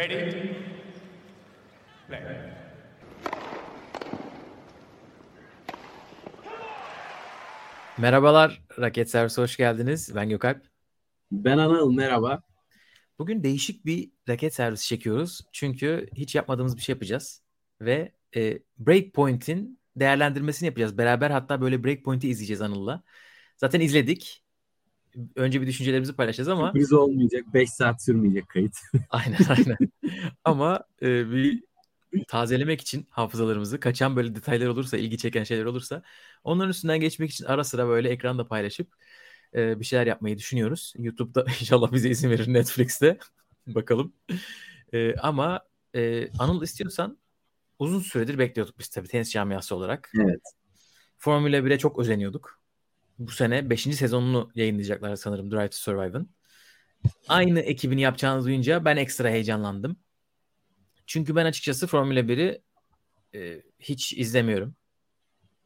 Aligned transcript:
Ready? 0.00 0.56
Play. 2.08 2.20
Merhabalar, 7.98 8.62
Raket 8.78 9.10
Servisi 9.10 9.40
hoş 9.40 9.56
geldiniz. 9.56 10.14
Ben 10.14 10.28
Gökalp. 10.28 10.66
Ben 11.32 11.58
Anıl, 11.58 11.92
merhaba. 11.92 12.42
Bugün 13.18 13.42
değişik 13.42 13.86
bir 13.86 14.10
raket 14.28 14.54
servisi 14.54 14.86
çekiyoruz. 14.86 15.40
Çünkü 15.52 16.08
hiç 16.16 16.34
yapmadığımız 16.34 16.76
bir 16.76 16.82
şey 16.82 16.92
yapacağız. 16.92 17.42
Ve 17.80 18.12
e, 18.36 18.58
Breakpoint'in 18.78 19.80
değerlendirmesini 19.96 20.66
yapacağız. 20.66 20.98
Beraber 20.98 21.30
hatta 21.30 21.60
böyle 21.60 21.84
Breakpoint'i 21.84 22.28
izleyeceğiz 22.28 22.62
Anıl'la. 22.62 23.02
Zaten 23.56 23.80
izledik. 23.80 24.44
Önce 25.36 25.60
bir 25.60 25.66
düşüncelerimizi 25.66 26.12
paylaşacağız 26.12 26.48
ama... 26.48 26.66
Sürpriz 26.66 26.92
olmayacak, 26.92 27.44
5 27.54 27.70
saat 27.70 28.02
sürmeyecek 28.02 28.48
kayıt. 28.48 28.76
aynen 29.10 29.38
aynen. 29.48 29.78
ama 30.44 30.84
e, 31.02 31.30
bir 31.30 31.62
tazelemek 32.28 32.80
için 32.80 33.06
hafızalarımızı 33.10 33.80
kaçan 33.80 34.16
böyle 34.16 34.34
detaylar 34.34 34.66
olursa, 34.66 34.96
ilgi 34.96 35.18
çeken 35.18 35.44
şeyler 35.44 35.64
olursa 35.64 36.02
onların 36.44 36.70
üstünden 36.70 37.00
geçmek 37.00 37.30
için 37.30 37.44
ara 37.44 37.64
sıra 37.64 37.88
böyle 37.88 38.08
ekranda 38.08 38.48
paylaşıp 38.48 38.94
e, 39.54 39.80
bir 39.80 39.84
şeyler 39.84 40.06
yapmayı 40.06 40.38
düşünüyoruz. 40.38 40.94
YouTube'da 40.98 41.44
inşallah 41.60 41.92
bize 41.92 42.10
izin 42.10 42.30
verir 42.30 42.52
Netflix'te. 42.52 43.18
Bakalım. 43.66 44.12
E, 44.92 45.14
ama 45.14 45.60
e, 45.94 46.30
Anıl 46.38 46.62
istiyorsan 46.62 47.18
uzun 47.78 48.00
süredir 48.00 48.38
bekliyorduk 48.38 48.78
biz 48.78 48.88
tabii 48.88 49.08
tenis 49.08 49.30
camiası 49.30 49.76
olarak. 49.76 50.12
Evet. 50.20 50.40
Formula 51.18 51.56
1'e 51.56 51.78
çok 51.78 51.98
özeniyorduk. 51.98 52.59
Bu 53.20 53.30
sene 53.30 53.70
5. 53.70 53.82
sezonunu 53.82 54.50
yayınlayacaklar 54.54 55.16
sanırım 55.16 55.50
Drive 55.50 55.70
to 55.70 55.76
Survive'ın. 55.76 56.30
Aynı 57.28 57.60
ekibini 57.60 58.00
yapacağını 58.00 58.44
duyunca 58.44 58.84
ben 58.84 58.96
ekstra 58.96 59.28
heyecanlandım. 59.30 59.96
Çünkü 61.06 61.36
ben 61.36 61.46
açıkçası 61.46 61.86
Formula 61.86 62.20
1'i 62.20 62.62
e, 63.34 63.62
hiç 63.78 64.12
izlemiyorum. 64.12 64.74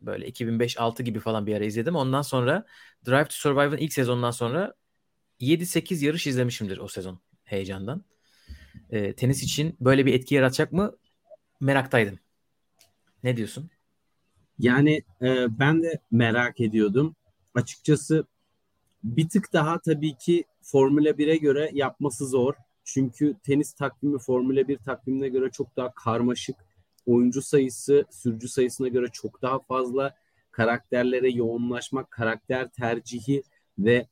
Böyle 0.01 0.29
2005-6 0.29 1.03
gibi 1.03 1.21
falan 1.21 1.47
bir 1.47 1.55
ara 1.57 1.65
izledim. 1.65 1.97
Ondan 1.97 2.23
sonra 2.23 2.65
Drive 3.07 3.25
to 3.25 3.31
Survive'ın 3.31 3.77
ilk 3.77 3.93
sezonundan 3.93 4.31
sonra 4.31 4.75
7-8 5.41 6.05
yarış 6.05 6.27
izlemişimdir 6.27 6.79
o 6.79 6.89
sezon 6.89 7.21
heyecandan. 7.45 8.05
E, 8.91 9.13
tenis 9.13 9.43
için 9.43 9.77
böyle 9.81 10.07
bir 10.07 10.15
etki 10.15 10.35
yaratacak 10.35 10.73
mı 10.73 10.97
meraktaydım. 11.61 12.19
Ne 13.23 13.37
diyorsun? 13.37 13.71
Yani 14.59 15.03
e, 15.23 15.59
ben 15.59 15.83
de 15.83 15.99
merak 16.11 16.61
ediyordum. 16.61 17.17
Açıkçası 17.55 18.27
bir 19.05 19.29
tık 19.29 19.53
daha 19.53 19.79
tabii 19.79 20.15
ki 20.15 20.45
Formula 20.63 21.09
1'e 21.09 21.37
göre 21.37 21.71
yapması 21.75 22.27
zor. 22.27 22.55
Çünkü 22.85 23.37
tenis 23.43 23.73
takvimi 23.73 24.19
Formula 24.19 24.69
1 24.69 24.79
takvimine 24.79 25.29
göre 25.29 25.51
çok 25.51 25.77
daha 25.77 25.95
karmaşık. 25.95 26.57
Oyuncu 27.07 27.43
sayısı 27.43 28.05
sürücü 28.11 28.49
sayısına 28.49 28.89
göre 28.89 29.07
çok 29.13 29.43
daha 29.43 29.59
fazla. 29.59 30.15
Karakterlere 30.51 31.31
yoğunlaşmak, 31.31 32.11
karakter 32.11 32.71
tercihi 32.71 33.43
ve 33.79 34.07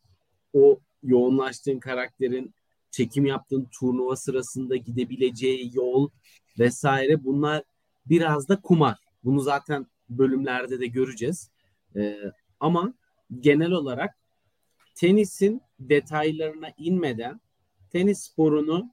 o 0.52 0.80
yoğunlaştığın 1.02 1.78
karakterin 1.78 2.54
çekim 2.90 3.26
yaptığın 3.26 3.68
turnuva 3.78 4.16
sırasında 4.16 4.76
gidebileceği 4.76 5.70
yol 5.74 6.08
vesaire 6.58 7.24
bunlar 7.24 7.62
biraz 8.06 8.48
da 8.48 8.60
kumar. 8.60 8.98
Bunu 9.24 9.40
zaten 9.40 9.86
bölümlerde 10.08 10.80
de 10.80 10.86
göreceğiz. 10.86 11.50
Ee, 11.96 12.18
ama 12.60 12.94
genel 13.40 13.70
olarak 13.70 14.14
tenisin 14.94 15.62
detaylarına 15.80 16.68
inmeden 16.78 17.40
tenis 17.90 18.20
sporunu 18.20 18.90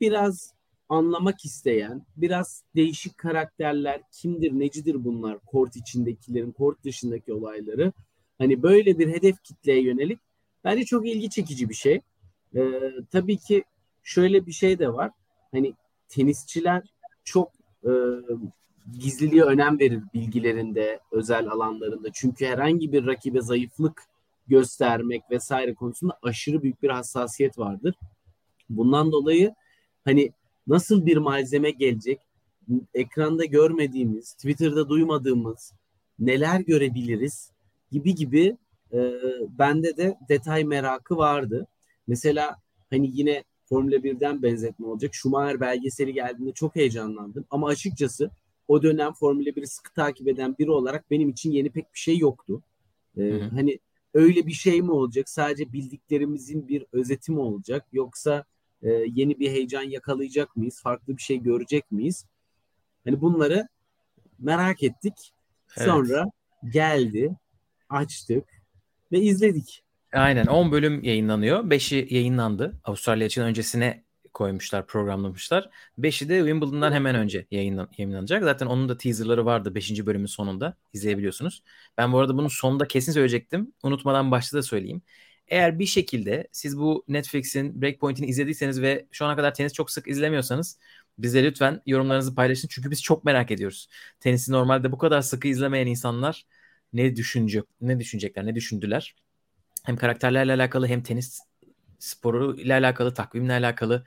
biraz 0.00 0.54
anlamak 0.88 1.44
isteyen, 1.44 2.06
biraz 2.16 2.64
değişik 2.76 3.18
karakterler, 3.18 4.00
kimdir, 4.12 4.52
necidir 4.52 5.04
bunlar, 5.04 5.38
kort 5.38 5.76
içindekilerin, 5.76 6.52
kort 6.52 6.84
dışındaki 6.84 7.32
olayları. 7.32 7.92
Hani 8.38 8.62
böyle 8.62 8.98
bir 8.98 9.08
hedef 9.08 9.42
kitleye 9.42 9.82
yönelik 9.82 10.18
bence 10.64 10.84
çok 10.84 11.06
ilgi 11.06 11.30
çekici 11.30 11.68
bir 11.68 11.74
şey. 11.74 12.00
Ee, 12.56 12.80
tabii 13.10 13.36
ki 13.36 13.64
şöyle 14.02 14.46
bir 14.46 14.52
şey 14.52 14.78
de 14.78 14.92
var. 14.92 15.10
Hani 15.52 15.74
tenisçiler 16.08 16.82
çok 17.24 17.52
e, 17.84 17.90
gizliliğe 18.92 19.42
önem 19.42 19.78
verir 19.78 20.02
bilgilerinde, 20.14 21.00
özel 21.12 21.48
alanlarında. 21.48 22.08
Çünkü 22.12 22.46
herhangi 22.46 22.92
bir 22.92 23.06
rakibe 23.06 23.40
zayıflık 23.40 24.02
göstermek 24.48 25.22
vesaire 25.30 25.74
konusunda 25.74 26.18
aşırı 26.22 26.62
büyük 26.62 26.82
bir 26.82 26.90
hassasiyet 26.90 27.58
vardır. 27.58 27.94
Bundan 28.70 29.12
dolayı 29.12 29.54
hani 30.04 30.32
nasıl 30.66 31.06
bir 31.06 31.16
malzeme 31.16 31.70
gelecek, 31.70 32.20
ekranda 32.94 33.44
görmediğimiz, 33.44 34.32
Twitter'da 34.32 34.88
duymadığımız 34.88 35.72
neler 36.18 36.60
görebiliriz 36.60 37.50
gibi 37.92 38.14
gibi 38.14 38.56
e, 38.92 39.12
bende 39.58 39.96
de 39.96 40.18
detay 40.28 40.64
merakı 40.64 41.16
vardı. 41.16 41.66
Mesela 42.06 42.56
hani 42.90 43.10
yine 43.12 43.44
Formula 43.68 43.96
1'den 43.96 44.42
benzetme 44.42 44.86
olacak. 44.86 45.14
Schumacher 45.14 45.60
belgeseli 45.60 46.12
geldiğinde 46.12 46.52
çok 46.52 46.76
heyecanlandım. 46.76 47.44
Ama 47.50 47.68
açıkçası 47.68 48.30
o 48.68 48.82
dönem 48.82 49.12
Formula 49.12 49.48
1'i 49.48 49.66
sıkı 49.66 49.94
takip 49.94 50.28
eden 50.28 50.56
biri 50.58 50.70
olarak 50.70 51.10
benim 51.10 51.28
için 51.28 51.50
yeni 51.50 51.70
pek 51.70 51.94
bir 51.94 51.98
şey 51.98 52.18
yoktu. 52.18 52.62
Ee, 53.16 53.20
hı 53.20 53.34
hı. 53.34 53.48
Hani 53.54 53.78
öyle 54.14 54.46
bir 54.46 54.52
şey 54.52 54.82
mi 54.82 54.90
olacak? 54.90 55.28
Sadece 55.28 55.72
bildiklerimizin 55.72 56.68
bir 56.68 56.86
özeti 56.92 57.32
mi 57.32 57.40
olacak? 57.40 57.86
Yoksa 57.92 58.44
e, 58.82 58.90
yeni 58.90 59.38
bir 59.38 59.50
heyecan 59.50 59.82
yakalayacak 59.82 60.56
mıyız? 60.56 60.82
Farklı 60.82 61.16
bir 61.16 61.22
şey 61.22 61.42
görecek 61.42 61.92
miyiz? 61.92 62.26
Hani 63.04 63.20
bunları 63.20 63.68
merak 64.38 64.82
ettik. 64.82 65.32
Evet. 65.76 65.88
Sonra 65.88 66.24
geldi, 66.72 67.36
açtık 67.88 68.44
ve 69.12 69.20
izledik. 69.20 69.82
Aynen 70.12 70.46
10 70.46 70.72
bölüm 70.72 71.04
yayınlanıyor. 71.04 71.64
5'i 71.64 72.14
yayınlandı. 72.14 72.80
Avustralya 72.84 73.26
için 73.26 73.42
öncesine 73.42 74.04
koymuşlar, 74.38 74.86
programlamışlar. 74.86 75.70
5'i 75.98 76.28
de 76.28 76.38
Wimbledon'dan 76.38 76.92
hemen 76.92 77.14
önce 77.14 77.46
yayınlan 77.50 77.88
yayınlanacak. 77.98 78.42
Zaten 78.42 78.66
onun 78.66 78.88
da 78.88 78.96
teaserları 78.96 79.46
vardı 79.46 79.74
5. 79.74 80.06
bölümün 80.06 80.26
sonunda. 80.26 80.76
izleyebiliyorsunuz. 80.92 81.62
Ben 81.98 82.12
bu 82.12 82.18
arada 82.18 82.36
bunun 82.36 82.48
sonunda 82.48 82.88
kesin 82.88 83.12
söyleyecektim. 83.12 83.72
Unutmadan 83.82 84.30
başta 84.30 84.58
da 84.58 84.62
söyleyeyim. 84.62 85.02
Eğer 85.48 85.78
bir 85.78 85.86
şekilde 85.86 86.48
siz 86.52 86.78
bu 86.78 87.04
Netflix'in 87.08 87.82
Breakpoint'ini 87.82 88.26
izlediyseniz 88.26 88.82
ve 88.82 89.06
şu 89.12 89.24
ana 89.26 89.36
kadar 89.36 89.54
tenis 89.54 89.72
çok 89.72 89.90
sık 89.90 90.08
izlemiyorsanız 90.08 90.78
bize 91.18 91.44
lütfen 91.44 91.82
yorumlarınızı 91.86 92.34
paylaşın. 92.34 92.68
Çünkü 92.68 92.90
biz 92.90 93.02
çok 93.02 93.24
merak 93.24 93.50
ediyoruz. 93.50 93.88
Tenisi 94.20 94.52
normalde 94.52 94.92
bu 94.92 94.98
kadar 94.98 95.22
sıkı 95.22 95.48
izlemeyen 95.48 95.86
insanlar 95.86 96.46
ne 96.92 97.16
düşünecek, 97.16 97.64
ne 97.80 98.00
düşünecekler, 98.00 98.46
ne 98.46 98.54
düşündüler? 98.54 99.16
Hem 99.84 99.96
karakterlerle 99.96 100.52
alakalı 100.52 100.86
hem 100.86 101.02
tenis 101.02 101.40
sporu 101.98 102.56
ile 102.56 102.74
alakalı, 102.74 103.14
takvimle 103.14 103.52
alakalı 103.52 104.04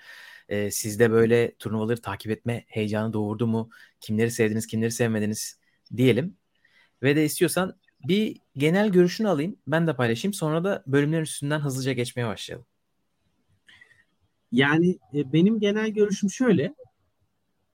e, 0.49 0.71
sizde 0.71 1.11
böyle 1.11 1.55
turnuvaları 1.55 2.01
takip 2.01 2.31
etme 2.31 2.65
heyecanı 2.67 3.13
doğurdu 3.13 3.47
mu? 3.47 3.69
Kimleri 3.99 4.31
sevdiniz, 4.31 4.67
kimleri 4.67 4.91
sevmediniz 4.91 5.59
diyelim. 5.97 6.37
Ve 7.03 7.15
de 7.15 7.25
istiyorsan 7.25 7.79
bir 8.07 8.37
genel 8.57 8.89
görüşünü 8.89 9.27
alayım. 9.27 9.57
Ben 9.67 9.87
de 9.87 9.95
paylaşayım. 9.95 10.33
Sonra 10.33 10.63
da 10.63 10.83
bölümlerin 10.87 11.23
üstünden 11.23 11.59
hızlıca 11.59 11.93
geçmeye 11.93 12.27
başlayalım. 12.27 12.65
Yani 14.51 14.97
e, 15.13 15.33
benim 15.33 15.59
genel 15.59 15.89
görüşüm 15.89 16.29
şöyle. 16.29 16.75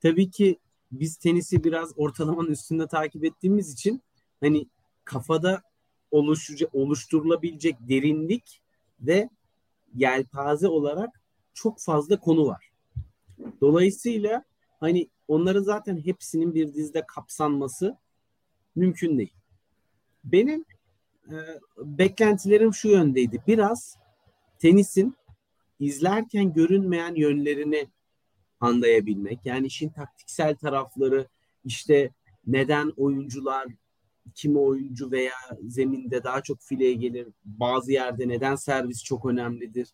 Tabii 0.01 0.31
ki 0.31 0.59
biz 0.91 1.17
tenisi 1.17 1.63
biraz 1.63 1.93
ortalamanın 1.95 2.51
üstünde 2.51 2.87
takip 2.87 3.25
ettiğimiz 3.25 3.73
için 3.73 4.03
hani 4.39 4.67
kafada 5.05 5.61
oluşturulabilecek 6.73 7.75
derinlik 7.79 8.61
ve 8.99 9.29
yelpaze 9.95 10.67
olarak 10.67 11.21
çok 11.53 11.79
fazla 11.79 12.19
konu 12.19 12.47
var. 12.47 12.71
Dolayısıyla 13.61 14.43
hani 14.79 15.09
onların 15.27 15.63
zaten 15.63 15.97
hepsinin 15.97 16.53
bir 16.53 16.73
dizide 16.73 17.05
kapsanması 17.07 17.97
mümkün 18.75 19.17
değil. 19.17 19.33
Benim 20.23 20.65
e, 21.31 21.35
beklentilerim 21.77 22.73
şu 22.73 22.87
yöndeydi. 22.87 23.43
Biraz 23.47 23.97
tenisin 24.59 25.15
izlerken 25.79 26.53
görünmeyen 26.53 27.15
yönlerini 27.15 27.87
anlayabilmek. 28.59 29.39
Yani 29.45 29.67
işin 29.67 29.89
taktiksel 29.89 30.55
tarafları 30.55 31.27
işte 31.65 32.11
neden 32.47 32.93
oyuncular 32.97 33.67
kimi 34.37 34.59
oyuncu 34.59 35.11
veya 35.11 35.33
zeminde 35.61 36.23
daha 36.23 36.41
çok 36.41 36.61
fileye 36.61 36.93
gelir. 36.93 37.27
Bazı 37.45 37.91
yerde 37.91 38.27
neden 38.27 38.55
servis 38.55 39.03
çok 39.03 39.25
önemlidir. 39.25 39.87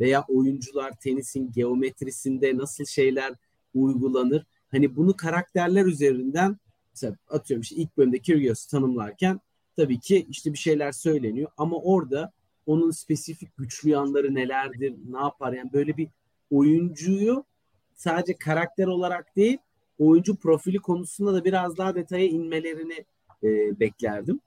Veya 0.00 0.24
oyuncular 0.28 0.92
tenisin 1.00 1.52
geometrisinde 1.52 2.56
nasıl 2.56 2.84
şeyler 2.84 3.34
uygulanır. 3.74 4.46
Hani 4.70 4.96
bunu 4.96 5.16
karakterler 5.16 5.86
üzerinden 5.86 6.56
mesela 6.92 7.16
atıyorum 7.28 7.62
işte 7.62 7.76
ilk 7.76 7.96
bölümde 7.96 8.18
Kyrgios'u 8.18 8.70
tanımlarken 8.70 9.40
tabii 9.76 10.00
ki 10.00 10.26
işte 10.28 10.52
bir 10.52 10.58
şeyler 10.58 10.92
söyleniyor 10.92 11.50
ama 11.56 11.76
orada 11.76 12.32
onun 12.66 12.90
spesifik 12.90 13.56
güçlü 13.56 13.90
yanları 13.90 14.34
nelerdir, 14.34 14.94
ne 15.10 15.18
yapar 15.18 15.52
yani 15.52 15.72
böyle 15.72 15.96
bir 15.96 16.08
oyuncuyu 16.50 17.44
sadece 17.94 18.38
karakter 18.38 18.86
olarak 18.86 19.36
değil 19.36 19.58
oyuncu 19.98 20.36
profili 20.36 20.78
konusunda 20.78 21.34
da 21.34 21.44
biraz 21.44 21.78
daha 21.78 21.94
detaya 21.94 22.26
inmelerini 22.26 23.04
e, 23.44 23.80
beklerdim. 23.80 24.40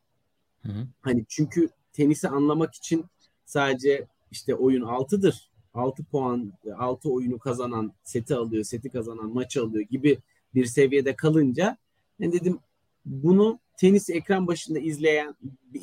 Hı 0.62 0.70
hı. 0.72 0.88
Hani 1.02 1.26
çünkü 1.30 1.70
tenisi 1.94 2.30
anlamak 2.30 2.74
için 2.74 3.06
sadece 3.46 4.08
işte 4.32 4.56
oyun 4.56 4.82
6'dır. 4.82 5.50
6 5.74 6.04
puan, 6.04 6.54
6 6.78 7.10
oyunu 7.10 7.40
kazanan 7.40 7.94
seti 8.04 8.36
alıyor, 8.36 8.64
seti 8.64 8.90
kazanan 8.90 9.34
maçı 9.34 9.64
alıyor 9.64 9.84
gibi 9.84 10.18
bir 10.56 10.66
seviyede 10.66 11.16
kalınca 11.16 11.78
ben 12.20 12.32
dedim 12.32 12.60
bunu 13.06 13.60
tenis 13.78 14.10
ekran 14.10 14.48
başında 14.48 14.80
izleyen 14.80 15.36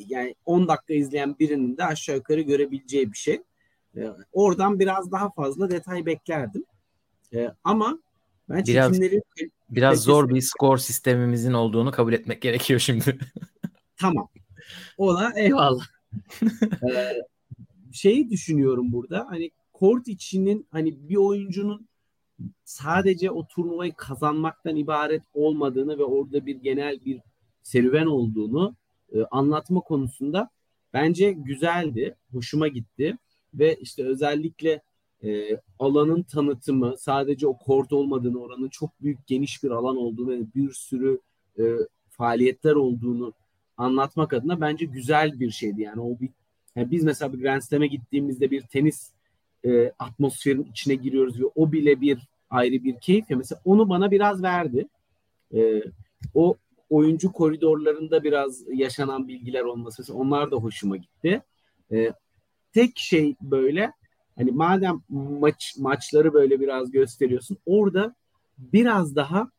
yani 0.07 0.35
10 0.45 0.67
dakika 0.67 0.93
izleyen 0.93 1.35
birinin 1.39 1.77
de 1.77 1.85
aşağı 1.85 2.15
yukarı 2.15 2.41
görebileceği 2.41 3.11
bir 3.11 3.17
şey. 3.17 3.41
Ee, 3.97 4.07
oradan 4.33 4.79
biraz 4.79 5.11
daha 5.11 5.29
fazla 5.31 5.69
detay 5.69 6.05
beklerdim. 6.05 6.63
Ee, 7.33 7.49
ama 7.63 7.99
ben 8.49 8.65
Biraz- 8.65 8.91
çekimleri 8.91 9.21
Biraz 9.71 9.93
Peki- 9.93 10.03
zor 10.03 10.29
bir 10.29 10.41
skor 10.41 10.77
sistemimizin 10.77 11.53
olduğunu 11.53 11.91
kabul 11.91 12.13
etmek 12.13 12.41
gerekiyor 12.41 12.79
şimdi. 12.79 13.19
Tamam. 13.97 14.27
Ona 14.97 15.31
eyvallah. 15.35 15.85
ee, 16.91 17.13
şeyi 17.91 18.29
düşünüyorum 18.29 18.91
burada. 18.91 19.27
Hani 19.29 19.51
kort 19.73 20.07
içinin 20.07 20.67
hani 20.71 21.09
bir 21.09 21.15
oyuncunun 21.15 21.87
sadece 22.63 23.31
o 23.31 23.47
turnuvayı 23.47 23.93
kazanmaktan 23.93 24.75
ibaret 24.75 25.23
olmadığını 25.33 25.97
ve 25.97 26.03
orada 26.03 26.45
bir 26.45 26.55
genel 26.55 27.05
bir 27.05 27.21
serüven 27.63 28.05
olduğunu 28.05 28.75
e, 29.13 29.23
anlatma 29.31 29.81
konusunda 29.81 30.49
bence 30.93 31.31
güzeldi. 31.31 32.15
Hoşuma 32.31 32.67
gitti. 32.67 33.17
Ve 33.53 33.75
işte 33.75 34.05
özellikle 34.05 34.81
e, 35.23 35.57
alanın 35.79 36.23
tanıtımı 36.23 36.95
sadece 36.97 37.47
o 37.47 37.57
kort 37.57 37.93
olmadığını, 37.93 38.41
oranın 38.41 38.69
çok 38.69 39.01
büyük 39.01 39.27
geniş 39.27 39.63
bir 39.63 39.71
alan 39.71 39.97
olduğunu 39.97 40.29
ve 40.29 40.39
bir 40.55 40.73
sürü 40.73 41.19
e, 41.59 41.63
faaliyetler 42.09 42.73
olduğunu 42.73 43.33
anlatmak 43.77 44.33
adına 44.33 44.61
bence 44.61 44.85
güzel 44.85 45.39
bir 45.39 45.51
şeydi. 45.51 45.81
Yani 45.81 46.01
o 46.01 46.19
bir 46.19 46.29
yani 46.75 46.91
biz 46.91 47.03
mesela 47.03 47.33
bir 47.33 47.39
Grand 47.39 47.61
Slam'e 47.61 47.87
gittiğimizde 47.87 48.51
bir 48.51 48.61
tenis 48.61 49.11
e, 49.65 49.91
atmosferin 49.99 50.63
içine 50.63 50.95
giriyoruz 50.95 51.41
ve 51.41 51.45
o 51.55 51.71
bile 51.71 52.01
bir 52.01 52.19
ayrı 52.49 52.83
bir 52.83 52.99
keyif 52.99 53.31
ya 53.31 53.37
mesela 53.37 53.61
onu 53.65 53.89
bana 53.89 54.11
biraz 54.11 54.43
verdi. 54.43 54.87
E, 55.53 55.83
o 56.33 56.55
oyuncu 56.89 57.31
koridorlarında 57.31 58.23
biraz 58.23 58.63
yaşanan 58.73 59.27
bilgiler 59.27 59.61
olması 59.61 60.13
onlar 60.13 60.51
da 60.51 60.55
hoşuma 60.55 60.97
gitti. 60.97 61.41
E, 61.91 62.13
tek 62.73 62.99
şey 62.99 63.35
böyle 63.41 63.93
hani 64.35 64.51
madem 64.51 65.01
maç 65.09 65.75
maçları 65.77 66.33
böyle 66.33 66.59
biraz 66.59 66.91
gösteriyorsun 66.91 67.57
orada 67.65 68.15
biraz 68.57 69.15
daha 69.15 69.51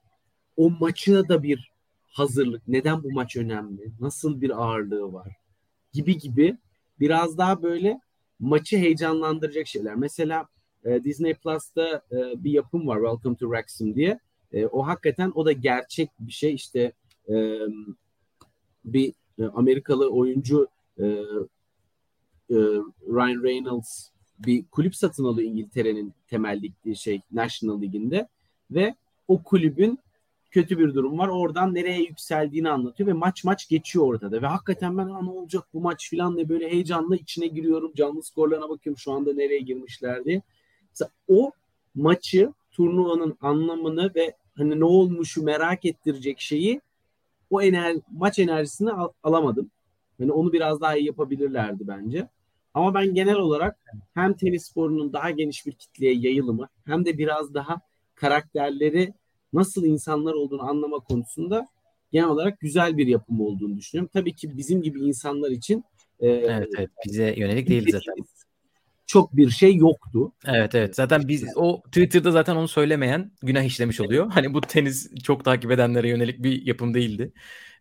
o 0.57 0.71
maçına 0.71 1.29
da 1.29 1.43
bir 1.43 1.73
hazırlık. 2.13 2.69
Neden 2.69 3.03
bu 3.03 3.13
maç 3.13 3.37
önemli? 3.37 3.93
Nasıl 4.01 4.41
bir 4.41 4.63
ağırlığı 4.63 5.13
var? 5.13 5.37
Gibi 5.93 6.19
gibi 6.19 6.59
biraz 7.01 7.39
daha 7.39 7.63
böyle 7.63 8.01
maçı 8.41 8.77
heyecanlandıracak 8.77 9.67
şeyler. 9.67 9.95
Mesela 9.95 10.47
e, 10.85 11.05
Disney 11.05 11.35
Plus'ta 11.35 12.03
e, 12.13 12.45
bir 12.45 12.51
yapım 12.51 12.87
var 12.87 12.97
Welcome 12.97 13.37
to 13.37 13.47
Wrexham 13.47 13.95
diye. 13.95 14.19
E, 14.53 14.67
o 14.67 14.87
hakikaten 14.87 15.33
o 15.35 15.47
da 15.47 15.53
gerçek 15.53 16.11
bir 16.21 16.33
şey. 16.33 16.55
İşte 16.55 16.93
e, 17.29 17.59
bir 18.85 19.15
e, 19.39 19.45
Amerikalı 19.45 20.11
oyuncu 20.11 20.69
e, 20.99 21.05
e, 22.51 22.57
Ryan 23.09 23.43
Reynolds 23.43 24.09
bir 24.39 24.65
kulüp 24.71 24.97
satın 24.97 25.25
alıyor 25.25 25.51
İngiltere'nin 25.51 26.13
temel 26.29 26.63
şey 26.95 27.21
National 27.33 27.83
Ligi'nde 27.83 28.29
ve 28.71 28.95
o 29.29 29.43
kulübün 29.43 29.99
kötü 30.51 30.79
bir 30.79 30.95
durum 30.95 31.19
var. 31.19 31.29
Oradan 31.29 31.75
nereye 31.75 32.03
yükseldiğini 32.03 32.71
anlatıyor 32.71 33.09
ve 33.09 33.13
maç 33.13 33.45
maç 33.45 33.69
geçiyor 33.69 34.07
ortada. 34.07 34.43
Ve 34.43 34.47
hakikaten 34.47 34.99
ben 34.99 35.07
"Aa, 35.07 35.23
ne 35.23 35.31
olacak 35.31 35.65
bu 35.75 35.81
maç 35.81 36.11
falan 36.11 36.37
diye 36.37 36.49
böyle 36.49 36.71
heyecanla 36.71 37.17
içine 37.17 37.47
giriyorum. 37.47 37.93
Canlı 37.97 38.23
skorlarına 38.23 38.69
bakıyorum 38.69 38.99
şu 38.99 39.13
anda 39.13 39.35
nereye 39.35 39.61
girmişler 39.61 40.25
diye. 40.25 40.43
Mesela 40.91 41.11
o 41.29 41.53
maçı, 41.95 42.53
turnuvanın 42.73 43.37
anlamını 43.41 44.13
ve 44.15 44.35
hani 44.57 44.81
ne 44.81 44.85
olmuşu 44.85 45.43
merak 45.43 45.85
ettirecek 45.85 46.41
şeyi 46.41 46.81
o 47.51 47.63
ener 47.63 47.97
maç 48.11 48.39
enerjisini 48.39 48.93
al- 48.93 49.13
alamadım. 49.23 49.71
Yani 50.19 50.33
onu 50.33 50.53
biraz 50.53 50.81
daha 50.81 50.97
iyi 50.97 51.07
yapabilirlerdi 51.07 51.89
bence. 51.89 52.29
Ama 52.75 52.95
ben 52.95 53.15
genel 53.15 53.37
olarak 53.37 53.79
hem 54.15 54.35
tenis 54.35 54.67
sporunun 54.67 55.13
daha 55.13 55.31
geniş 55.31 55.67
bir 55.67 55.73
kitleye 55.73 56.15
yayılımı 56.15 56.69
hem 56.87 57.05
de 57.05 57.19
biraz 57.19 57.55
daha 57.55 57.81
karakterleri 58.15 59.15
nasıl 59.53 59.85
insanlar 59.85 60.35
olduğunu 60.35 60.63
anlama 60.63 60.99
konusunda 60.99 61.67
genel 62.13 62.29
olarak 62.29 62.61
güzel 62.61 62.97
bir 62.97 63.07
yapım 63.07 63.41
olduğunu 63.41 63.77
düşünüyorum. 63.77 64.11
Tabii 64.13 64.35
ki 64.35 64.57
bizim 64.57 64.83
gibi 64.83 65.01
insanlar 65.01 65.51
için 65.51 65.85
e, 66.21 66.29
evet 66.29 66.69
evet 66.79 66.91
bize 67.07 67.35
yönelik 67.37 67.69
değil 67.69 67.91
zaten. 67.93 68.15
çok 69.07 69.37
bir 69.37 69.51
şey 69.51 69.77
yoktu. 69.77 70.33
Evet 70.47 70.75
evet 70.75 70.97
zaten 70.97 71.29
biz 71.29 71.45
o 71.57 71.83
Twitter'da 71.83 72.31
zaten 72.31 72.57
onu 72.57 72.69
söylemeyen 72.69 73.33
günah 73.43 73.63
işlemiş 73.63 74.01
oluyor. 74.01 74.31
Hani 74.31 74.55
bu 74.55 74.61
tenis 74.61 75.11
çok 75.23 75.45
takip 75.45 75.71
edenlere 75.71 76.09
yönelik 76.09 76.43
bir 76.43 76.67
yapım 76.67 76.95
değildi. 76.95 77.33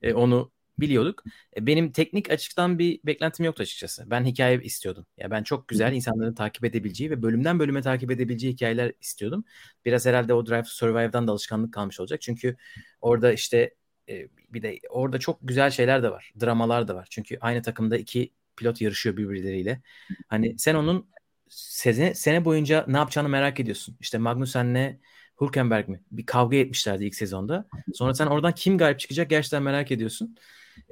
E, 0.01 0.13
onu 0.13 0.51
biliyorduk. 0.81 1.24
E, 1.57 1.68
benim 1.68 1.92
teknik 1.92 2.31
açıktan 2.31 2.80
bir 2.80 3.00
beklentim 3.06 3.45
yoktu 3.45 3.63
açıkçası. 3.63 4.04
Ben 4.12 4.25
hikaye 4.25 4.62
istiyordum. 4.63 5.06
Ya 5.18 5.31
ben 5.31 5.44
çok 5.44 5.68
güzel 5.68 5.94
insanların 5.94 6.33
takip 6.33 6.66
edebileceği 6.66 7.12
ve 7.12 7.22
bölümden 7.22 7.60
bölüme 7.60 7.81
takip 7.81 8.12
edebileceği 8.12 8.54
hikayeler 8.54 8.92
istiyordum. 9.01 9.44
Biraz 9.86 10.06
herhalde 10.06 10.33
o 10.33 10.45
Drive 10.45 10.63
to 10.63 10.69
Survive'dan 10.69 11.28
da 11.28 11.31
alışkanlık 11.31 11.74
kalmış 11.74 12.00
olacak. 12.00 12.22
Çünkü 12.22 12.56
orada 13.01 13.33
işte 13.33 13.75
e, 14.10 14.28
bir 14.50 14.62
de 14.62 14.80
orada 14.89 15.19
çok 15.19 15.39
güzel 15.42 15.72
şeyler 15.72 16.04
de 16.04 16.12
var. 16.12 16.31
Dramalar 16.42 16.88
da 16.88 16.95
var. 16.95 17.07
Çünkü 17.12 17.38
aynı 17.42 17.62
takımda 17.62 17.98
iki 17.98 18.34
pilot 18.57 18.81
yarışıyor 18.81 19.18
birbirleriyle. 19.18 19.81
Hani 20.27 20.60
sen 20.60 20.75
onun 20.75 21.10
sene, 21.50 22.16
sene 22.16 22.45
boyunca 22.45 22.86
ne 22.88 22.98
yapacağını 22.98 23.30
merak 23.30 23.60
ediyorsun. 23.60 23.98
İşte 24.00 24.18
Magnusen'le 24.18 25.00
Hülkenberg 25.42 25.88
mi? 25.88 26.01
Bir 26.12 26.25
kavga 26.25 26.57
etmişlerdi 26.57 27.06
ilk 27.06 27.16
sezonda. 27.16 27.66
Sonra 27.94 28.13
sen 28.13 28.27
oradan 28.27 28.54
kim 28.56 28.77
galip 28.77 29.00
çıkacak 29.00 29.30
gerçekten 29.30 29.63
merak 29.63 29.92
ediyorsun. 29.92 30.36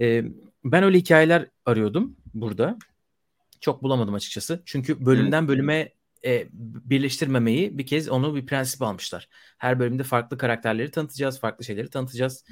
Ee, 0.01 0.23
ben 0.63 0.83
öyle 0.83 0.97
hikayeler 0.97 1.47
arıyordum 1.65 2.17
burada. 2.33 2.77
Çok 3.61 3.83
bulamadım 3.83 4.13
açıkçası. 4.13 4.61
Çünkü 4.65 5.05
bölümden 5.05 5.47
bölüme 5.47 5.89
e, 6.25 6.47
birleştirmemeyi 6.53 7.77
bir 7.77 7.85
kez 7.85 8.09
onu 8.09 8.35
bir 8.35 8.45
prensip 8.45 8.81
almışlar. 8.81 9.29
Her 9.57 9.79
bölümde 9.79 10.03
farklı 10.03 10.37
karakterleri 10.37 10.91
tanıtacağız, 10.91 11.39
farklı 11.39 11.65
şeyleri 11.65 11.89
tanıtacağız. 11.89 12.45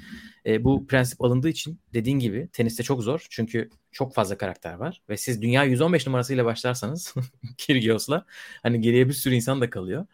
E, 0.46 0.64
bu 0.64 0.86
prensip 0.86 1.22
alındığı 1.24 1.48
için 1.48 1.80
dediğin 1.94 2.18
gibi 2.18 2.48
teniste 2.52 2.82
çok 2.82 3.02
zor. 3.02 3.26
Çünkü 3.30 3.70
çok 3.92 4.14
fazla 4.14 4.38
karakter 4.38 4.74
var 4.74 5.02
ve 5.08 5.16
siz 5.16 5.42
dünya 5.42 5.64
115 5.64 6.06
numarasıyla 6.06 6.44
başlarsanız 6.44 7.14
Kyrgios'la 7.58 8.26
hani 8.62 8.80
geriye 8.80 9.08
bir 9.08 9.12
sürü 9.12 9.34
insan 9.34 9.60
da 9.60 9.70
kalıyor. 9.70 10.06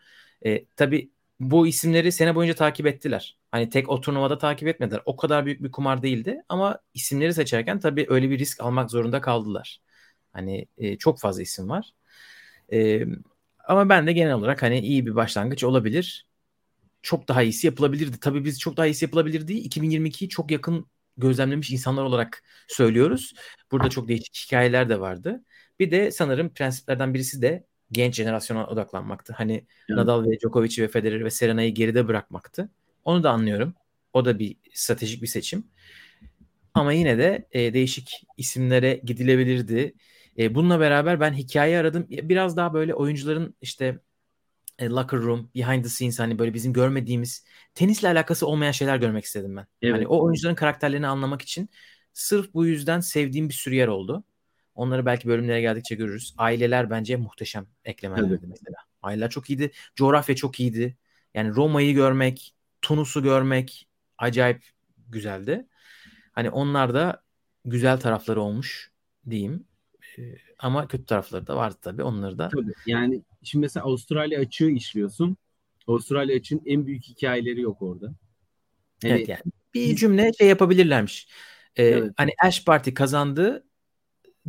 E, 0.46 0.64
tabii 0.76 1.10
bu 1.40 1.66
isimleri 1.66 2.12
sene 2.12 2.34
boyunca 2.34 2.54
takip 2.54 2.86
ettiler. 2.86 3.38
Hani 3.54 3.68
tek 3.68 3.88
o 3.88 4.00
turnuvada 4.00 4.38
takip 4.38 4.68
etmediler. 4.68 5.00
O 5.04 5.16
kadar 5.16 5.46
büyük 5.46 5.62
bir 5.62 5.70
kumar 5.70 6.02
değildi 6.02 6.42
ama 6.48 6.78
isimleri 6.94 7.34
seçerken 7.34 7.80
tabii 7.80 8.06
öyle 8.08 8.30
bir 8.30 8.38
risk 8.38 8.60
almak 8.60 8.90
zorunda 8.90 9.20
kaldılar. 9.20 9.80
Hani 10.32 10.66
e, 10.78 10.98
çok 10.98 11.20
fazla 11.20 11.42
isim 11.42 11.68
var. 11.68 11.90
E, 12.72 13.06
ama 13.68 13.88
ben 13.88 14.06
de 14.06 14.12
genel 14.12 14.34
olarak 14.34 14.62
hani 14.62 14.80
iyi 14.80 15.06
bir 15.06 15.14
başlangıç 15.14 15.64
olabilir. 15.64 16.26
Çok 17.02 17.28
daha 17.28 17.42
iyisi 17.42 17.66
yapılabilirdi. 17.66 18.20
Tabii 18.20 18.44
biz 18.44 18.60
çok 18.60 18.76
daha 18.76 18.86
iyisi 18.86 19.04
yapılabilir 19.04 19.48
değil. 19.48 19.64
2022'yi 19.64 20.28
çok 20.28 20.50
yakın 20.50 20.86
gözlemlemiş 21.16 21.70
insanlar 21.70 22.02
olarak 22.02 22.42
söylüyoruz. 22.68 23.34
Burada 23.72 23.90
çok 23.90 24.08
değişik 24.08 24.36
hikayeler 24.46 24.88
de 24.88 25.00
vardı. 25.00 25.44
Bir 25.78 25.90
de 25.90 26.10
sanırım 26.10 26.48
prensiplerden 26.48 27.14
birisi 27.14 27.42
de 27.42 27.66
genç 27.92 28.14
jenerasyona 28.14 28.66
odaklanmaktı. 28.66 29.32
Hani 29.32 29.52
Evet. 29.52 29.66
Nadal 29.88 30.24
ve 30.24 30.38
Djokovic 30.40 30.82
ve 30.82 30.88
Federer 30.88 31.24
ve 31.24 31.30
Serena'yı 31.30 31.74
geride 31.74 32.08
bırakmaktı. 32.08 32.70
Onu 33.04 33.22
da 33.22 33.30
anlıyorum. 33.30 33.74
O 34.12 34.24
da 34.24 34.38
bir 34.38 34.56
stratejik 34.72 35.22
bir 35.22 35.26
seçim. 35.26 35.64
Ama 36.74 36.92
yine 36.92 37.18
de 37.18 37.48
e, 37.52 37.74
değişik 37.74 38.26
isimlere 38.36 39.00
gidilebilirdi. 39.04 39.94
E, 40.38 40.54
bununla 40.54 40.80
beraber 40.80 41.20
ben 41.20 41.32
hikaye 41.32 41.78
aradım. 41.78 42.06
Biraz 42.10 42.56
daha 42.56 42.74
böyle 42.74 42.94
oyuncuların 42.94 43.54
işte 43.60 43.98
e, 44.78 44.86
locker 44.86 45.20
room, 45.20 45.50
behind 45.54 45.82
the 45.82 45.88
scenes 45.88 46.18
hani 46.18 46.38
böyle 46.38 46.54
bizim 46.54 46.72
görmediğimiz 46.72 47.44
tenisle 47.74 48.08
alakası 48.08 48.46
olmayan 48.46 48.72
şeyler 48.72 48.96
görmek 48.96 49.24
istedim 49.24 49.56
ben. 49.56 49.66
Evet. 49.82 49.94
Hani 49.94 50.06
o 50.06 50.24
oyuncuların 50.24 50.54
karakterlerini 50.54 51.06
anlamak 51.06 51.42
için 51.42 51.68
sırf 52.12 52.54
bu 52.54 52.66
yüzden 52.66 53.00
sevdiğim 53.00 53.48
bir 53.48 53.54
sürü 53.54 53.74
yer 53.74 53.88
oldu. 53.88 54.24
Onları 54.74 55.06
belki 55.06 55.28
bölümlere 55.28 55.60
geldikçe 55.60 55.94
görürüz. 55.94 56.34
Aileler 56.38 56.90
bence 56.90 57.16
muhteşem 57.16 57.66
eklemelerdi 57.84 58.28
Evet. 58.30 58.40
mesela. 58.46 58.76
Aileler 59.02 59.30
çok 59.30 59.50
iyiydi. 59.50 59.70
Coğrafya 59.96 60.36
çok 60.36 60.60
iyiydi. 60.60 60.96
Yani 61.34 61.50
Roma'yı 61.50 61.94
görmek, 61.94 62.53
Tunus'u 62.84 63.22
görmek 63.22 63.88
acayip 64.18 64.64
güzeldi. 65.08 65.66
Hani 66.32 66.50
onlar 66.50 66.94
da 66.94 67.22
güzel 67.64 68.00
tarafları 68.00 68.40
olmuş 68.40 68.92
diyeyim. 69.30 69.64
Ee, 70.18 70.22
ama 70.58 70.88
kötü 70.88 71.04
tarafları 71.06 71.46
da 71.46 71.56
vardı 71.56 71.76
tabii. 71.82 72.02
Onları 72.02 72.38
da 72.38 72.48
Tabii. 72.48 72.72
Yani 72.86 73.22
şimdi 73.42 73.62
mesela 73.62 73.86
Avustralya 73.86 74.40
açığı 74.40 74.70
işliyorsun. 74.70 75.36
Avustralya 75.86 76.36
için 76.36 76.62
en 76.66 76.86
büyük 76.86 77.04
hikayeleri 77.04 77.60
yok 77.60 77.82
orada. 77.82 78.06
Hani, 79.02 79.12
evet 79.12 79.28
yani 79.28 79.42
bir 79.74 79.96
cümle 79.96 80.32
şey 80.32 80.48
yapabilirlermiş. 80.48 81.28
Ee, 81.76 81.84
evet. 81.84 82.12
Hani 82.16 82.30
Ash 82.44 82.64
Party 82.64 82.90
kazandı 82.90 83.64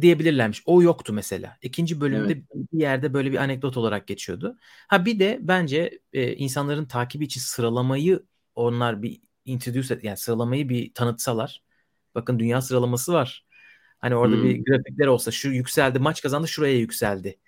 diyebilirlermiş. 0.02 0.64
O 0.66 0.82
yoktu 0.82 1.14
mesela. 1.14 1.58
İkinci 1.62 2.02
bölümde 2.02 2.34
evet. 2.34 2.44
bir 2.74 2.80
yerde 2.80 3.14
böyle 3.14 3.32
bir 3.32 3.38
anekdot 3.38 3.78
olarak 3.78 4.08
geçiyordu. 4.08 4.58
Ha 4.88 5.06
bir 5.06 5.20
de 5.20 5.40
bence 5.42 6.00
e, 6.14 6.34
insanların 6.34 6.86
takibi 6.86 7.25
için 7.25 7.42
sıralamayı 7.42 8.24
onlar 8.56 9.02
bir 9.02 9.22
introduce 9.46 9.94
et, 9.94 10.04
yani 10.04 10.18
sıralamayı 10.18 10.70
bir 10.70 10.94
tanıtsalar. 10.94 11.64
Bakın 12.16 12.40
dünya 12.40 12.62
sıralaması 12.62 13.14
var. 13.14 13.46
Hani 14.00 14.16
orada 14.16 14.36
hmm. 14.36 14.44
bir 14.44 14.66
grafikler 14.66 15.08
olsa 15.08 15.32
şu 15.32 15.50
yükseldi, 15.50 16.00
maç 16.00 16.22
kazandı, 16.22 16.48
şuraya 16.48 16.78
yükseldi. 16.78 17.40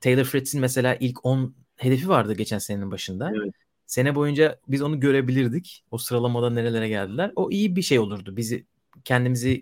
Taylor 0.00 0.24
Fritz'in 0.24 0.60
mesela 0.60 0.96
ilk 1.00 1.26
10 1.26 1.54
hedefi 1.76 2.08
vardı 2.08 2.34
geçen 2.34 2.58
senenin 2.58 2.90
başında. 2.90 3.32
Evet. 3.36 3.54
Sene 3.86 4.14
boyunca 4.14 4.60
biz 4.68 4.82
onu 4.82 5.00
görebilirdik. 5.00 5.84
O 5.90 5.98
sıralamada 5.98 6.50
nerelere 6.50 6.88
geldiler. 6.88 7.32
O 7.36 7.50
iyi 7.50 7.76
bir 7.76 7.82
şey 7.82 7.98
olurdu. 7.98 8.36
Bizi 8.36 8.66
kendimizi 9.04 9.60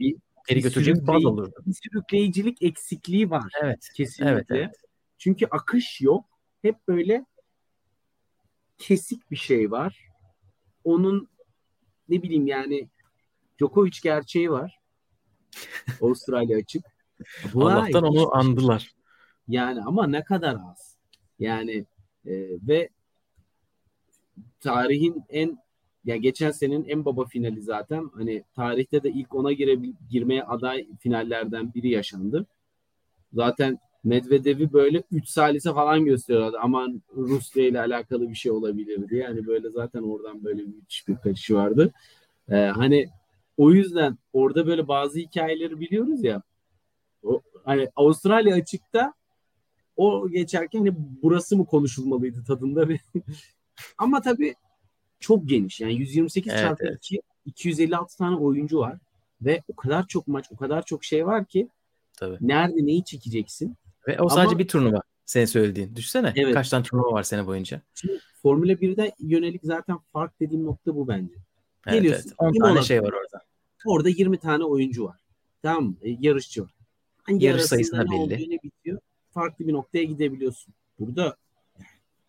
geri 0.49 0.61
götüreceğimiz 0.61 1.07
baz 1.07 1.25
olurdu. 1.25 1.63
Bir 1.67 1.75
sürükleyicilik 1.75 2.63
eksikliği 2.63 3.31
var. 3.31 3.53
Evet. 3.63 3.89
Kesinlikle. 3.97 4.33
Evet, 4.33 4.47
evet. 4.51 4.75
Çünkü 5.19 5.47
akış 5.47 6.01
yok. 6.01 6.25
Hep 6.63 6.89
böyle 6.89 7.27
kesik 8.79 9.31
bir 9.31 9.37
şey 9.37 9.71
var. 9.71 10.09
Onun 10.85 11.29
ne 12.09 12.23
bileyim 12.23 12.47
yani 12.47 12.89
Djokovic 13.59 13.99
gerçeği 14.03 14.51
var. 14.51 14.79
Avustralya 16.03 16.59
açık. 16.59 16.85
Allah'tan 17.55 18.05
onu 18.05 18.19
şey. 18.19 18.29
andılar. 18.33 18.93
Yani 19.49 19.83
ama 19.83 20.07
ne 20.07 20.25
kadar 20.25 20.55
az. 20.55 20.97
Yani 21.39 21.87
e, 22.27 22.35
ve 22.69 22.89
tarihin 24.61 25.25
en 25.29 25.59
ya 26.09 26.17
geçen 26.17 26.51
senenin 26.51 26.85
en 26.85 27.05
baba 27.05 27.25
finali 27.25 27.63
zaten. 27.63 28.11
Hani 28.15 28.45
tarihte 28.57 29.03
de 29.03 29.11
ilk 29.11 29.35
ona 29.35 29.53
gire, 29.53 29.79
girmeye 30.11 30.45
aday 30.45 30.87
finallerden 31.01 31.75
biri 31.75 31.89
yaşandı. 31.89 32.47
Zaten 33.33 33.79
Medvedev'i 34.05 34.73
böyle 34.73 35.03
3 35.11 35.29
salise 35.29 35.73
falan 35.73 36.05
gösteriyorlardı. 36.05 36.59
Aman 36.59 37.03
Rusya 37.17 37.65
ile 37.65 37.81
alakalı 37.81 38.29
bir 38.29 38.35
şey 38.35 38.53
olabilir 38.53 39.09
diye. 39.09 39.23
Yani 39.23 39.47
böyle 39.47 39.71
zaten 39.71 40.03
oradan 40.03 40.45
böyle 40.45 40.63
müthiş 40.63 41.09
bir 41.09 41.17
kaçışı 41.17 41.55
vardı. 41.55 41.93
Ee, 42.49 42.57
hani 42.57 43.09
o 43.57 43.73
yüzden 43.73 44.19
orada 44.33 44.67
böyle 44.67 44.89
bazı 44.89 45.19
hikayeleri 45.19 45.81
biliyoruz 45.81 46.25
ya. 46.25 46.43
O, 47.23 47.41
hani 47.65 47.89
Avustralya 47.97 48.57
açıkta 48.57 49.13
o 49.97 50.29
geçerken 50.29 50.79
hani 50.79 50.95
burası 51.23 51.57
mı 51.57 51.67
konuşulmalıydı 51.67 52.45
tadında 52.45 52.89
bir 52.89 53.01
ama 53.99 54.21
tabii 54.21 54.55
çok 55.21 55.49
geniş. 55.49 55.81
Yani 55.81 55.95
128 55.95 56.53
evet, 56.53 56.61
çarpı 56.61 56.85
evet. 56.87 56.97
2 56.97 57.23
256 57.47 58.17
tane 58.17 58.37
oyuncu 58.37 58.79
var 58.79 58.99
ve 59.43 59.63
o 59.69 59.77
kadar 59.77 60.07
çok 60.07 60.29
maç, 60.29 60.47
o 60.51 60.57
kadar 60.57 60.85
çok 60.85 61.05
şey 61.05 61.27
var 61.27 61.45
ki 61.45 61.69
Tabii. 62.17 62.37
nerede 62.41 62.87
neyi 62.87 63.05
çekeceksin? 63.05 63.77
Ve 64.09 64.21
o 64.21 64.29
sadece 64.29 64.49
Ama, 64.49 64.59
bir 64.59 64.69
turnuva 64.69 65.03
senin 65.27 65.47
söylediğin. 65.47 65.97
Düşsene 65.97 66.33
evet. 66.37 66.55
kaç 66.55 66.69
tane 66.69 66.83
turnuva 66.83 67.13
var 67.13 67.23
sene 67.23 67.47
boyunca. 67.47 67.83
Şimdi 67.95 68.21
Formula 68.43 68.73
1'de 68.73 69.13
yönelik 69.19 69.61
zaten 69.65 69.99
fark 70.13 70.41
dediğim 70.41 70.65
nokta 70.65 70.97
bu 70.97 71.09
bence. 71.09 71.35
Evet, 71.87 71.97
Geliyorsun. 71.97 72.33
Evet. 72.43 72.55
10 72.57 72.61
tane 72.61 72.83
şey 72.83 73.03
var 73.03 73.13
orada. 73.13 73.45
Orada 73.87 74.09
20 74.09 74.39
tane 74.39 74.65
oyuncu 74.65 75.05
var. 75.05 75.17
Tamam 75.63 75.85
mı? 75.85 75.97
E, 76.03 76.17
yarışçı 76.21 76.63
var. 76.63 76.75
Hangi 77.23 77.47
Yarış 77.47 77.63
sayısı 77.63 77.97
da 77.97 78.11
belli. 78.11 78.59
bitiyor. 78.65 79.01
Farklı 79.31 79.69
bir 79.69 79.73
noktaya 79.73 80.05
gidebiliyorsun. 80.05 80.75
Burada 80.99 81.37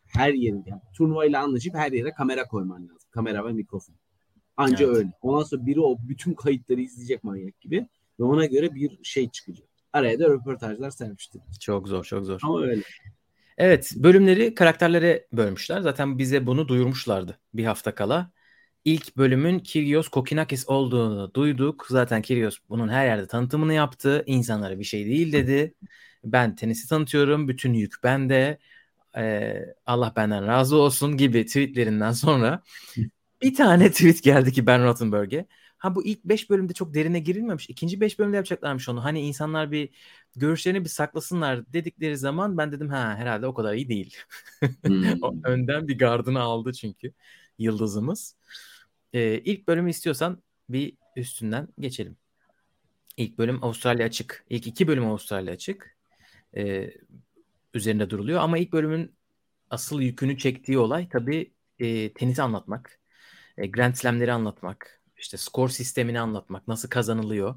her 0.09 0.33
yerin 0.33 0.63
yani 0.67 0.81
turnuvayla 0.93 1.43
anlaşıp 1.43 1.75
her 1.75 1.91
yere 1.91 2.11
kamera 2.11 2.47
koyman 2.47 2.83
lazım. 2.83 3.09
Kamera 3.11 3.45
ve 3.45 3.53
mikrofon. 3.53 3.95
Anca 4.57 4.85
evet. 4.85 4.97
öyle. 4.97 5.09
Ondan 5.21 5.43
sonra 5.43 5.65
biri 5.65 5.81
o 5.81 5.97
bütün 6.01 6.33
kayıtları 6.33 6.81
izleyecek 6.81 7.23
manyak 7.23 7.61
gibi 7.61 7.87
ve 8.19 8.23
ona 8.23 8.45
göre 8.45 8.75
bir 8.75 8.99
şey 9.03 9.29
çıkacak. 9.29 9.67
Araya 9.93 10.19
da 10.19 10.29
röportajlar 10.29 10.91
serpiştir. 10.91 11.41
Çok 11.59 11.87
zor, 11.87 12.03
çok 12.03 12.25
zor. 12.25 12.39
Ama 12.43 12.61
öyle. 12.61 12.81
Evet, 13.57 13.93
bölümleri 13.95 14.55
karakterlere 14.55 15.27
bölmüşler. 15.33 15.81
Zaten 15.81 16.17
bize 16.17 16.47
bunu 16.47 16.67
duyurmuşlardı 16.67 17.39
bir 17.53 17.65
hafta 17.65 17.95
kala. 17.95 18.31
İlk 18.85 19.17
bölümün 19.17 19.59
Kyrgios 19.59 20.07
Kokinakis 20.07 20.69
olduğunu 20.69 21.33
duyduk. 21.33 21.85
Zaten 21.89 22.21
Kyrgios 22.21 22.57
bunun 22.69 22.89
her 22.89 23.05
yerde 23.05 23.27
tanıtımını 23.27 23.73
yaptı. 23.73 24.23
İnsanlara 24.25 24.79
bir 24.79 24.83
şey 24.83 25.05
değil 25.05 25.33
dedi. 25.33 25.73
Ben 26.23 26.55
tenisi 26.55 26.89
tanıtıyorum. 26.89 27.47
Bütün 27.47 27.73
yük 27.73 27.93
bende 28.03 28.57
e, 29.17 29.53
Allah 29.85 30.13
benden 30.15 30.47
razı 30.47 30.77
olsun 30.77 31.17
gibi 31.17 31.45
tweetlerinden 31.45 32.11
sonra 32.11 32.63
bir 33.41 33.55
tane 33.55 33.91
tweet 33.91 34.23
geldi 34.23 34.51
ki 34.53 34.67
Ben 34.67 34.83
Rottenberg'e. 34.83 35.45
Ha 35.77 35.95
bu 35.95 36.05
ilk 36.05 36.25
5 36.25 36.49
bölümde 36.49 36.73
çok 36.73 36.93
derine 36.93 37.19
girilmemiş. 37.19 37.69
İkinci 37.69 38.01
5 38.01 38.19
bölümde 38.19 38.35
yapacaklarmış 38.35 38.89
onu. 38.89 39.03
Hani 39.03 39.21
insanlar 39.21 39.71
bir 39.71 39.89
görüşlerini 40.35 40.83
bir 40.83 40.89
saklasınlar 40.89 41.73
dedikleri 41.73 42.17
zaman 42.17 42.57
ben 42.57 42.71
dedim 42.71 42.89
ha 42.89 43.15
herhalde 43.15 43.47
o 43.47 43.53
kadar 43.53 43.73
iyi 43.73 43.89
değil. 43.89 44.17
Hmm. 44.85 45.23
o 45.23 45.35
önden 45.43 45.87
bir 45.87 45.97
gardını 45.97 46.41
aldı 46.41 46.73
çünkü 46.73 47.13
yıldızımız. 47.59 48.35
Ee, 49.13 49.39
ilk 49.39 49.67
bölümü 49.67 49.89
istiyorsan 49.89 50.43
bir 50.69 50.93
üstünden 51.15 51.67
geçelim. 51.79 52.17
İlk 53.17 53.37
bölüm 53.37 53.63
Avustralya 53.63 54.05
açık. 54.05 54.45
İlk 54.49 54.67
iki 54.67 54.87
bölüm 54.87 55.05
Avustralya 55.05 55.53
açık. 55.53 55.97
Ee, 56.57 56.91
üzerinde 57.73 58.09
duruluyor. 58.09 58.39
Ama 58.41 58.57
ilk 58.57 58.73
bölümün 58.73 59.15
asıl 59.69 60.01
yükünü 60.01 60.37
çektiği 60.37 60.77
olay 60.77 61.09
tabii 61.09 61.53
e, 61.79 62.13
tenisi 62.13 62.41
anlatmak. 62.41 62.99
E, 63.57 63.67
Grand 63.67 63.95
Slam'leri 63.95 64.31
anlatmak. 64.31 65.01
işte 65.17 65.37
skor 65.37 65.69
sistemini 65.69 66.19
anlatmak. 66.19 66.67
Nasıl 66.67 66.89
kazanılıyor. 66.89 67.55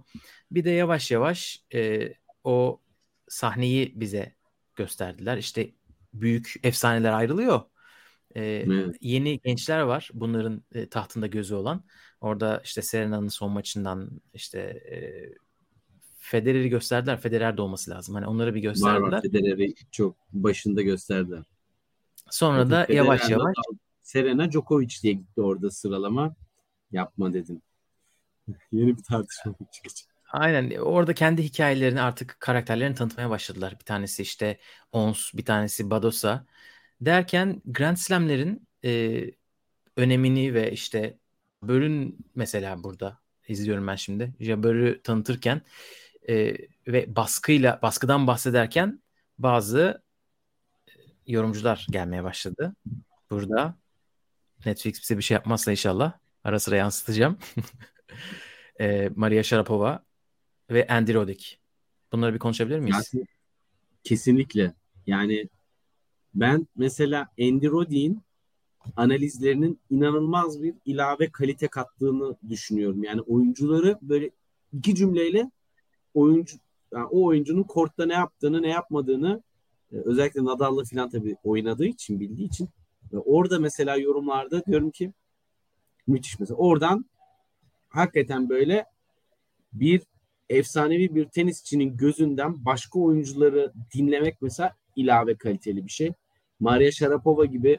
Bir 0.51 0.65
de 0.65 0.71
yavaş 0.71 1.11
yavaş 1.11 1.63
e, 1.75 2.13
o 2.45 2.81
sahneyi 3.29 4.01
bize 4.01 4.35
gösterdiler. 4.77 5.37
İşte 5.37 5.71
büyük 6.15 6.55
efsaneler 6.63 7.13
ayrılıyor. 7.13 7.61
E. 8.37 8.67
Yeni 9.01 9.41
gençler 9.41 9.81
var. 9.81 10.11
Bunların 10.15 10.65
e, 10.75 10.89
tahtında 10.89 11.27
gözü 11.27 11.55
olan. 11.55 11.85
Orada 12.21 12.61
işte 12.65 12.83
Serena'nın 12.83 13.29
son 13.29 13.53
maçından 13.53 14.21
işte 14.35 14.59
e, 14.61 14.99
Federer'i 16.33 16.69
gösterdiler. 16.69 17.21
Federer 17.21 17.57
de 17.57 17.63
olması 17.63 17.91
lazım. 17.91 18.15
Hani 18.15 18.27
onları 18.27 18.55
bir 18.55 18.61
gösterdiler. 18.61 19.01
Var 19.01 19.13
var 19.13 19.23
Federer'i 19.23 19.75
çok 19.91 20.17
başında 20.33 20.83
gösterdiler. 20.83 21.43
Sonra 22.31 22.71
da 22.71 22.85
Federer 22.85 22.97
yavaş 22.97 23.31
yavaş 23.31 23.55
Serena 24.03 24.51
Djokovic 24.51 24.95
diye 25.03 25.13
gitti 25.13 25.41
orada 25.41 25.71
sıralama. 25.71 26.35
Yapma 26.93 27.33
dedim. 27.33 27.63
Yeni 28.73 28.97
bir 28.97 29.03
tartışma 29.03 29.55
çıkacak. 29.73 30.09
Aynen 30.33 30.71
orada 30.71 31.15
kendi 31.15 31.43
hikayelerini 31.43 32.01
artık 32.01 32.37
karakterlerini 32.41 32.95
tanıtmaya 32.95 33.31
başladılar. 33.31 33.77
Bir 33.81 33.85
tanesi 33.85 34.23
işte 34.23 34.59
Ons, 34.93 35.35
bir 35.35 35.45
tanesi 35.45 35.91
Badosa. 35.91 36.47
Derken 37.01 37.63
Grand 37.65 37.97
Slam'lerin 37.97 38.69
e, 38.85 39.25
önemini 39.97 40.55
ve 40.55 40.73
işte 40.73 41.19
Bölün 41.63 42.19
mesela 42.35 42.85
burada 42.85 43.19
izliyorum 43.49 43.87
ben 43.87 43.97
şimdi. 43.97 44.35
Jabber'ı 44.41 45.01
tanıtırken 45.03 45.63
e, 46.29 46.57
ve 46.87 47.17
baskıyla 47.17 47.79
baskıdan 47.83 48.27
bahsederken 48.27 49.03
bazı 49.39 50.03
e, 50.89 50.93
yorumcular 51.27 51.87
gelmeye 51.91 52.25
başladı. 52.25 52.75
Burada 53.31 53.77
Netflix 54.67 55.03
bize 55.03 55.19
bir 55.19 55.23
şey 55.23 55.35
yapmazsa 55.35 55.71
inşallah 55.71 56.13
ara 56.45 56.61
sıra 56.61 56.77
yansıtacağım. 56.77 57.39
e, 58.81 59.11
Maria 59.17 59.43
Sharapova 59.43 60.05
ve 60.71 60.87
Andy 60.87 61.15
Roddick. 61.15 61.59
Bunları 62.13 62.35
bir 62.35 62.39
konuşabilir 62.39 62.79
miyiz? 62.79 63.11
Yani, 63.15 63.27
kesinlikle. 64.05 64.75
Yani 65.07 65.49
ben 66.35 66.67
mesela 66.77 67.29
Andy 67.41 67.67
Roddick'in 67.67 68.23
analizlerinin 68.97 69.81
inanılmaz 69.91 70.63
bir 70.63 70.75
ilave 70.85 71.31
kalite 71.31 71.69
kattığını 71.69 72.37
düşünüyorum. 72.49 73.05
Yani 73.05 73.21
oyuncuları 73.21 73.99
böyle 74.03 74.31
iki 74.73 74.95
cümleyle 74.95 75.51
oyuncu 76.15 76.57
yani 76.93 77.07
o 77.07 77.25
oyuncunun 77.25 77.63
kortta 77.63 78.07
ne 78.07 78.13
yaptığını 78.13 78.63
ne 78.63 78.69
yapmadığını 78.69 79.43
e, 79.93 79.97
özellikle 79.97 80.45
Nadal'la 80.45 80.85
falan 80.85 81.11
tabii 81.11 81.37
oynadığı 81.45 81.87
için 81.87 82.21
bildiği 82.21 82.47
için 82.47 82.69
orada 83.25 83.59
mesela 83.59 83.97
yorumlarda 83.97 84.65
diyorum 84.65 84.91
ki 84.91 85.13
müthiş 86.07 86.41
mesela 86.41 86.57
oradan 86.57 87.05
hakikaten 87.89 88.49
böyle 88.49 88.87
bir 89.73 90.03
efsanevi 90.49 91.15
bir 91.15 91.25
tenisçinin 91.25 91.97
gözünden 91.97 92.65
başka 92.65 92.99
oyuncuları 92.99 93.73
dinlemek 93.95 94.43
mesela 94.43 94.77
ilave 94.97 95.35
kaliteli 95.35 95.87
bir 95.87 95.91
şey. 95.91 96.13
Maria 96.61 96.91
Sharapova 96.91 97.45
gibi 97.45 97.79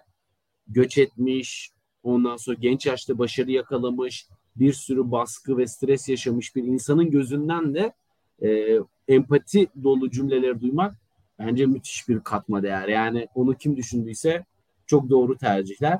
göç 0.68 0.98
etmiş, 0.98 1.72
ondan 2.04 2.38
sonra 2.38 2.58
genç 2.60 2.86
yaşta 2.86 3.18
başarı 3.18 3.52
yakalamış, 3.52 4.28
bir 4.56 4.74
sürü 4.74 5.12
baskı 5.12 5.58
ve 5.58 5.68
stres 5.68 6.10
yaşamış 6.10 6.56
bir 6.56 6.63
insanın 6.63 7.12
gözünden 7.12 7.74
de 7.74 7.94
e, 8.42 8.80
empati 9.08 9.68
dolu 9.84 10.12
cümleleri 10.12 10.62
duymak 10.62 10.96
bence 11.40 11.66
müthiş 11.66 12.10
bir 12.10 12.20
katma 12.20 12.63
değer. 12.63 12.88
Yani 12.88 13.28
onu 13.36 13.56
kim 13.56 13.78
düşündüyse 13.78 14.46
çok 14.86 15.10
doğru 15.10 15.38
tercihler. 15.38 16.00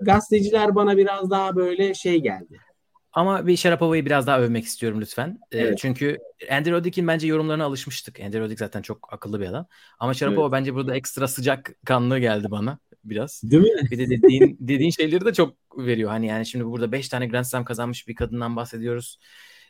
Gazeteciler 0.00 0.74
bana 0.74 0.96
biraz 0.96 1.30
daha 1.30 1.56
böyle 1.56 1.94
şey 1.94 2.22
geldi. 2.22 2.58
Ama 3.12 3.46
bir 3.46 3.56
Sharapova'yı 3.56 4.06
biraz 4.06 4.26
daha 4.26 4.40
övmek 4.40 4.64
istiyorum 4.64 5.00
lütfen. 5.00 5.38
Ee, 5.52 5.58
Evet. 5.58 5.78
çünkü 5.78 6.18
Andy 6.50 6.70
Roddick'in 6.70 7.08
bence 7.08 7.26
yorumlarına 7.26 7.64
alışmıştık. 7.64 8.20
Andy 8.20 8.38
Roddick 8.38 8.58
zaten 8.58 8.82
çok 8.82 9.12
akıllı 9.12 9.40
bir 9.40 9.46
adam. 9.46 9.66
Ama 9.98 10.14
Sharapova 10.14 10.44
Evet. 10.44 10.52
bence 10.52 10.74
burada 10.74 10.96
ekstra 10.96 11.28
sıcak 11.28 11.74
kanlı 11.84 12.18
geldi 12.18 12.50
bana 12.50 12.78
biraz. 13.04 13.42
Değil 13.44 13.62
mi? 13.62 13.90
Bir 13.90 13.98
de 13.98 14.10
dediğin, 14.10 14.56
dediğin 14.60 14.90
şeyleri 14.90 15.24
de 15.24 15.32
çok 15.32 15.54
veriyor. 15.78 16.10
Hani 16.10 16.26
yani 16.26 16.46
şimdi 16.46 16.64
burada 16.64 16.92
5 16.92 17.08
tane 17.08 17.26
Grand 17.26 17.44
Slam 17.44 17.64
kazanmış 17.64 18.08
bir 18.08 18.14
kadından 18.14 18.56
bahsediyoruz. 18.56 19.18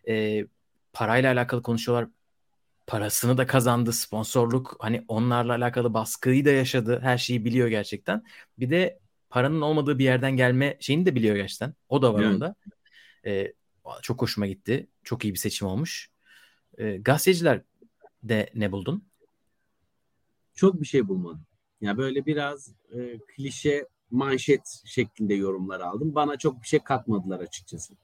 Ee, 0.08 0.46
parayla 0.92 1.32
alakalı 1.32 1.62
konuşuyorlar. 1.62 2.08
Parasını 2.86 3.38
da 3.38 3.46
kazandı, 3.46 3.92
sponsorluk 3.92 4.76
hani 4.80 5.04
onlarla 5.08 5.54
alakalı 5.54 5.94
baskıyı 5.94 6.44
da 6.44 6.50
yaşadı. 6.50 7.00
Her 7.02 7.18
şeyi 7.18 7.44
biliyor 7.44 7.68
gerçekten. 7.68 8.24
Bir 8.58 8.70
de 8.70 8.98
paranın 9.30 9.60
olmadığı 9.60 9.98
bir 9.98 10.04
yerden 10.04 10.36
gelme 10.36 10.76
şeyini 10.80 11.06
de 11.06 11.14
biliyor 11.14 11.36
gerçekten. 11.36 11.74
O 11.88 12.02
da 12.02 12.14
var 12.14 12.22
Evet. 12.22 12.34
onda. 12.34 12.54
Ee, 13.26 13.52
çok 14.02 14.22
hoşuma 14.22 14.46
gitti. 14.46 14.86
Çok 15.04 15.24
iyi 15.24 15.34
bir 15.34 15.38
seçim 15.38 15.68
olmuş. 15.68 16.10
Ee, 16.78 16.96
gazeteciler 16.96 17.62
de 18.22 18.50
ne 18.54 18.72
buldun? 18.72 19.04
Çok 20.54 20.80
bir 20.80 20.86
şey 20.86 21.08
bulmadım. 21.08 21.46
Ya 21.80 21.96
böyle 21.98 22.26
biraz 22.26 22.74
e, 22.92 23.18
klişe 23.18 23.88
manşet 24.10 24.82
şeklinde 24.84 25.34
yorumlar 25.34 25.80
aldım. 25.80 26.14
Bana 26.14 26.36
çok 26.36 26.62
bir 26.62 26.66
şey 26.66 26.80
katmadılar 26.80 27.40
açıkçası. 27.40 27.94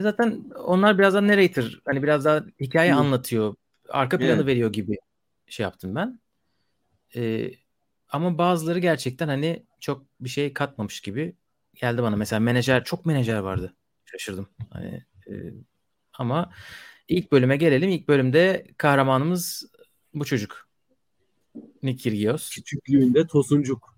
Zaten 0.00 0.44
onlar 0.64 0.98
biraz 0.98 1.14
daha 1.14 1.26
narrator. 1.26 1.80
Hani 1.84 2.02
biraz 2.02 2.24
daha 2.24 2.44
hikaye 2.60 2.92
Hı. 2.92 2.96
anlatıyor. 2.96 3.54
Arka 3.88 4.18
planı 4.18 4.32
Evet. 4.32 4.46
veriyor 4.46 4.72
gibi 4.72 4.96
şey 5.46 5.64
yaptım 5.64 5.94
ben. 5.94 6.20
Ee, 7.16 7.50
ama 8.08 8.38
bazıları 8.38 8.78
gerçekten 8.78 9.28
hani 9.28 9.66
çok 9.80 10.06
bir 10.20 10.28
şey 10.28 10.52
katmamış 10.52 11.00
gibi 11.00 11.34
geldi 11.74 12.02
bana. 12.02 12.16
Mesela 12.16 12.40
menajer 12.40 12.84
çok 12.84 13.06
menajer 13.06 13.38
vardı. 13.38 13.74
Şaşırdım. 14.04 14.48
Hani 14.70 15.04
e, 15.30 15.32
ama 16.12 16.52
ilk 17.08 17.32
bölüme 17.32 17.56
gelelim. 17.56 17.90
İlk 17.90 18.08
bölümde 18.08 18.66
kahramanımız 18.76 19.66
bu 20.14 20.24
çocuk. 20.24 20.68
Nick 21.82 22.02
Kyrgios. 22.02 22.50
Küçüklüğünde 22.50 23.26
tosuncuk. 23.26 23.97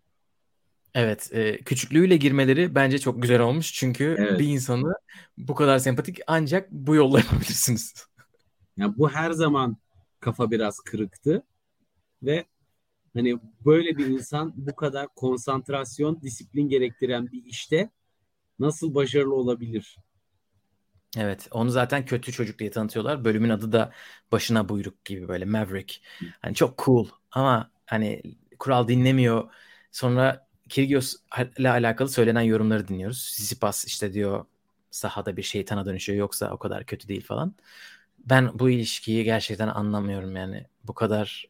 Evet, 0.94 1.30
e, 1.32 1.58
küçüklüğüyle 1.64 2.16
girmeleri 2.16 2.74
bence 2.74 2.98
çok 2.98 3.22
güzel 3.22 3.40
olmuş. 3.40 3.72
Çünkü 3.74 4.18
Evet. 4.18 4.38
bir 4.38 4.46
insanı 4.48 4.94
bu 5.38 5.54
kadar 5.54 5.78
sempatik 5.78 6.18
ancak 6.26 6.70
bu 6.70 6.94
yolla 6.94 7.18
yapabilirsiniz. 7.20 7.94
Ya 8.76 8.96
bu 8.98 9.10
her 9.10 9.30
zaman 9.30 9.76
kafa 10.20 10.50
biraz 10.50 10.80
kırıktı 10.80 11.42
ve 12.24 12.46
hani 13.14 13.40
böyle 13.66 13.98
bir 13.98 14.06
insan 14.06 14.52
bu 14.56 14.76
kadar 14.76 15.08
konsantrasyon, 15.16 16.22
disiplin 16.22 16.68
gerektiren 16.68 17.32
bir 17.32 17.44
işte 17.46 17.90
nasıl 18.60 18.94
başarılı 18.94 19.34
olabilir? 19.34 19.98
Evet, 21.16 21.48
onu 21.50 21.70
zaten 21.70 22.04
kötü 22.04 22.32
çocuk 22.32 22.58
diye 22.58 22.70
tanıtıyorlar. 22.70 23.24
Bölümün 23.24 23.48
adı 23.50 23.72
da 23.72 23.92
başına 24.32 24.68
buyruk 24.68 25.04
gibi 25.04 25.28
böyle 25.28 25.44
Maverick. 25.44 26.00
Hani 26.40 26.54
çok 26.54 26.78
cool 26.84 27.08
ama 27.30 27.70
hani 27.86 28.22
kural 28.58 28.88
dinlemiyor. 28.88 29.50
Sonra 29.92 30.48
Kyrgios 30.70 31.16
ile 31.58 31.70
alakalı 31.70 32.08
söylenen 32.08 32.40
yorumları 32.40 32.88
dinliyoruz. 32.88 33.18
Tsitsipas 33.18 33.84
işte 33.84 34.12
diyor 34.12 34.44
sahada 34.90 35.36
bir 35.36 35.42
şeytana 35.42 35.86
dönüşüyor 35.86 36.18
yoksa 36.18 36.50
o 36.52 36.58
kadar 36.58 36.86
kötü 36.86 37.08
değil 37.08 37.24
falan. 37.24 37.54
Ben 38.18 38.58
bu 38.58 38.70
ilişkiyi 38.70 39.24
gerçekten 39.24 39.68
anlamıyorum 39.68 40.36
yani. 40.36 40.66
Bu 40.84 40.94
kadar 40.94 41.46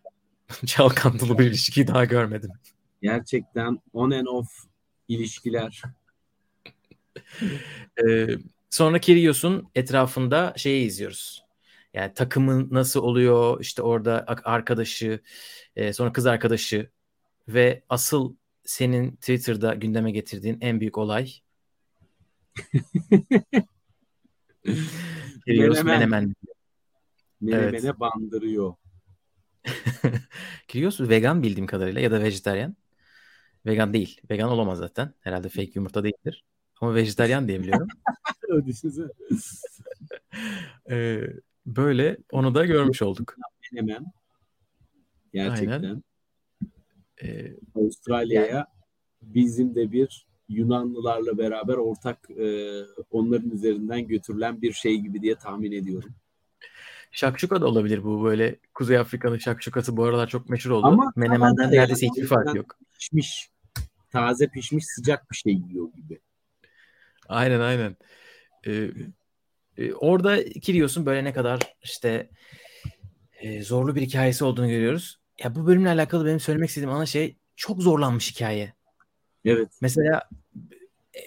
çalkantılı 0.67 1.39
bir 1.39 1.47
ilişkiyi 1.47 1.87
daha 1.87 2.05
görmedim. 2.05 2.50
Gerçekten 3.03 3.79
on 3.93 4.11
and 4.11 4.27
off 4.27 4.49
ilişkiler. 5.09 5.83
Ee, 8.07 8.29
sonra 8.71 8.99
Kyrgios'un 8.99 9.68
etrafında 9.75 10.55
şeyi 10.57 10.87
izliyoruz. 10.87 11.44
Yani 11.94 12.14
takımın 12.14 12.68
nasıl 12.71 13.03
oluyor 13.03 13.61
işte 13.61 13.83
orada 13.83 14.25
arkadaşı 14.44 15.21
e, 15.77 15.92
sonra 15.92 16.12
kız 16.12 16.27
arkadaşı 16.27 16.90
ve 17.49 17.83
asıl 17.88 18.35
senin 18.70 19.11
Twitter'da 19.11 19.74
gündeme 19.74 20.11
getirdiğin 20.11 20.59
en 20.61 20.80
büyük 20.80 20.98
olay 20.98 21.33
Kyrgios 25.46 25.85
Menemen. 25.85 25.85
menemen. 25.85 26.35
Menemene 27.40 27.76
Evet. 27.76 28.00
bandırıyor. 28.00 28.74
Kyrgios 30.68 31.00
vegan 31.00 31.42
bildiğim 31.42 31.66
kadarıyla 31.66 32.00
ya 32.00 32.11
da 32.11 32.20
vejetaryen. 32.22 32.76
Vegan 33.66 33.92
değil. 33.92 34.20
Vegan 34.30 34.50
olamaz 34.50 34.78
zaten. 34.78 35.14
Herhalde 35.20 35.48
fake 35.48 35.72
yumurta 35.74 36.04
değildir. 36.04 36.44
Ama 36.80 36.94
vejetaryen 36.94 37.48
diye 37.48 37.61
biliyorum. 37.61 37.88
Ee, 40.90 41.22
böyle 41.66 42.16
onu 42.33 42.54
da 42.54 42.66
görmüş 42.66 43.02
olduk. 43.02 43.37
Menemen. 43.72 44.06
Gerçekten. 45.33 45.83
Aynen. 45.83 46.02
Ee, 47.22 47.56
Avustralya'ya 47.74 48.66
bizim 49.22 49.74
de 49.74 49.92
bir 49.92 50.26
Yunanlılarla 50.48 51.38
beraber 51.38 51.74
ortak 51.74 52.30
e, 52.30 52.76
onların 53.11 53.50
üzerinden 53.50 54.09
götürülen 54.09 54.62
bir 54.62 54.72
şey 54.72 54.96
gibi 54.98 55.22
diye 55.22 55.35
tahmin 55.35 55.72
ediyorum. 55.72 56.14
Şakşuka 57.11 57.61
da 57.61 57.66
olabilir 57.66 58.04
bu 58.04 58.24
böyle 58.24 58.56
Kuzey 58.74 58.98
Afrika'nın 58.98 59.38
şakşukası 59.38 59.96
bu 59.96 60.04
aralar 60.04 60.26
çok 60.28 60.48
meşhur 60.48 60.70
oldu. 60.70 60.87
Ama 60.87 61.12
Menemen'den 61.16 61.72
neredeyse 61.72 62.06
hiçbir 62.06 62.22
yüzden- 62.22 62.54
yok. 62.54 62.78
Pişmiş, 62.98 63.50
taze 64.12 64.48
pişmiş 64.48 64.85
sıcak 64.87 65.30
bir 65.30 65.37
şey 65.37 65.52
yiyor 65.52 65.92
gibi. 65.92 66.20
Aynen 67.28 67.61
aynen. 67.61 67.96
Ee, 68.66 68.90
e, 69.76 69.92
orada 69.94 70.44
Kyrgios'un 70.44 71.06
böyle 71.06 71.24
ne 71.24 71.33
kadar 71.33 71.76
işte 71.83 72.30
e, 73.40 73.62
zorlu 73.62 73.94
bir 73.94 74.02
hikayesi 74.02 74.44
olduğunu 74.44 74.68
görüyoruz. 74.68 75.19
Ya 75.44 75.55
bu 75.55 75.66
bölümle 75.66 75.88
alakalı 75.88 76.26
benim 76.26 76.40
söylemek 76.40 76.68
istediğim 76.68 76.94
ana 76.94 77.07
şey 77.07 77.37
çok 77.57 77.83
zorlanmış 77.83 78.35
hikaye. 78.35 78.72
Evet. 79.44 79.68
Mesela 79.81 80.29
e, 81.14 81.20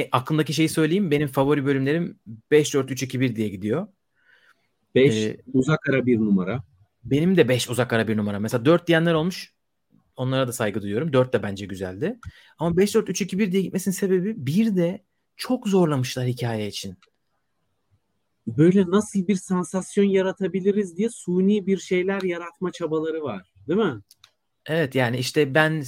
e, 0.00 0.08
aklımdaki 0.12 0.52
şeyi 0.54 0.68
söyleyeyim. 0.68 1.10
Benim 1.10 1.28
favori 1.28 1.66
bölümlerim 1.66 2.18
5-4-3-2-1 2.50 3.36
diye 3.36 3.48
gidiyor. 3.48 3.86
5 4.94 5.14
Ee, 5.14 5.36
uzak 5.52 5.88
ara 5.88 6.06
bir 6.06 6.18
numara. 6.18 6.62
Benim 7.04 7.36
de 7.36 7.48
5 7.48 7.70
uzak 7.70 7.92
ara 7.92 8.08
bir 8.08 8.16
numara. 8.16 8.38
Mesela 8.38 8.64
4 8.64 8.86
diyenler 8.86 9.14
olmuş. 9.14 9.52
Onlara 10.16 10.48
da 10.48 10.52
saygı 10.52 10.82
duyuyorum. 10.82 11.12
4 11.12 11.32
de 11.32 11.42
bence 11.42 11.66
güzeldi. 11.66 12.18
Ama 12.58 12.76
5-4-3-2-1 12.76 13.52
diye 13.52 13.62
gitmesinin 13.62 13.94
sebebi 13.94 14.46
bir 14.46 14.76
de 14.76 15.04
çok 15.36 15.68
zorlamışlar 15.68 16.26
hikaye 16.26 16.66
için. 16.68 16.96
Böyle 18.56 18.90
nasıl 18.90 19.28
bir 19.28 19.36
sansasyon 19.36 20.04
yaratabiliriz 20.04 20.96
diye 20.96 21.08
suni 21.10 21.66
bir 21.66 21.78
şeyler 21.78 22.22
yaratma 22.22 22.72
çabaları 22.72 23.22
var. 23.22 23.52
Değil 23.68 23.80
mi? 23.80 24.00
Evet 24.66 24.94
yani 24.94 25.18
işte 25.18 25.54
ben 25.54 25.80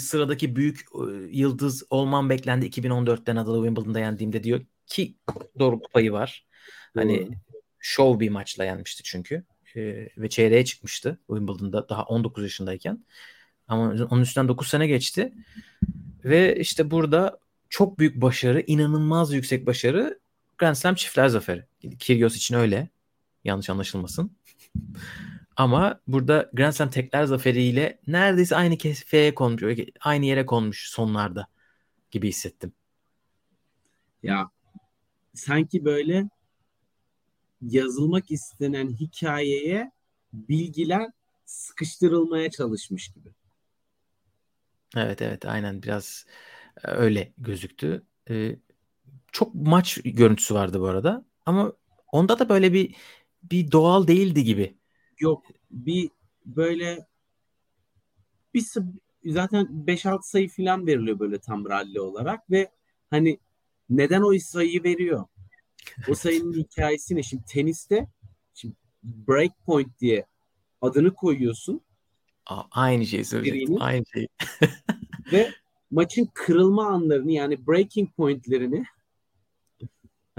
sıradaki 0.00 0.56
büyük 0.56 0.80
e, 0.80 1.12
yıldız 1.30 1.82
olmam 1.90 2.30
beklendi 2.30 2.66
2014'te 2.66 3.34
Nadal'ı 3.34 3.56
Wimbledon'da 3.56 4.00
yendiğimde 4.00 4.44
diyor 4.44 4.60
ki 4.86 5.14
doğruluk 5.58 5.92
payı 5.92 6.12
var. 6.12 6.46
Hani 6.94 7.26
Doğru. 7.26 7.34
şov 7.78 8.20
bir 8.20 8.28
maçla 8.28 8.64
yenmişti 8.64 9.02
çünkü. 9.02 9.44
Ee, 9.76 10.08
ve 10.18 10.28
çeyreğe 10.28 10.64
çıkmıştı 10.64 11.18
Wimbledon'da 11.26 11.88
daha 11.88 12.02
19 12.02 12.42
yaşındayken. 12.42 13.04
Ama 13.68 13.94
onun 14.10 14.22
üstünden 14.22 14.48
9 14.48 14.68
sene 14.68 14.86
geçti. 14.86 15.32
Ve 16.24 16.60
işte 16.60 16.90
burada 16.90 17.38
çok 17.68 17.98
büyük 17.98 18.20
başarı, 18.20 18.60
inanılmaz 18.66 19.32
yüksek 19.32 19.66
başarı 19.66 20.18
Grand 20.58 20.74
Slam 20.74 20.94
çiftler 20.94 21.28
zaferi. 21.28 21.66
Kyrgios 21.98 22.36
için 22.36 22.54
öyle. 22.54 22.88
Yanlış 23.44 23.70
anlaşılmasın. 23.70 24.36
Ama 25.56 26.00
burada 26.06 26.50
Grand 26.52 26.72
Slam 26.72 26.90
tekler 26.90 27.24
zaferiyle 27.24 27.98
neredeyse 28.06 28.56
aynı 28.56 28.78
kefeye 28.78 29.34
konmuş, 29.34 29.62
aynı 30.00 30.26
yere 30.26 30.46
konmuş 30.46 30.90
sonlarda 30.90 31.46
gibi 32.10 32.28
hissettim. 32.28 32.72
Ya 34.22 34.50
sanki 35.34 35.84
böyle 35.84 36.28
yazılmak 37.62 38.30
istenen 38.30 38.88
hikayeye 38.88 39.92
bilgiler 40.32 41.10
sıkıştırılmaya 41.44 42.50
çalışmış 42.50 43.08
gibi. 43.08 43.28
Evet 44.96 45.22
evet 45.22 45.46
aynen 45.46 45.82
biraz 45.82 46.26
e, 46.84 46.90
öyle 46.90 47.32
gözüktü. 47.38 48.02
Ee, 48.30 48.56
çok 49.32 49.54
maç 49.54 49.98
görüntüsü 50.04 50.54
vardı 50.54 50.80
bu 50.80 50.86
arada 50.86 51.24
ama 51.46 51.72
onda 52.12 52.38
da 52.38 52.48
böyle 52.48 52.72
bir 52.72 52.94
bir 53.42 53.72
doğal 53.72 54.06
değildi 54.06 54.44
gibi. 54.44 54.74
Yok 55.18 55.44
bir 55.70 56.10
böyle 56.46 57.06
bir 58.54 58.64
zaten 59.24 59.86
5-6 59.86 60.22
sayı 60.22 60.48
falan 60.48 60.86
veriliyor 60.86 61.18
böyle 61.18 61.38
tam 61.38 61.68
rally 61.68 62.00
olarak 62.00 62.50
ve 62.50 62.70
hani 63.10 63.38
neden 63.90 64.22
o 64.22 64.38
sayıyı 64.38 64.84
veriyor? 64.84 65.24
O 66.08 66.14
sayının 66.14 66.52
hikayesi 66.52 67.16
ne? 67.16 67.22
Şimdi 67.22 67.44
teniste 67.44 68.08
şimdi 68.54 68.74
break 69.02 69.52
point 69.66 70.00
diye 70.00 70.26
adını 70.80 71.14
koyuyorsun. 71.14 71.80
A- 72.46 72.64
aynı 72.70 73.06
şeyi 73.06 73.24
söyleyecektim. 73.24 73.76
Aynı 73.80 74.04
şey. 74.12 74.28
Ve 75.32 75.50
maçın 75.90 76.28
kırılma 76.34 76.86
anlarını 76.86 77.32
yani 77.32 77.66
breaking 77.66 78.16
pointlerini 78.16 78.84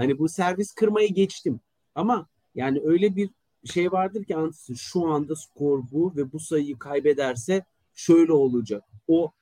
hani 0.00 0.18
bu 0.18 0.28
servis 0.28 0.72
kırmayı 0.72 1.14
geçtim. 1.14 1.60
Ama 1.94 2.26
yani 2.54 2.80
öyle 2.84 3.16
bir 3.16 3.30
şey 3.64 3.92
vardır 3.92 4.24
ki 4.24 4.36
antısı 4.36 4.76
şu 4.76 5.06
anda 5.06 5.36
skor 5.36 5.82
bu 5.92 6.16
ve 6.16 6.32
bu 6.32 6.40
sayıyı 6.40 6.78
kaybederse 6.78 7.64
şöyle 7.94 8.32
olacak. 8.32 8.84
O 9.08 9.32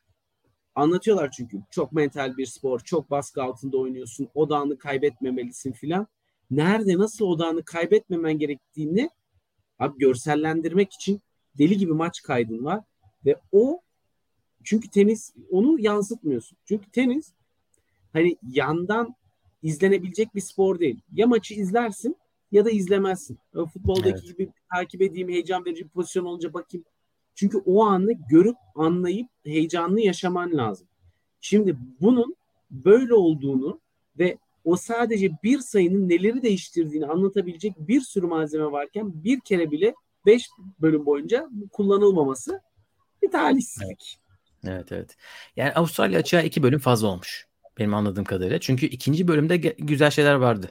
anlatıyorlar 0.75 1.31
çünkü 1.31 1.63
çok 1.71 1.93
mental 1.93 2.37
bir 2.37 2.47
spor, 2.47 2.81
çok 2.81 3.11
baskı 3.11 3.43
altında 3.43 3.77
oynuyorsun, 3.77 4.29
odağını 4.35 4.79
kaybetmemelisin 4.79 5.73
filan. 5.73 6.07
Nerede 6.51 6.99
nasıl 6.99 7.25
odağını 7.25 7.63
kaybetmemen 7.63 8.39
gerektiğini 8.39 9.11
abi 9.79 9.99
görsellendirmek 9.99 10.93
için 10.93 11.23
deli 11.59 11.77
gibi 11.77 11.93
maç 11.93 12.23
kaydın 12.23 12.65
var 12.65 12.85
ve 13.27 13.37
o 13.53 13.81
çünkü 14.65 14.91
tenis 14.91 15.35
onu 15.51 15.81
yansıtmıyorsun. 15.81 16.59
Çünkü 16.65 16.91
tenis 16.91 17.33
hani 18.13 18.37
yandan 18.43 19.15
izlenebilecek 19.63 20.35
bir 20.35 20.41
spor 20.41 20.79
değil. 20.79 21.01
Ya 21.13 21.27
maçı 21.27 21.55
izlersin 21.55 22.17
ya 22.53 22.65
da 22.65 22.71
izlemezsin. 22.71 23.39
Futboldaki 23.53 24.09
evet. 24.09 24.27
gibi 24.27 24.53
takip 24.75 25.03
edeyim 25.03 25.29
heyecan 25.29 25.65
verici 25.65 25.85
bir 25.85 25.89
pozisyon 25.89 26.25
olunca 26.25 26.55
bakayım. 26.55 26.85
Çünkü 27.35 27.59
o 27.59 27.85
anı 27.85 28.13
görüp 28.13 28.57
anlayıp 28.75 29.29
heyecanlı 29.45 30.01
yaşaman 30.01 30.57
lazım. 30.57 30.89
Şimdi 31.41 31.77
bunun 32.01 32.37
böyle 32.71 33.15
olduğunu 33.15 33.81
ve 34.19 34.39
o 34.65 34.77
sadece 34.77 35.31
bir 35.43 35.59
sayının 35.59 36.09
neleri 36.09 36.43
değiştirdiğini 36.43 37.07
anlatabilecek 37.07 37.73
bir 37.79 38.01
sürü 38.01 38.27
malzeme 38.27 38.73
varken 38.73 39.25
bir 39.25 39.41
kere 39.41 39.71
bile 39.71 39.95
5 40.27 40.49
bölüm 40.81 41.07
boyunca 41.07 41.49
kullanılmaması 41.73 42.61
bir 43.23 43.31
talihsizlik. 43.31 44.19
Evet. 44.65 44.75
evet 44.75 44.93
evet. 44.93 45.17
Yani 45.57 45.73
Avustralya 45.73 46.19
açığa 46.19 46.43
iki 46.43 46.63
bölüm 46.63 46.79
fazla 46.79 47.09
olmuş. 47.09 47.48
Benim 47.79 47.95
anladığım 47.95 48.25
kadarıyla. 48.25 48.61
Çünkü 48.61 48.87
ikinci 48.87 49.29
bölümde 49.29 49.57
güzel 49.57 50.11
şeyler 50.11 50.35
vardı. 50.35 50.71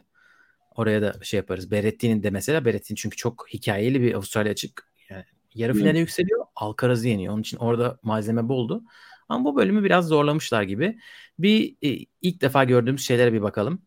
Oraya 0.76 1.02
da 1.02 1.14
şey 1.24 1.38
yaparız. 1.38 1.72
Berretti'nin 1.72 2.24
de 2.24 2.30
mesela 2.30 2.66
Berrettin 2.66 2.96
çünkü 2.96 3.18
çok 3.18 3.46
hikayeli 3.54 4.02
bir 4.02 4.14
Avustralya 4.14 4.52
açık. 4.52 4.92
Yani 5.10 5.24
yarı 5.54 5.74
finale 5.74 5.92
hmm. 5.92 6.00
yükseliyor. 6.00 6.46
Alcaraz'ı 6.56 7.08
yeniyor. 7.08 7.34
Onun 7.34 7.42
için 7.42 7.58
orada 7.58 8.00
malzeme 8.04 8.50
boldu. 8.50 8.84
Ama 9.30 9.46
bu 9.46 9.56
bölümü 9.56 9.84
biraz 9.84 10.08
zorlamışlar 10.08 10.64
gibi. 10.64 11.00
Bir 11.40 11.76
e, 11.82 12.06
ilk 12.22 12.42
defa 12.42 12.64
gördüğümüz 12.64 13.06
şeylere 13.06 13.34
bir 13.34 13.42
bakalım. 13.42 13.82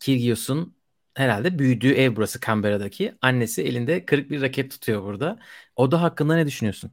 Kyrgios'un 0.00 0.76
herhalde 1.14 1.58
büyüdüğü 1.58 1.92
ev 1.92 2.16
burası 2.16 2.40
Canberra'daki. 2.40 3.14
Annesi 3.20 3.62
elinde 3.62 4.04
kırık 4.04 4.30
bir 4.30 4.42
raket 4.42 4.70
tutuyor 4.70 5.02
burada. 5.02 5.38
O 5.76 5.90
da 5.90 6.02
hakkında 6.02 6.34
ne 6.34 6.46
düşünüyorsun? 6.46 6.90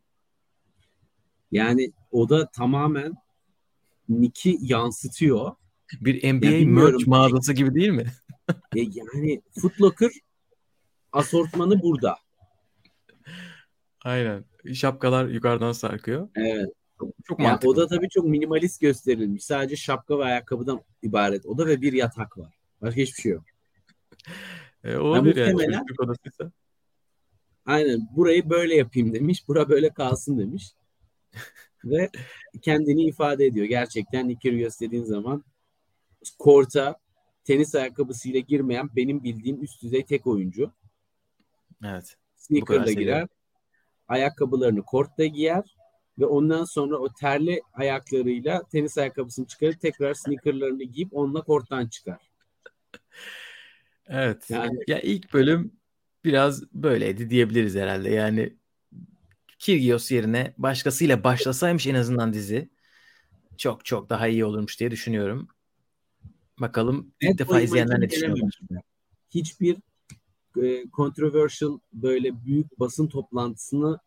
Yani 1.52 1.92
o 2.12 2.30
da 2.30 2.50
tamamen 2.52 3.14
Nick'i 4.10 4.58
yansıtıyor. 4.62 5.52
Bir 6.02 6.34
NBA 6.34 6.46
yani 6.46 6.66
merch 6.66 7.08
mağazası 7.08 7.54
gibi 7.54 7.76
değil 7.76 7.90
mi? 7.90 8.06
E, 8.50 8.80
yani 8.80 9.42
Footlocker 9.62 10.12
asortmanı 11.12 11.82
burada. 11.82 12.18
Aynen. 14.04 14.46
Şapkalar 14.74 15.28
yukarıdan 15.28 15.72
sarkıyor. 15.72 16.30
Evet. 16.36 16.70
Çok 17.24 17.40
yani 17.40 17.50
mantıklı. 17.50 17.70
O 17.70 17.76
da 17.76 17.88
tabii 17.88 18.10
çok 18.10 18.26
minimalist 18.26 18.82
gösterilmiş. 18.82 19.46
Sadece 19.46 19.76
şapka 19.76 20.20
ve 20.20 20.24
ayakkabıdan 20.24 20.82
ibaret. 21.02 21.46
O 21.46 21.58
da 21.58 21.68
ve 21.68 21.82
bir 21.82 21.94
yatak 21.94 22.38
var. 22.38 22.54
Başka 22.82 23.02
hiçbir 23.02 23.22
şey 23.22 23.32
yok. 23.32 23.44
E, 24.84 24.98
olabilir 24.98 25.36
yani, 25.36 25.52
çocukluk 25.52 26.00
odasıysa. 26.00 26.52
Aynen. 27.66 28.08
Burayı 28.16 28.50
böyle 28.50 28.76
yapayım 28.76 29.14
demiş. 29.14 29.48
Bura 29.48 29.70
böyle 29.70 29.90
kalsın 29.90 30.40
demiş. 30.40 30.72
Ve 31.86 32.10
kendini 32.62 33.06
ifade 33.06 33.46
ediyor. 33.46 33.66
Gerçekten 33.66 34.30
Nikir'i 34.30 34.58
gösterdiğin 34.58 35.04
zaman 35.04 35.44
korta 36.40 36.96
tenis 37.44 37.76
ayakkabısıyla 37.76 38.40
girmeyen 38.40 38.90
benim 38.96 39.24
bildiğim 39.24 39.64
üst 39.64 39.84
düzey 39.84 40.06
tek 40.06 40.28
oyuncu. 40.28 40.72
Evet. 41.84 42.18
Sneaker'la 42.36 42.92
girer. 42.92 43.28
Ayakkabılarını 44.08 44.82
kortta 44.82 45.26
giyer 45.26 45.76
ve 46.20 46.26
ondan 46.26 46.64
sonra 46.64 46.98
o 46.98 47.14
terli 47.14 47.62
ayaklarıyla 47.74 48.64
tenis 48.72 48.98
ayakkabısını 48.98 49.48
çıkarıp 49.48 49.82
tekrar 49.82 50.14
sneakerlarını 50.14 50.84
giyip 50.84 51.10
onunla 51.14 51.42
korttan 51.42 51.88
çıkar. 51.88 52.20
Evet. 54.08 54.50
Yani... 54.50 54.80
Ya 54.88 55.00
ilk 55.00 55.34
bölüm 55.34 55.72
biraz 56.24 56.74
böyleydi 56.74 57.30
diyebiliriz 57.30 57.76
herhalde. 57.76 58.10
Yani 58.10 58.58
Kyrgios 59.64 60.12
yerine 60.12 60.54
başkasıyla 60.58 61.24
başlasaymış 61.24 61.88
en 61.88 61.96
azından 61.96 62.34
dizi 62.34 62.70
çok 63.58 63.86
çok 63.86 64.10
daha 64.10 64.28
iyi 64.28 64.46
olurmuş 64.46 64.80
diye 64.80 64.92
düşünüyorum. 64.92 65.48
Bakalım 66.60 67.14
ilk 67.22 67.40
defa 67.40 67.62
izleyenler 67.62 68.02
ne 68.02 68.10
düşünüyorlar. 68.10 68.52
Hiçbir 69.30 69.78
e, 70.64 70.90
controversial 70.90 71.80
böyle 71.94 72.46
büyük 72.46 72.80
basın 72.80 73.08
toplantısını 73.08 74.00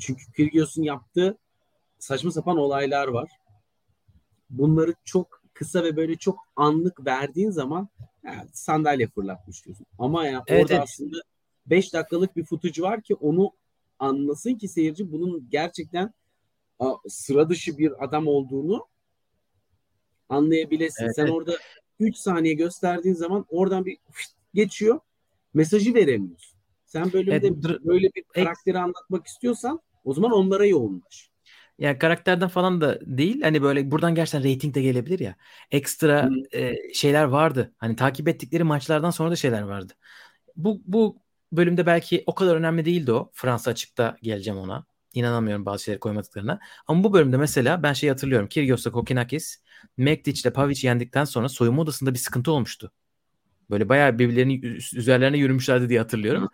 çünkü 0.00 0.32
Kyrgios'un 0.32 0.82
yaptığı 0.82 1.38
saçma 1.98 2.30
sapan 2.30 2.56
olaylar 2.56 3.08
var. 3.08 3.30
Bunları 4.50 4.94
çok 5.04 5.42
kısa 5.54 5.84
ve 5.84 5.96
böyle 5.96 6.16
çok 6.16 6.38
anlık 6.56 7.06
verdiğin 7.06 7.50
zaman 7.50 7.88
yani 8.24 8.48
sandalye 8.52 9.06
fırlatmış 9.06 9.64
diyorsun. 9.64 9.86
Ama 9.98 10.26
yani 10.26 10.42
evet, 10.46 10.62
orada 10.62 10.74
evet. 10.74 10.82
aslında 10.84 11.16
5 11.66 11.94
dakikalık 11.94 12.36
bir 12.36 12.44
footage 12.44 12.82
var 12.82 13.02
ki 13.02 13.14
onu 13.14 13.52
anlasın 13.98 14.54
ki 14.54 14.68
seyirci 14.68 15.12
bunun 15.12 15.50
gerçekten 15.50 16.12
sıra 17.08 17.48
dışı 17.48 17.78
bir 17.78 18.04
adam 18.04 18.26
olduğunu 18.26 18.86
anlayabilesin. 20.28 21.04
Evet, 21.04 21.16
Sen 21.16 21.26
orada 21.26 21.56
3 22.00 22.16
saniye 22.16 22.54
gösterdiğin 22.54 23.14
zaman 23.14 23.46
oradan 23.48 23.84
bir 23.86 23.98
geçiyor. 24.54 25.00
Mesajı 25.54 25.94
veremiyorsun. 25.94 26.58
Sen 26.86 27.12
bölümde 27.12 27.34
evet, 27.34 27.52
böyle 27.84 28.10
bir 28.14 28.22
karakteri 28.22 28.78
anlatmak 28.78 29.26
istiyorsan 29.26 29.80
o 30.04 30.14
zaman 30.14 30.32
onlara 30.32 30.66
yoğunlaş. 30.66 31.30
Yani 31.78 31.98
karakterden 31.98 32.48
falan 32.48 32.80
da 32.80 32.98
değil. 33.02 33.42
Hani 33.42 33.62
böyle 33.62 33.90
buradan 33.90 34.14
gerçekten 34.14 34.54
rating 34.54 34.74
de 34.74 34.82
gelebilir 34.82 35.18
ya. 35.18 35.36
Ekstra 35.70 36.30
e, 36.54 36.92
şeyler 36.94 37.24
vardı. 37.24 37.74
Hani 37.78 37.96
takip 37.96 38.28
ettikleri 38.28 38.64
maçlardan 38.64 39.10
sonra 39.10 39.30
da 39.30 39.36
şeyler 39.36 39.62
vardı. 39.62 39.92
Bu 40.56 40.82
bu 40.84 41.16
bölümde 41.52 41.86
belki 41.86 42.22
o 42.26 42.34
kadar 42.34 42.56
önemli 42.56 42.84
değildi 42.84 43.12
o. 43.12 43.30
Fransa 43.34 43.70
açıkta 43.70 44.16
geleceğim 44.22 44.58
ona. 44.58 44.86
İnanamıyorum 45.14 45.66
bazı 45.66 45.84
şeyleri 45.84 46.00
koymadıklarına. 46.00 46.60
Ama 46.86 47.04
bu 47.04 47.12
bölümde 47.12 47.36
mesela 47.36 47.82
ben 47.82 47.92
şeyi 47.92 48.10
hatırlıyorum. 48.10 48.48
Kyrgios'la 48.48 48.92
Kokinakis 48.92 49.62
Mektic 49.96 50.40
ile 50.40 50.52
Pavic 50.52 50.86
yendikten 50.86 51.24
sonra 51.24 51.48
soyunma 51.48 51.82
odasında 51.82 52.14
bir 52.14 52.18
sıkıntı 52.18 52.52
olmuştu. 52.52 52.92
Böyle 53.70 53.88
bayağı 53.88 54.18
birbirlerinin 54.18 54.62
üzerlerine 54.94 55.38
yürümüşlerdi 55.38 55.88
diye 55.88 55.98
hatırlıyorum. 55.98 56.48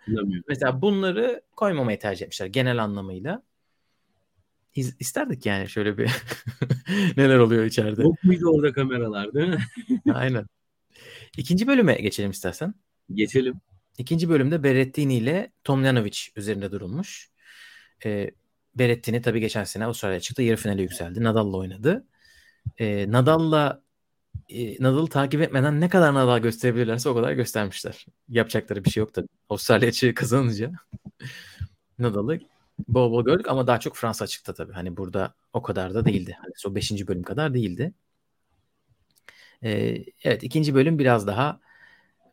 Mesela 0.47 0.81
bunları 0.81 1.41
koymamayı 1.55 1.99
tercih 1.99 2.25
etmişler 2.25 2.47
genel 2.47 2.83
anlamıyla. 2.83 3.43
İz, 4.75 4.95
isterdik 4.99 5.45
yani 5.45 5.69
şöyle 5.69 5.97
bir 5.97 6.11
neler 7.17 7.37
oluyor 7.37 7.65
içeride. 7.65 8.01
Yok 8.03 8.23
muydu 8.23 8.45
orada 8.45 8.73
kameralar 8.73 9.33
değil 9.33 9.47
mi? 9.47 9.65
Aynen. 10.13 10.45
İkinci 11.37 11.67
bölüme 11.67 11.93
geçelim 11.93 12.31
istersen. 12.31 12.73
Geçelim. 13.13 13.61
İkinci 13.97 14.29
bölümde 14.29 14.63
Berrettini 14.63 15.15
ile 15.15 15.51
Tomljanovic 15.63 16.17
üzerinde 16.35 16.71
durulmuş. 16.71 17.29
Ee, 18.05 18.31
Berrettini 18.75 19.21
tabii 19.21 19.39
geçen 19.39 19.63
sene 19.63 19.85
Avustralya 19.85 20.19
çıktı. 20.19 20.43
Yarı 20.43 20.57
finale 20.57 20.81
yükseldi. 20.81 21.23
Nadal'la 21.23 21.57
oynadı. 21.57 22.05
Ee, 22.77 23.11
Nadal'la 23.11 23.81
e, 24.49 24.83
Nadal'ı 24.83 25.07
takip 25.07 25.41
etmeden 25.41 25.81
ne 25.81 25.89
kadar 25.89 26.13
Nadal 26.13 26.39
gösterebilirlerse 26.39 27.09
o 27.09 27.15
kadar 27.15 27.31
göstermişler. 27.31 28.05
Yapacakları 28.29 28.85
bir 28.85 28.89
şey 28.89 29.01
yok 29.01 29.13
tabii. 29.13 29.27
Avustralya 29.49 30.13
kazanınca 30.13 30.71
Nadal'ı 31.99 32.39
bol 32.87 33.11
bol 33.11 33.25
gördük 33.25 33.47
ama 33.49 33.67
daha 33.67 33.79
çok 33.79 33.95
Fransa 33.95 34.25
açıkta 34.25 34.53
tabii. 34.53 34.73
Hani 34.73 34.97
burada 34.97 35.33
o 35.53 35.61
kadar 35.61 35.93
da 35.93 36.05
değildi. 36.05 36.37
Hani 36.41 36.53
o 36.67 36.75
5. 36.75 37.07
bölüm 37.07 37.23
kadar 37.23 37.53
değildi. 37.53 37.93
Ee, 39.63 40.05
evet 40.23 40.43
ikinci 40.43 40.75
bölüm 40.75 40.99
biraz 40.99 41.27
daha 41.27 41.59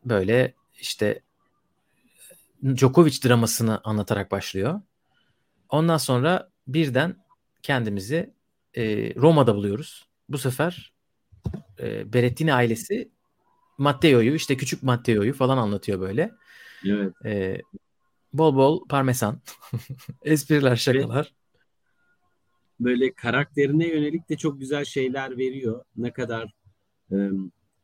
böyle 0.05 0.53
işte 0.79 1.21
Djokovic 2.63 3.23
dramasını 3.23 3.81
anlatarak 3.83 4.31
başlıyor. 4.31 4.81
Ondan 5.69 5.97
sonra 5.97 6.49
birden 6.67 7.15
kendimizi 7.61 8.33
e, 8.73 9.15
Roma'da 9.15 9.55
buluyoruz. 9.55 10.07
Bu 10.29 10.37
sefer 10.37 10.93
e, 11.79 12.13
Berettini 12.13 12.53
ailesi 12.53 13.11
Matteo'yu 13.77 14.35
işte 14.35 14.57
küçük 14.57 14.83
Matteo'yu 14.83 15.33
falan 15.33 15.57
anlatıyor 15.57 15.99
böyle. 15.99 16.31
Evet. 16.85 17.13
E, 17.25 17.61
bol 18.33 18.55
bol 18.55 18.87
parmesan, 18.87 19.41
espriler, 20.23 20.75
şakalar. 20.75 21.33
Böyle 22.79 23.13
karakterine 23.13 23.87
yönelik 23.87 24.29
de 24.29 24.37
çok 24.37 24.59
güzel 24.59 24.85
şeyler 24.85 25.37
veriyor. 25.37 25.85
Ne 25.95 26.13
kadar 26.13 26.53
e, 27.11 27.17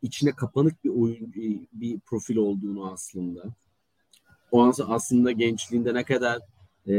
içine 0.02 0.32
kapanık 0.32 0.84
bir 0.84 0.90
oyun 0.90 1.34
bir 1.74 2.00
profil 2.00 2.36
olduğunu 2.36 2.92
aslında. 2.92 3.44
O 4.52 4.74
aslında 4.88 5.32
gençliğinde 5.32 5.94
ne 5.94 6.04
kadar 6.04 6.40
e, 6.88 6.94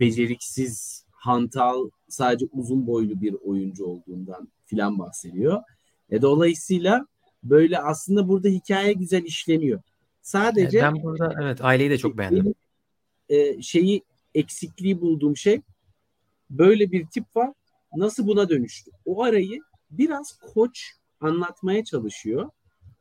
beceriksiz 0.00 1.04
hantal 1.10 1.90
sadece 2.08 2.46
uzun 2.52 2.86
boylu 2.86 3.20
bir 3.20 3.34
oyuncu 3.44 3.84
olduğundan 3.84 4.48
filan 4.64 4.98
bahsediyor. 4.98 5.62
E, 6.10 6.22
dolayısıyla 6.22 7.06
böyle 7.42 7.78
aslında 7.78 8.28
burada 8.28 8.48
hikaye 8.48 8.92
güzel 8.92 9.24
işleniyor. 9.24 9.80
Sadece 10.22 10.82
ben 10.82 11.02
burada 11.02 11.34
evet 11.42 11.64
aileyi 11.64 11.90
de 11.90 11.98
çok 11.98 12.18
beğendim. 12.18 12.54
E, 13.28 13.62
şeyi 13.62 14.02
eksikliği 14.34 15.00
bulduğum 15.00 15.36
şey 15.36 15.60
böyle 16.50 16.92
bir 16.92 17.06
tip 17.06 17.36
var. 17.36 17.52
Nasıl 17.96 18.26
buna 18.26 18.48
dönüştü? 18.48 18.90
O 19.04 19.22
arayı 19.22 19.60
biraz 19.90 20.38
koç 20.54 20.92
anlatmaya 21.20 21.84
çalışıyor 21.84 22.50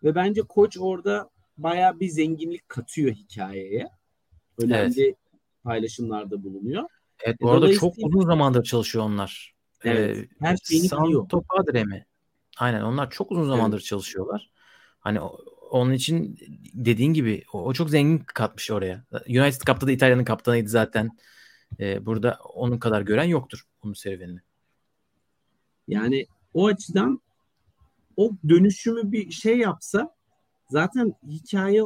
ve 0.04 0.16
bence 0.16 0.42
koç 0.42 0.78
orada 0.80 1.30
baya 1.58 2.00
bir 2.00 2.10
zenginlik 2.10 2.70
katıyor 2.70 3.12
hikayeye. 3.12 3.90
Önemli 4.58 5.04
evet. 5.04 5.16
paylaşımlarda 5.64 6.44
bulunuyor. 6.44 6.84
Evet 7.24 7.42
bu 7.42 7.52
arada 7.52 7.74
çok 7.74 7.94
uzun 7.98 8.26
zamandır 8.26 8.64
çalışıyor 8.64 9.06
onlar. 9.06 9.56
Evet, 9.84 10.18
ee, 10.18 10.28
her 10.40 10.58
şeyini 10.58 10.86
biliyor. 10.86 11.28
Padre 11.30 11.84
mi? 11.84 12.06
Aynen 12.58 12.82
onlar 12.82 13.12
çok 13.12 13.32
uzun 13.32 13.48
zamandır 13.48 13.78
evet. 13.78 13.86
çalışıyorlar. 13.86 14.52
Hani 15.00 15.20
onun 15.72 15.94
için 15.94 16.40
dediğin 16.74 17.14
gibi 17.14 17.44
o, 17.54 17.66
o 17.66 17.74
çok 17.74 17.90
zengin 17.90 18.18
katmış 18.18 18.72
oraya. 18.72 19.04
United 19.28 19.62
Cup'ta 19.62 19.88
da 19.88 19.92
İtalya'nın 19.92 20.24
kaptanıydı 20.24 20.70
zaten. 20.70 21.10
Ee, 21.80 22.06
burada 22.06 22.40
onun 22.54 22.78
kadar 22.78 23.02
gören 23.02 23.24
yoktur 23.24 23.64
onun 23.84 23.94
serüvenini. 23.94 24.40
Yani 25.88 26.28
o 26.54 26.68
açıdan 26.68 27.22
o 28.18 28.32
dönüşümü 28.50 29.12
bir 29.12 29.32
şey 29.32 29.58
yapsa 29.58 30.16
zaten 30.70 31.14
hikaye 31.28 31.82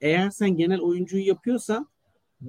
eğer 0.00 0.30
sen 0.30 0.56
genel 0.56 0.80
oyuncuyu 0.80 1.26
yapıyorsan 1.26 1.88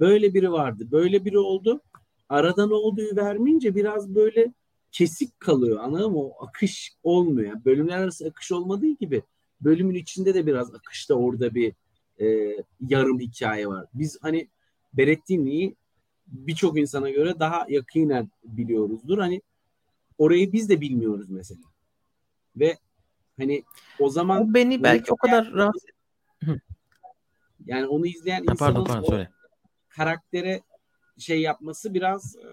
böyle 0.00 0.34
biri 0.34 0.52
vardı. 0.52 0.88
Böyle 0.90 1.24
biri 1.24 1.38
oldu. 1.38 1.80
Aradan 2.28 2.70
olduğu 2.70 3.16
vermeyince 3.16 3.74
biraz 3.74 4.14
böyle 4.14 4.52
kesik 4.92 5.40
kalıyor. 5.40 5.80
Anladın 5.80 6.12
mı? 6.12 6.18
O 6.18 6.44
akış 6.46 6.92
olmuyor. 7.02 7.64
bölümler 7.64 7.98
arası 7.98 8.26
akış 8.26 8.52
olmadığı 8.52 8.90
gibi 8.90 9.22
bölümün 9.60 9.94
içinde 9.94 10.34
de 10.34 10.46
biraz 10.46 10.74
akışta 10.74 11.14
orada 11.14 11.54
bir 11.54 11.72
e, 12.20 12.56
yarım 12.88 13.20
hikaye 13.20 13.66
var. 13.66 13.86
Biz 13.94 14.18
hani 14.22 14.48
Berettini'yi 14.94 15.76
birçok 16.26 16.78
insana 16.78 17.10
göre 17.10 17.34
daha 17.40 17.66
yakinen 17.68 18.30
biliyoruzdur. 18.44 19.18
Hani 19.18 19.42
orayı 20.18 20.52
biz 20.52 20.68
de 20.68 20.80
bilmiyoruz 20.80 21.30
mesela. 21.30 21.60
Ve 22.56 22.78
hani 23.38 23.62
o 24.00 24.08
zaman 24.08 24.50
o 24.50 24.54
beni 24.54 24.82
belki 24.82 25.12
o 25.12 25.16
kadar 25.16 25.52
rahatsız 25.52 25.84
yani 27.66 27.86
onu 27.86 28.06
izleyen 28.06 28.42
insanın 28.42 28.58
pardon, 28.58 28.84
pardon, 28.84 29.08
söyle. 29.08 29.30
Karaktere 29.96 30.62
şey 31.18 31.40
yapması 31.40 31.94
biraz 31.94 32.36
e, 32.36 32.48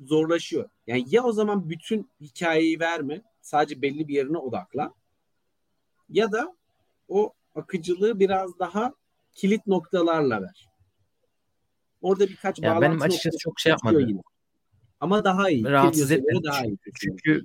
zorlaşıyor. 0.00 0.68
Yani 0.86 1.04
ya 1.06 1.22
o 1.22 1.32
zaman 1.32 1.70
bütün 1.70 2.10
hikayeyi 2.20 2.80
verme, 2.80 3.22
sadece 3.40 3.82
belli 3.82 4.08
bir 4.08 4.14
yerine 4.14 4.38
odakla. 4.38 4.92
Ya 6.08 6.32
da 6.32 6.56
o 7.08 7.32
akıcılığı 7.54 8.20
biraz 8.20 8.58
daha 8.58 8.94
kilit 9.34 9.66
noktalarla 9.66 10.42
ver. 10.42 10.68
Orada 12.02 12.28
birkaç 12.28 12.58
ya 12.58 12.80
benim 12.80 13.02
açıkçası 13.02 13.38
çok 13.38 13.60
şey 13.60 13.70
yapmadı. 13.70 14.00
Yine. 14.00 14.20
Ama 15.00 15.24
daha 15.24 15.50
iyi. 15.50 15.64
Rahatsız 15.64 16.10
etmedi. 16.10 16.44
Daha 16.44 16.64
iyi 16.64 16.78
çünkü 17.00 17.44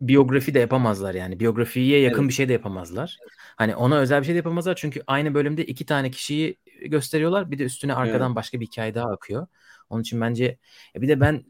biyografi 0.00 0.54
de 0.54 0.58
yapamazlar 0.58 1.14
yani. 1.14 1.40
Biyografiye 1.40 2.00
yakın 2.00 2.20
evet. 2.20 2.28
bir 2.28 2.34
şey 2.34 2.48
de 2.48 2.52
yapamazlar. 2.52 3.18
Hani 3.56 3.76
ona 3.76 3.98
özel 3.98 4.20
bir 4.20 4.26
şey 4.26 4.34
de 4.34 4.36
yapamazlar 4.36 4.74
çünkü 4.76 5.02
aynı 5.06 5.34
bölümde 5.34 5.64
iki 5.64 5.86
tane 5.86 6.10
kişiyi 6.10 6.56
gösteriyorlar. 6.88 7.50
Bir 7.50 7.58
de 7.58 7.64
üstüne 7.64 7.94
arkadan 7.94 8.26
evet. 8.26 8.36
başka 8.36 8.60
bir 8.60 8.66
hikaye 8.66 8.94
daha 8.94 9.10
akıyor. 9.10 9.46
Onun 9.90 10.02
için 10.02 10.20
bence 10.20 10.58
bir 10.96 11.08
de 11.08 11.20
ben 11.20 11.44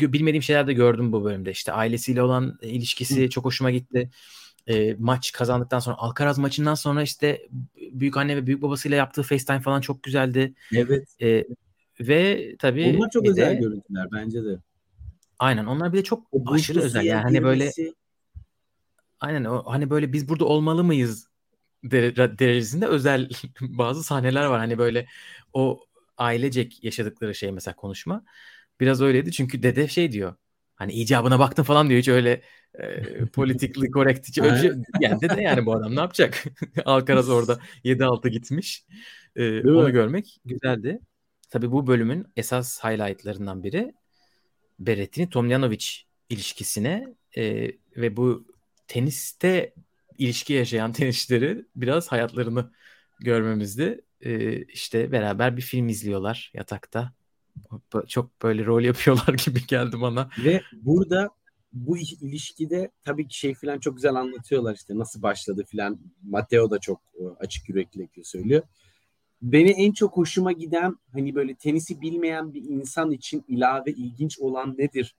bilmediğim 0.00 0.42
şeyler 0.42 0.66
de 0.66 0.72
gördüm 0.72 1.12
bu 1.12 1.24
bölümde. 1.24 1.50
İşte 1.50 1.72
ailesiyle 1.72 2.22
olan 2.22 2.58
ilişkisi 2.62 3.30
çok 3.30 3.44
hoşuma 3.44 3.70
gitti. 3.70 4.10
E, 4.66 4.94
maç 4.98 5.32
kazandıktan 5.32 5.78
sonra 5.78 5.96
Alcaraz 5.96 6.38
maçından 6.38 6.74
sonra 6.74 7.02
işte 7.02 7.48
büyük 7.92 8.16
anne 8.16 8.36
ve 8.36 8.46
büyük 8.46 8.62
babasıyla 8.62 8.96
yaptığı 8.96 9.22
FaceTime 9.22 9.60
falan 9.60 9.80
çok 9.80 10.02
güzeldi. 10.02 10.54
Evet. 10.74 11.22
E, 11.22 11.44
ve 12.00 12.54
tabii 12.58 12.96
Onlar 12.96 13.10
çok 13.10 13.28
özel 13.28 13.50
de, 13.50 13.54
görüntüler 13.54 14.08
bence 14.12 14.44
de. 14.44 14.58
Aynen 15.38 15.66
onlar 15.66 15.92
bir 15.92 15.98
de 15.98 16.04
çok 16.04 16.26
o 16.32 16.52
aşırı 16.52 16.80
özel 16.80 17.04
yani 17.04 17.22
hani 17.22 17.42
böyle 17.42 17.70
Aynen 19.20 19.44
o 19.44 19.62
hani 19.66 19.90
böyle 19.90 20.12
biz 20.12 20.28
burada 20.28 20.44
olmalı 20.44 20.84
mıyız 20.84 21.28
derecesinde 21.84 22.86
özel 22.86 23.28
bazı 23.60 24.02
sahneler 24.02 24.46
var. 24.46 24.58
Hani 24.58 24.78
böyle 24.78 25.06
o 25.52 25.80
ailecek 26.16 26.84
yaşadıkları 26.84 27.34
şey 27.34 27.52
mesela 27.52 27.76
konuşma. 27.76 28.24
Biraz 28.80 29.02
öyleydi 29.02 29.32
çünkü 29.32 29.62
dede 29.62 29.88
şey 29.88 30.12
diyor. 30.12 30.34
Hani 30.74 30.92
icabına 30.92 31.38
baktın 31.38 31.62
falan 31.62 31.88
diyor. 31.88 31.98
Hiç 31.98 32.08
öyle 32.08 32.42
e, 32.74 33.26
politically 33.26 33.90
correct 33.92 34.28
hiç 34.28 34.38
öyle 34.38 34.60
şey, 34.60 34.70
yani 35.00 35.20
dede 35.20 35.42
yani 35.42 35.66
bu 35.66 35.74
adam 35.74 35.96
ne 35.96 36.00
yapacak? 36.00 36.44
Alcaraz 36.84 37.28
orada 37.28 37.58
7-6 37.84 38.28
gitmiş. 38.28 38.84
E, 39.36 39.60
onu 39.60 39.84
mi? 39.84 39.92
görmek 39.92 40.40
güzeldi. 40.44 41.00
Tabii 41.50 41.72
bu 41.72 41.86
bölümün 41.86 42.26
esas 42.36 42.84
highlightlarından 42.84 43.62
biri 43.62 43.94
Berettini 44.78 45.30
Tomljanovic 45.30 45.86
ilişkisine 46.28 47.14
e, 47.36 47.72
ve 47.96 48.16
bu 48.16 48.46
teniste 48.88 49.74
ilişki 50.18 50.52
yaşayan 50.52 50.92
tenisçileri 50.92 51.66
biraz 51.76 52.12
hayatlarını 52.12 52.70
görmemizdi. 53.20 54.00
E, 54.20 54.62
işte 54.62 55.12
beraber 55.12 55.56
bir 55.56 55.62
film 55.62 55.88
izliyorlar 55.88 56.50
yatakta. 56.54 57.12
Çok 58.08 58.42
böyle 58.42 58.64
rol 58.64 58.82
yapıyorlar 58.82 59.34
gibi 59.46 59.66
geldi 59.66 60.00
bana. 60.00 60.30
Ve 60.44 60.62
burada 60.72 61.30
bu 61.72 61.98
ilişkide 61.98 62.90
tabii 63.04 63.28
ki 63.28 63.38
şey 63.38 63.54
falan 63.54 63.78
çok 63.78 63.96
güzel 63.96 64.14
anlatıyorlar 64.14 64.74
işte 64.74 64.98
nasıl 64.98 65.22
başladı 65.22 65.64
falan. 65.72 66.00
Matteo 66.22 66.70
da 66.70 66.78
çok 66.78 67.00
e, 67.14 67.22
açık 67.40 67.68
yürekli 67.68 68.24
söylüyor. 68.24 68.62
Beni 69.42 69.70
en 69.70 69.92
çok 69.92 70.16
hoşuma 70.16 70.52
giden 70.52 70.96
hani 71.12 71.34
böyle 71.34 71.54
tenisi 71.54 72.00
bilmeyen 72.00 72.54
bir 72.54 72.62
insan 72.62 73.10
için 73.10 73.44
ilave 73.48 73.90
ilginç 73.90 74.38
olan 74.38 74.74
nedir 74.78 75.14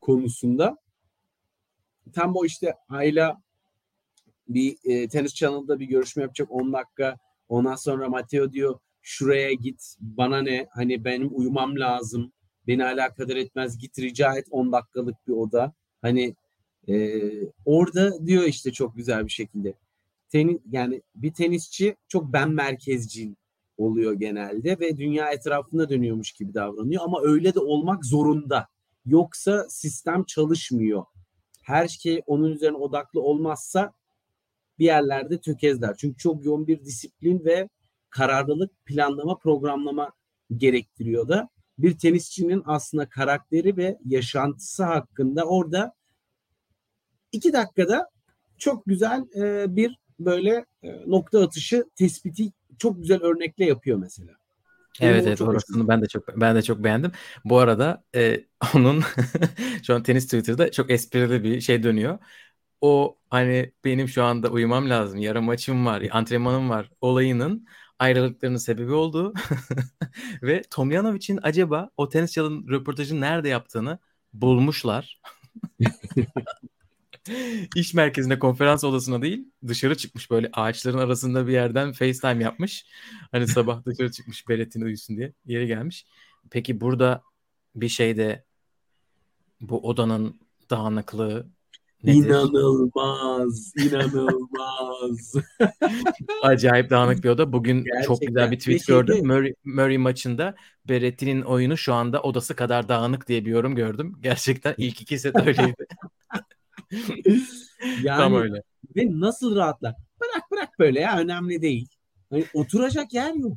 konusunda 0.00 0.76
tam 2.12 2.36
o 2.36 2.44
işte 2.44 2.74
Ayla 2.88 3.42
bir 4.48 4.76
e, 4.84 5.08
tenis 5.08 5.34
channel'da 5.34 5.80
bir 5.80 5.86
görüşme 5.86 6.22
yapacak 6.22 6.50
10 6.50 6.72
dakika. 6.72 7.16
Ondan 7.48 7.74
sonra 7.74 8.08
Matteo 8.08 8.52
diyor 8.52 8.78
şuraya 9.02 9.52
git 9.52 9.96
bana 10.00 10.42
ne 10.42 10.66
hani 10.70 11.04
benim 11.04 11.30
uyumam 11.32 11.78
lazım. 11.78 12.32
Beni 12.66 12.84
alakadar 12.84 13.36
etmez 13.36 13.78
git 13.78 13.98
rica 13.98 14.36
et 14.36 14.46
10 14.50 14.72
dakikalık 14.72 15.28
bir 15.28 15.32
oda. 15.32 15.72
Hani 16.02 16.34
e, 16.88 17.20
orada 17.64 18.26
diyor 18.26 18.44
işte 18.44 18.72
çok 18.72 18.96
güzel 18.96 19.26
bir 19.26 19.32
şekilde. 19.32 19.74
Tenis, 20.28 20.60
yani 20.70 21.02
bir 21.14 21.32
tenisçi 21.32 21.96
çok 22.08 22.32
ben 22.32 22.50
merkezcil 22.50 23.34
oluyor 23.78 24.12
genelde 24.12 24.80
ve 24.80 24.96
dünya 24.96 25.30
etrafında 25.30 25.88
dönüyormuş 25.88 26.32
gibi 26.32 26.54
davranıyor 26.54 27.02
ama 27.04 27.20
öyle 27.22 27.54
de 27.54 27.60
olmak 27.60 28.04
zorunda. 28.04 28.68
Yoksa 29.06 29.66
sistem 29.68 30.24
çalışmıyor 30.24 31.04
her 31.66 31.88
şey 31.88 32.22
onun 32.26 32.52
üzerine 32.52 32.76
odaklı 32.76 33.20
olmazsa 33.20 33.92
bir 34.78 34.84
yerlerde 34.84 35.40
tökezler. 35.40 35.96
Çünkü 35.96 36.16
çok 36.16 36.44
yoğun 36.44 36.66
bir 36.66 36.84
disiplin 36.84 37.44
ve 37.44 37.68
kararlılık, 38.10 38.86
planlama, 38.86 39.38
programlama 39.38 40.12
gerektiriyor 40.56 41.28
da 41.28 41.48
bir 41.78 41.98
tenisçinin 41.98 42.62
aslında 42.66 43.08
karakteri 43.08 43.76
ve 43.76 43.98
yaşantısı 44.04 44.84
hakkında 44.84 45.44
orada 45.44 45.94
iki 47.32 47.52
dakikada 47.52 48.10
çok 48.58 48.86
güzel 48.86 49.24
e, 49.36 49.76
bir 49.76 49.98
böyle 50.20 50.66
e, 50.82 51.02
nokta 51.06 51.42
atışı 51.42 51.84
tespiti 51.94 52.52
çok 52.78 52.98
güzel 52.98 53.22
örnekle 53.22 53.64
yapıyor 53.64 53.98
mesela. 53.98 54.32
Evet 55.00 55.26
evet 55.26 55.40
orasını 55.40 55.88
ben 55.88 56.02
de 56.02 56.06
çok 56.06 56.40
ben 56.40 56.56
de 56.56 56.62
çok 56.62 56.84
beğendim. 56.84 57.12
Bu 57.44 57.58
arada 57.58 58.04
e, 58.14 58.44
onun 58.74 59.02
şu 59.86 59.94
an 59.94 60.02
tenis 60.02 60.24
Twitter'da 60.24 60.70
çok 60.70 60.90
esprili 60.90 61.44
bir 61.44 61.60
şey 61.60 61.82
dönüyor. 61.82 62.18
O 62.80 63.18
hani 63.30 63.72
benim 63.84 64.08
şu 64.08 64.24
anda 64.24 64.48
uyumam 64.48 64.90
lazım. 64.90 65.18
Yarın 65.18 65.44
maçım 65.44 65.86
var, 65.86 66.02
antrenmanım 66.10 66.70
var 66.70 66.90
olayının 67.00 67.66
ayrılıklarının 67.98 68.58
sebebi 68.58 68.92
oldu. 68.92 69.34
Ve 70.42 70.62
Tomjanovic'in 70.70 71.38
acaba 71.42 71.90
o 71.96 72.08
tenis 72.08 72.32
çalın 72.32 72.68
röportajını 72.68 73.20
nerede 73.20 73.48
yaptığını 73.48 73.98
bulmuşlar. 74.32 75.20
İş 77.76 77.94
merkezinde 77.94 78.38
konferans 78.38 78.84
odasına 78.84 79.22
değil 79.22 79.48
dışarı 79.66 79.96
çıkmış 79.96 80.30
böyle 80.30 80.50
ağaçların 80.52 80.98
arasında 80.98 81.46
bir 81.46 81.52
yerden 81.52 81.92
FaceTime 81.92 82.44
yapmış. 82.44 82.86
Hani 83.32 83.48
sabah 83.56 83.84
dışarı 83.86 84.12
çıkmış 84.12 84.48
Berettin 84.48 84.80
uyusun 84.80 85.16
diye 85.16 85.32
yeri 85.46 85.66
gelmiş. 85.66 86.06
Peki 86.50 86.80
burada 86.80 87.22
bir 87.74 87.88
şeyde 87.88 88.44
bu 89.60 89.88
odanın 89.88 90.40
dağınıklığı 90.70 91.46
Nedir? 92.06 92.26
İnanılmaz, 92.28 93.72
inanılmaz. 93.84 95.34
Acayip 96.42 96.90
dağınık 96.90 97.24
bir 97.24 97.28
oda. 97.28 97.52
Bugün 97.52 97.78
çok 97.78 97.86
Gerçekten. 97.92 98.26
güzel 98.28 98.50
bir 98.50 98.58
tweet 98.58 98.74
Ve 98.80 98.84
şeyde- 98.84 99.00
gördüm. 99.00 99.26
Murray, 99.26 99.54
Murray 99.64 99.98
maçında 99.98 100.54
Berretti'nin 100.88 101.42
oyunu 101.42 101.76
şu 101.76 101.94
anda 101.94 102.22
odası 102.22 102.56
kadar 102.56 102.88
dağınık 102.88 103.28
diye 103.28 103.44
bir 103.44 103.50
yorum 103.50 103.74
gördüm. 103.74 104.18
Gerçekten 104.20 104.74
ilk 104.78 105.00
iki 105.02 105.18
set 105.18 105.36
öyleydi. 105.46 105.86
yani 108.02 108.18
Tam 108.18 108.34
öyle. 108.34 108.62
ve 108.96 109.06
nasıl 109.20 109.56
rahatlar. 109.56 109.94
Bırak 110.20 110.50
bırak 110.50 110.78
böyle 110.78 111.00
ya 111.00 111.18
önemli 111.18 111.62
değil. 111.62 111.88
Hani 112.30 112.44
oturacak 112.54 113.12
yer 113.14 113.34
yok. 113.34 113.56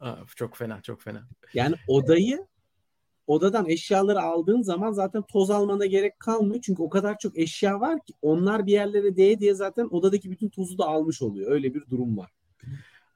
Aa, 0.00 0.16
çok 0.36 0.56
fena, 0.56 0.82
çok 0.82 1.02
fena. 1.02 1.28
Yani 1.54 1.74
odayı 1.88 2.46
odadan 3.26 3.68
eşyaları 3.68 4.20
aldığın 4.20 4.62
zaman 4.62 4.92
zaten 4.92 5.22
toz 5.22 5.50
almana 5.50 5.86
gerek 5.86 6.20
kalmıyor. 6.20 6.60
Çünkü 6.62 6.82
o 6.82 6.88
kadar 6.90 7.18
çok 7.18 7.38
eşya 7.38 7.80
var 7.80 7.98
ki 8.06 8.12
onlar 8.22 8.66
bir 8.66 8.72
yerlere 8.72 9.16
değe 9.16 9.40
diye 9.40 9.54
zaten 9.54 9.88
odadaki 9.90 10.30
bütün 10.30 10.48
tozu 10.48 10.78
da 10.78 10.84
almış 10.84 11.22
oluyor. 11.22 11.50
Öyle 11.50 11.74
bir 11.74 11.90
durum 11.90 12.16
var. 12.18 12.30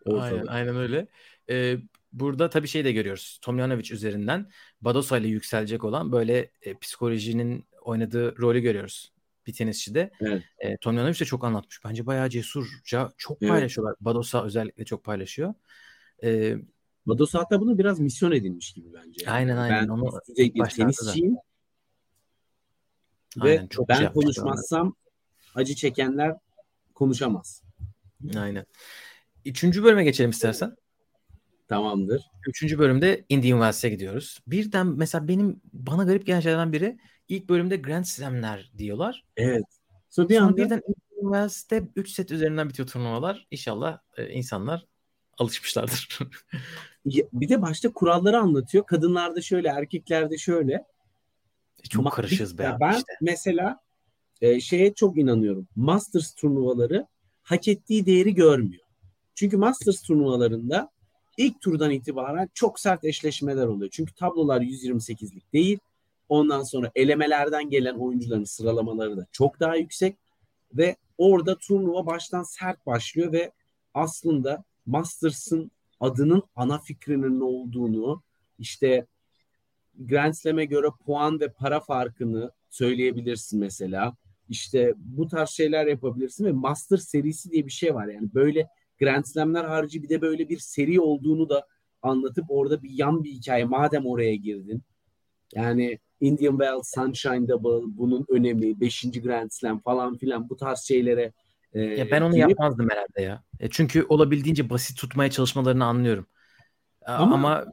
Ortada. 0.05 0.23
Aynen, 0.23 0.47
aynen 0.47 0.77
öyle. 0.77 1.07
Ee, 1.51 1.77
burada 2.13 2.51
tabii 2.51 2.69
şey 2.69 2.85
de 2.85 2.93
görüyoruz. 2.93 3.39
Tomljanovic 3.43 3.93
üzerinden 3.93 4.51
Badosa 4.81 5.19
ile 5.19 5.29
yükselecek 5.29 5.85
olan 5.85 6.13
böyle 6.13 6.51
e, 6.63 6.79
psikolojinin 6.79 7.65
oynadığı 7.83 8.39
rolü 8.39 8.61
görüyoruz 8.61 9.13
bir 9.47 9.53
tenisçide. 9.53 10.11
Evet. 10.21 10.43
E, 10.59 10.77
Tomljanovic 10.77 11.21
de 11.21 11.25
çok 11.25 11.45
anlatmış. 11.45 11.85
Bence 11.85 12.07
bayağı 12.07 12.29
cesurca 12.29 13.13
çok 13.17 13.43
Evet. 13.43 13.51
paylaşıyorlar. 13.51 13.97
Badosa 14.01 14.45
özellikle 14.45 14.85
çok 14.85 15.05
paylaşıyor. 15.05 15.55
E, 16.25 16.57
Vados 17.07 17.35
hatta 17.35 17.61
bunu 17.61 17.79
biraz 17.79 18.01
misyon 18.01 18.33
edinmiş 18.33 18.73
gibi 18.73 18.89
bence. 18.93 19.25
Yani. 19.25 19.35
Aynen, 19.35 19.57
aynen. 19.57 19.83
Ben 19.83 19.89
Onu 19.89 20.13
da. 20.13 20.21
tenisçiyim 20.69 21.37
Aynen, 23.41 23.65
ve 23.65 23.69
çok 23.69 23.91
şey 23.91 23.97
ben 23.97 24.03
yapmışlar 24.03 24.13
konuşmazsam 24.13 24.95
acı 25.55 25.75
çekenler 25.75 26.35
konuşamaz. 26.95 27.63
aynen. 28.37 28.67
Üçüncü 29.45 29.85
bölüme 29.85 30.05
geçelim 30.05 30.31
istersen. 30.31 30.77
Tamamdır. 31.69 32.23
Üçüncü 32.49 32.79
bölümde 32.79 33.25
Indian 33.29 33.59
Wells'e 33.59 33.89
gidiyoruz. 33.89 34.39
Birden 34.47 34.87
mesela 34.87 35.29
benim 35.29 35.61
bana 35.73 36.05
garip 36.05 36.27
gelen 36.27 36.41
şeylerden 36.41 36.73
biri 36.73 36.99
ilk 37.29 37.49
bölümde 37.49 37.77
Grand 37.77 38.05
Slam'ler 38.05 38.73
diyorlar. 38.79 39.25
Evet. 39.37 39.63
Sonra 40.11 40.29
bir 40.29 40.35
Sonra 40.35 40.47
anda 40.47 40.57
birden 40.57 40.83
Indian 40.89 41.33
Wells'te 41.33 41.89
3 41.97 42.11
set 42.11 42.31
üzerinden 42.31 42.69
bitiyor 42.69 42.89
turnuvalar. 42.89 43.47
İnşallah 43.51 43.99
e, 44.17 44.29
insanlar 44.29 44.87
alışmışlardır. 45.39 46.19
Bir 47.07 47.49
de 47.49 47.63
başta 47.63 47.93
kuralları 47.93 48.39
anlatıyor. 48.39 48.87
Kadınlarda 48.87 49.41
şöyle, 49.41 49.69
erkeklerde 49.69 50.39
şöyle. 50.39 50.85
Çok 51.89 52.07
Ma- 52.07 52.11
karışız 52.11 52.59
be 52.59 52.69
abi 52.69 52.81
ben 52.81 52.93
işte. 52.93 53.13
mesela 53.21 53.81
e, 54.41 54.61
şeye 54.61 54.95
çok 54.95 55.19
inanıyorum. 55.19 55.69
Masters 55.77 56.35
turnuvaları 56.35 57.07
hak 57.43 57.69
ettiği 57.69 58.07
değeri 58.07 58.35
görmüyor. 58.35 58.85
Çünkü 59.35 59.57
Masters 59.57 60.03
turnuvalarında 60.03 60.91
ilk 61.37 61.61
turdan 61.61 61.91
itibaren 61.91 62.49
çok 62.55 62.81
sert 62.81 63.05
eşleşmeler 63.05 63.67
oluyor. 63.67 63.91
Çünkü 63.93 64.15
tablolar 64.15 64.61
128'lik 64.61 65.53
değil. 65.53 65.79
Ondan 66.29 66.63
sonra 66.63 66.91
elemelerden 66.95 67.71
gelen 67.71 67.95
oyuncuların 67.95 68.45
sıralamaları 68.45 69.17
da 69.17 69.27
çok 69.33 69.61
daha 69.61 69.77
yüksek 69.77 70.17
ve 70.75 70.97
orada 71.19 71.59
turnuva 71.59 72.07
baştan 72.07 72.43
sert 72.43 72.87
başlıyor 72.87 73.33
ve 73.33 73.53
aslında 73.95 74.65
Masters'ın 74.87 75.71
adının 76.01 76.43
ana 76.57 76.79
fikrinin 76.79 77.41
ne 77.41 77.45
olduğunu 77.45 78.23
işte 78.59 79.07
Grand 79.99 80.33
Slam'e 80.33 80.65
göre 80.65 80.87
puan 81.05 81.41
ve 81.41 81.53
para 81.53 81.81
farkını 81.81 82.51
söyleyebilirsin 82.71 83.61
mesela. 83.61 84.17
İşte 84.49 84.95
bu 84.97 85.29
tarz 85.29 85.51
şeyler 85.51 85.87
yapabilirsin 85.87 86.45
ve 86.45 86.53
Master 86.53 86.97
serisi 86.97 87.51
diye 87.51 87.67
bir 87.67 87.73
şey 87.73 87.95
var. 87.95 88.07
Yani 88.07 88.35
böyle 88.35 88.69
Grand 89.01 89.25
Slam'ler 89.25 89.65
harici 89.65 90.03
bir 90.03 90.09
de 90.09 90.21
böyle 90.21 90.49
bir 90.49 90.59
seri 90.59 91.01
olduğunu 91.01 91.49
da 91.49 91.67
anlatıp 92.03 92.45
orada 92.49 92.83
bir 92.83 92.91
yan 92.91 93.25
bir 93.25 93.31
hikaye 93.31 93.65
madem 93.65 94.07
oraya 94.07 94.35
girdin. 94.35 94.83
Yani 95.55 95.99
Indian 96.21 96.53
Wells, 96.53 96.91
Sunshine 96.95 97.49
Double, 97.49 97.99
bunun 97.99 98.27
önemi, 98.29 98.81
5. 98.81 99.03
Grand 99.03 99.51
Slam 99.51 99.81
falan 99.81 100.17
filan 100.17 100.49
bu 100.49 100.57
tarz 100.57 100.81
şeylere 100.81 101.33
e, 101.75 101.81
Ya 101.81 102.11
ben 102.11 102.23
onu 102.23 102.35
girip- 102.35 102.49
yapmazdım 102.51 102.89
herhalde 102.91 103.23
ya. 103.23 103.43
E 103.61 103.71
çünkü 103.71 104.07
olabildiğince 104.09 104.71
basit 104.71 104.99
tutmaya 104.99 105.31
çalışmalarını 105.31 105.85
anlıyorum. 105.85 106.27
Ama- 107.07 107.35
Ama, 107.35 107.67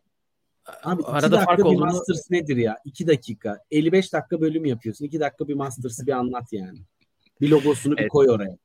Abi 0.84 1.02
iki 1.02 1.12
arada 1.12 1.32
dakika 1.32 1.46
fark 1.46 1.60
bir 1.60 1.64
olduğunu 1.64 1.86
Masters 1.86 2.32
nedir 2.32 2.58
ya? 2.58 2.78
2 2.86 3.08
dakika. 3.08 3.60
55 3.72 4.14
dakika 4.14 4.42
bölüm 4.42 4.66
yapıyorsun. 4.66 5.06
2 5.06 5.20
dakika 5.20 5.48
bir 5.48 5.54
Masters'ı 5.54 6.08
bir 6.08 6.12
anlat 6.12 6.54
yani. 6.54 6.80
Bir 7.42 7.50
logosunu 7.50 7.94
bir 7.98 8.02
Evet. 8.02 8.12
koy 8.12 8.30
oraya. 8.30 8.58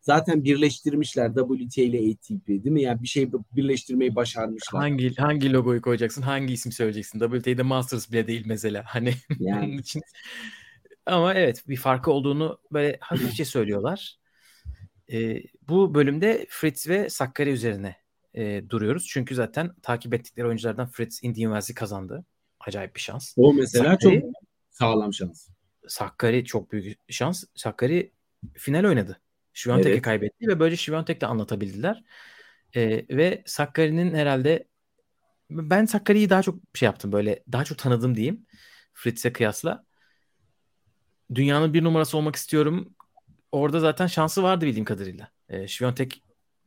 Zaten 0.00 0.44
birleştirmişler 0.44 1.32
WTA 1.34 1.82
ile 1.82 2.12
ATP 2.12 2.48
değil 2.48 2.66
mi? 2.66 2.82
Yani 2.82 3.02
bir 3.02 3.08
şey 3.08 3.30
birleştirmeyi 3.56 4.14
başarmışlar. 4.14 4.80
hangi 4.82 5.14
hangi 5.16 5.52
logoyu 5.52 5.82
koyacaksın, 5.82 6.22
hangi 6.22 6.54
isim 6.54 6.72
söyleyeceksin? 6.72 7.18
WTA'de 7.18 7.62
Masters 7.62 8.12
bile 8.12 8.26
değil 8.26 8.42
mesela. 8.46 8.82
Hani 8.86 9.14
Yani 9.38 9.74
için. 9.80 10.02
Ama 11.06 11.34
evet 11.34 11.68
bir 11.68 11.76
farkı 11.76 12.10
olduğunu 12.10 12.58
böyle 12.72 12.96
hafifçe 13.00 13.44
söylüyorlar. 13.44 14.18
Ee, 15.12 15.42
bu 15.68 15.94
bölümde 15.94 16.46
Fritz 16.48 16.88
ve 16.88 17.08
Sakkari 17.08 17.50
üzerine 17.50 17.96
e, 18.34 18.70
duruyoruz. 18.70 19.06
Çünkü 19.08 19.34
zaten 19.34 19.74
takip 19.82 20.14
ettikleri 20.14 20.46
oyunculardan 20.46 20.86
Fritz 20.88 21.24
Indian 21.24 21.50
Wells'i 21.50 21.74
kazandı. 21.74 22.24
Acayip 22.60 22.94
bir 22.96 23.00
şans. 23.00 23.34
o 23.36 23.54
mesela 23.54 23.84
Sakkari, 23.84 24.20
çok 24.20 24.30
sağlam 24.70 25.14
şans. 25.14 25.48
Sakkari 25.88 26.44
çok 26.44 26.72
büyük 26.72 26.98
şans. 27.08 27.44
Sakkari 27.54 28.12
final 28.54 28.84
oynadı. 28.84 29.20
Şiviyontek'e 29.52 29.92
Evet. 29.92 30.02
kaybetti 30.02 30.48
ve 30.48 30.60
böylece 30.60 30.82
Şiviyontek'te 30.82 31.26
anlatabildiler. 31.26 32.04
Ee, 32.76 33.06
ve 33.10 33.42
Sakkari'nin 33.46 34.14
herhalde 34.14 34.68
ben 35.50 35.84
Sakkari'yi 35.84 36.30
daha 36.30 36.42
çok 36.42 36.58
şey 36.74 36.86
yaptım 36.86 37.12
böyle 37.12 37.42
daha 37.52 37.64
çok 37.64 37.78
tanıdım 37.78 38.14
diyeyim 38.14 38.46
Fritz'e 38.94 39.32
kıyasla. 39.32 39.84
Dünyanın 41.34 41.74
bir 41.74 41.84
numarası 41.84 42.18
olmak 42.18 42.36
istiyorum. 42.36 42.94
Orada 43.52 43.80
zaten 43.80 44.06
şansı 44.06 44.42
vardı 44.42 44.66
bildiğim 44.66 44.84
kadarıyla. 44.84 45.28
Ee, 45.48 45.68
Şiviyontek 45.68 46.22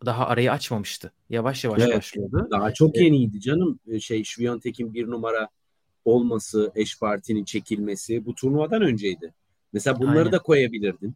daha 0.05 0.27
arayı 0.27 0.51
açmamıştı. 0.51 1.11
Yavaş 1.29 1.63
yavaş 1.63 1.81
Evet. 1.81 1.97
başlıyordu. 1.97 2.47
Daha 2.51 2.73
çok 2.73 2.95
Evet. 2.95 3.05
yeniydi 3.05 3.41
canım. 3.41 3.79
Ee, 3.87 3.99
Şey 3.99 4.23
Şviyontek'in 4.23 4.93
bir 4.93 5.07
numara 5.07 5.49
olması, 6.05 6.71
eş 6.75 6.99
partinin 6.99 7.43
çekilmesi 7.43 8.25
bu 8.25 8.35
turnuvadan 8.35 8.81
önceydi. 8.81 9.33
Mesela 9.73 9.99
bunları 9.99 10.19
Aynen. 10.19 10.31
da 10.31 10.39
koyabilirdin. 10.39 11.15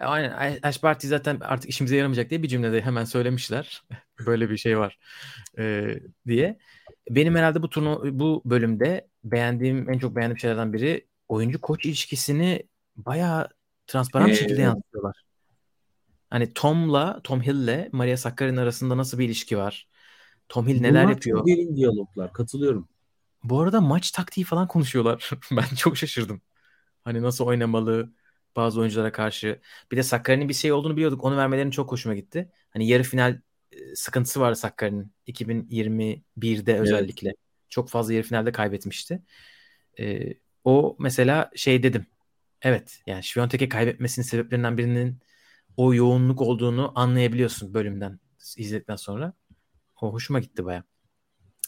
E, 0.00 0.04
Aynen. 0.04 0.58
Ash 0.62 0.82
Barty 0.82 1.06
zaten 1.06 1.38
artık 1.40 1.70
işimize 1.70 1.96
yaramayacak 1.96 2.30
diye 2.30 2.42
bir 2.42 2.48
cümlede 2.48 2.80
hemen 2.80 3.04
söylemişler. 3.04 3.82
Böyle 4.26 4.50
bir 4.50 4.56
şey 4.56 4.78
var 4.78 4.98
e, 5.58 5.94
diye. 6.26 6.58
Benim 7.10 7.34
herhalde 7.34 7.62
bu 7.62 7.70
turnu 7.70 8.00
bu 8.18 8.42
bölümde 8.44 9.08
beğendiğim 9.24 9.90
en 9.90 9.98
çok 9.98 10.16
beğendiğim 10.16 10.38
şeylerden 10.38 10.72
biri 10.72 11.06
oyuncu 11.28 11.60
koç 11.60 11.86
ilişkisini 11.86 12.62
bayağı 12.96 13.48
transparan 13.86 14.28
bir 14.28 14.34
şekilde 14.34 14.54
Evet. 14.54 14.64
yansıtıyorlar. 14.64 15.22
Hani 16.30 16.54
Tom'la, 16.54 17.20
Tom 17.24 17.42
Hill'le 17.42 17.88
Maria 17.92 18.16
Sakkari'nin 18.16 18.56
arasında 18.56 18.96
nasıl 18.96 19.18
bir 19.18 19.24
ilişki 19.24 19.58
var? 19.58 19.88
Tom 20.48 20.68
Hill 20.68 20.80
neler 20.80 21.02
Bunlar 21.02 21.12
yapıyor? 21.14 21.46
derin 21.46 21.76
diyaloglar. 21.76 22.32
Katılıyorum. 22.32 22.88
Bu 23.44 23.60
arada 23.60 23.80
maç 23.80 24.10
taktiği 24.10 24.44
falan 24.44 24.68
konuşuyorlar. 24.68 25.30
ben 25.50 25.74
çok 25.76 25.96
şaşırdım. 25.96 26.40
Hani 27.04 27.22
nasıl 27.22 27.46
oynamalı 27.46 28.12
bazı 28.56 28.80
oyunculara 28.80 29.12
karşı. 29.12 29.60
Bir 29.92 29.96
de 29.96 30.02
Sakkari'nin 30.02 30.48
bir 30.48 30.54
şey 30.54 30.72
olduğunu 30.72 30.96
biliyorduk. 30.96 31.24
Onu 31.24 31.36
vermelerinin 31.36 31.70
çok 31.70 31.92
hoşuma 31.92 32.14
gitti. 32.14 32.50
Hani 32.70 32.88
yarı 32.88 33.02
final 33.02 33.40
e, 33.72 33.94
sıkıntısı 33.94 34.40
vardı 34.40 34.56
Sakkari'nin 34.56 35.12
2021'de 35.26 36.78
özellikle. 36.78 37.34
Çok 37.68 37.90
fazla 37.90 38.12
yarı 38.12 38.22
finalde 38.22 38.52
kaybetmişti. 38.52 39.22
Ee, 40.00 40.34
o 40.64 40.96
mesela 40.98 41.50
şey 41.56 41.82
dedim. 41.82 42.06
Evet 42.62 43.02
yani 43.06 43.24
Şviyontek'e 43.24 43.68
kaybetmesinin 43.68 44.26
sebeplerinden 44.26 44.78
birinin 44.78 45.20
o 45.76 45.94
yoğunluk 45.94 46.40
olduğunu 46.40 46.92
anlayabiliyorsun 46.94 47.74
bölümden 47.74 48.20
izledikten 48.56 48.96
sonra. 48.96 49.32
O 50.00 50.12
hoşuma 50.12 50.40
gitti 50.40 50.64
baya. 50.64 50.84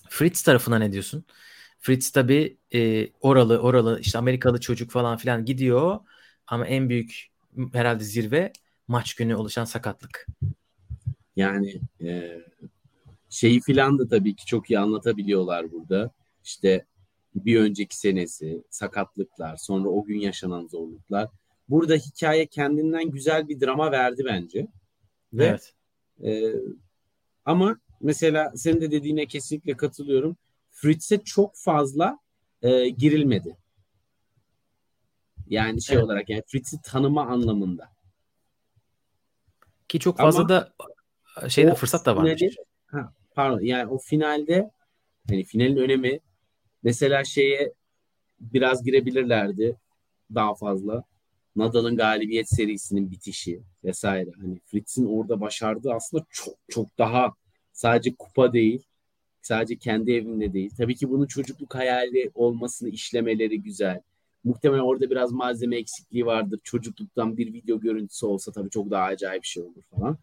Fritz 0.09 0.43
tarafına 0.43 0.79
ne 0.79 0.93
diyorsun? 0.93 1.25
Fritz 1.81 2.11
tabi 2.11 2.59
e, 2.75 3.11
oralı 3.21 3.59
oralı 3.59 4.01
işte 4.01 4.19
Amerikalı 4.19 4.61
çocuk 4.61 4.91
falan 4.91 5.17
filan 5.17 5.45
gidiyor 5.45 6.01
ama 6.47 6.67
en 6.67 6.89
büyük 6.89 7.29
herhalde 7.73 8.05
zirve 8.05 8.53
maç 8.89 9.15
günü 9.15 9.35
oluşan 9.35 9.65
sakatlık. 9.65 10.27
Yani 11.37 11.81
e, 12.03 12.41
şeyi 13.31 13.61
filan 13.61 13.99
da 13.99 14.09
tabii 14.09 14.37
ki 14.37 14.47
çok 14.47 14.71
iyi 14.71 14.79
anlatabiliyorlar 14.79 15.73
burada. 15.73 16.11
İşte 16.45 16.87
bir 17.35 17.61
önceki 17.61 17.99
senesi, 17.99 18.65
sakatlıklar, 18.71 19.57
sonra 19.57 19.89
o 19.89 20.05
gün 20.05 20.19
yaşanan 20.21 20.67
zorluklar. 20.67 21.29
Burada 21.69 21.95
hikaye 21.95 22.47
kendinden 22.47 23.11
güzel 23.11 23.49
bir 23.49 23.61
drama 23.61 23.93
verdi 23.93 24.23
bence. 24.25 24.67
Ve 25.33 25.47
Evet. 25.47 25.75
e, 26.25 26.55
ama 27.45 27.77
mesela 28.01 28.53
senin 28.57 28.81
de 28.81 28.91
dediğine 28.91 29.27
kesinlikle 29.27 29.77
katılıyorum. 29.77 30.37
Fritz'e 30.71 31.19
çok 31.19 31.57
fazla 31.57 32.19
e, 32.63 32.89
girilmedi. 32.89 33.57
Yani 35.49 35.83
şey 35.83 35.97
Evet. 35.97 36.05
olarak 36.05 36.29
yani 36.31 36.43
Fritz'i 36.47 36.83
tanıma 36.83 37.27
anlamında. 37.27 37.89
Ki 39.89 39.99
çok 39.99 40.21
Ama 40.21 40.31
fazla 40.33 40.49
da 40.49 40.73
şeyde 41.49 41.75
fırsat 41.75 42.07
da 42.07 42.17
varmış. 42.17 42.43
finali- 42.43 42.57
ha, 42.87 43.13
pardon 43.35 43.61
yani 43.61 43.91
o 43.91 43.99
finalde 43.99 44.71
hani 45.29 45.45
finalin 45.45 45.77
önemi 45.77 46.21
mesela 46.85 47.25
şeye 47.25 47.73
biraz 48.41 48.85
girebilirlerdi 48.85 49.77
daha 50.35 50.55
fazla. 50.55 51.05
Nadal'ın 51.57 51.97
galibiyet 51.97 52.49
serisinin 52.49 53.11
bitişi 53.11 53.61
vesaire. 53.85 54.31
Hani 54.41 54.61
Fritz'in 54.65 55.07
orada 55.07 55.41
başardığı 55.41 55.93
aslında 55.93 56.25
çok 56.31 56.55
çok 56.69 56.99
daha 56.99 57.35
sadece 57.73 58.15
kupa 58.15 58.53
değil. 58.53 58.83
Sadece 59.43 59.77
kendi 59.77 60.13
evinde 60.13 60.53
değil. 60.53 60.71
Tabii 60.77 60.95
ki 60.95 61.11
bunun 61.11 61.27
çocukluk 61.27 61.75
hayali 61.75 62.31
olmasını 62.35 62.89
işlemeleri 62.89 63.63
güzel. 63.63 64.01
Muhtemelen 64.45 64.83
orada 64.83 65.11
biraz 65.11 65.33
malzeme 65.33 65.77
eksikliği 65.77 66.27
vardır. 66.27 66.61
Çocukluktan 66.65 67.37
bir 67.37 67.53
video 67.53 67.81
görüntüsü 67.81 68.27
olsa 68.27 68.53
tabii 68.53 68.71
çok 68.71 68.91
daha 68.91 69.05
acayip 69.05 69.43
bir 69.43 69.49
şey 69.49 69.63
olur 69.63 69.83
falan. 69.91 70.19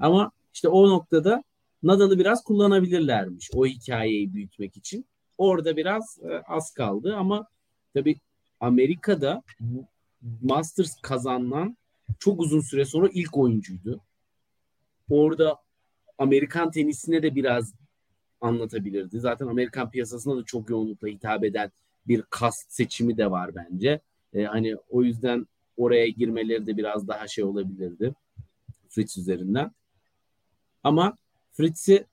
Ama 0.00 0.30
işte 0.54 0.68
o 0.68 0.88
noktada 0.88 1.42
Nadal'ı 1.82 2.18
biraz 2.18 2.44
kullanabilirlermiş 2.44 3.50
o 3.54 3.66
hikayeyi 3.66 4.34
büyütmek 4.34 4.76
için. 4.76 5.04
Orada 5.38 5.76
biraz 5.76 6.18
e, 6.22 6.36
az 6.36 6.70
kaldı 6.70 7.16
ama 7.16 7.46
tabii 7.94 8.20
Amerika'da 8.60 9.42
Masters 10.42 11.00
kazanan 11.02 11.76
çok 12.18 12.40
uzun 12.40 12.60
süre 12.60 12.84
sonra 12.84 13.08
ilk 13.12 13.36
oyuncuydu. 13.36 14.00
Orada 15.10 15.56
Amerikan 16.18 16.70
tenisine 16.70 17.22
de 17.22 17.34
biraz 17.34 17.74
anlatabilirdi. 18.40 19.20
Zaten 19.20 19.46
Amerikan 19.46 19.90
piyasasına 19.90 20.36
da 20.36 20.44
çok 20.44 20.70
yoğunlukla 20.70 21.08
hitap 21.08 21.44
eden 21.44 21.70
bir 22.08 22.22
kast 22.22 22.72
seçimi 22.72 23.16
de 23.16 23.30
var 23.30 23.54
bence. 23.54 24.00
E, 24.34 24.44
hani 24.44 24.76
o 24.90 25.02
yüzden 25.02 25.46
oraya 25.76 26.08
girmeleri 26.08 26.66
de 26.66 26.76
biraz 26.76 27.08
daha 27.08 27.28
şey 27.28 27.44
olabilirdi. 27.44 28.14
Fritz 28.88 29.18
üzerinden. 29.18 29.70
Ama 30.84 31.16
Fritz'i 31.52 32.06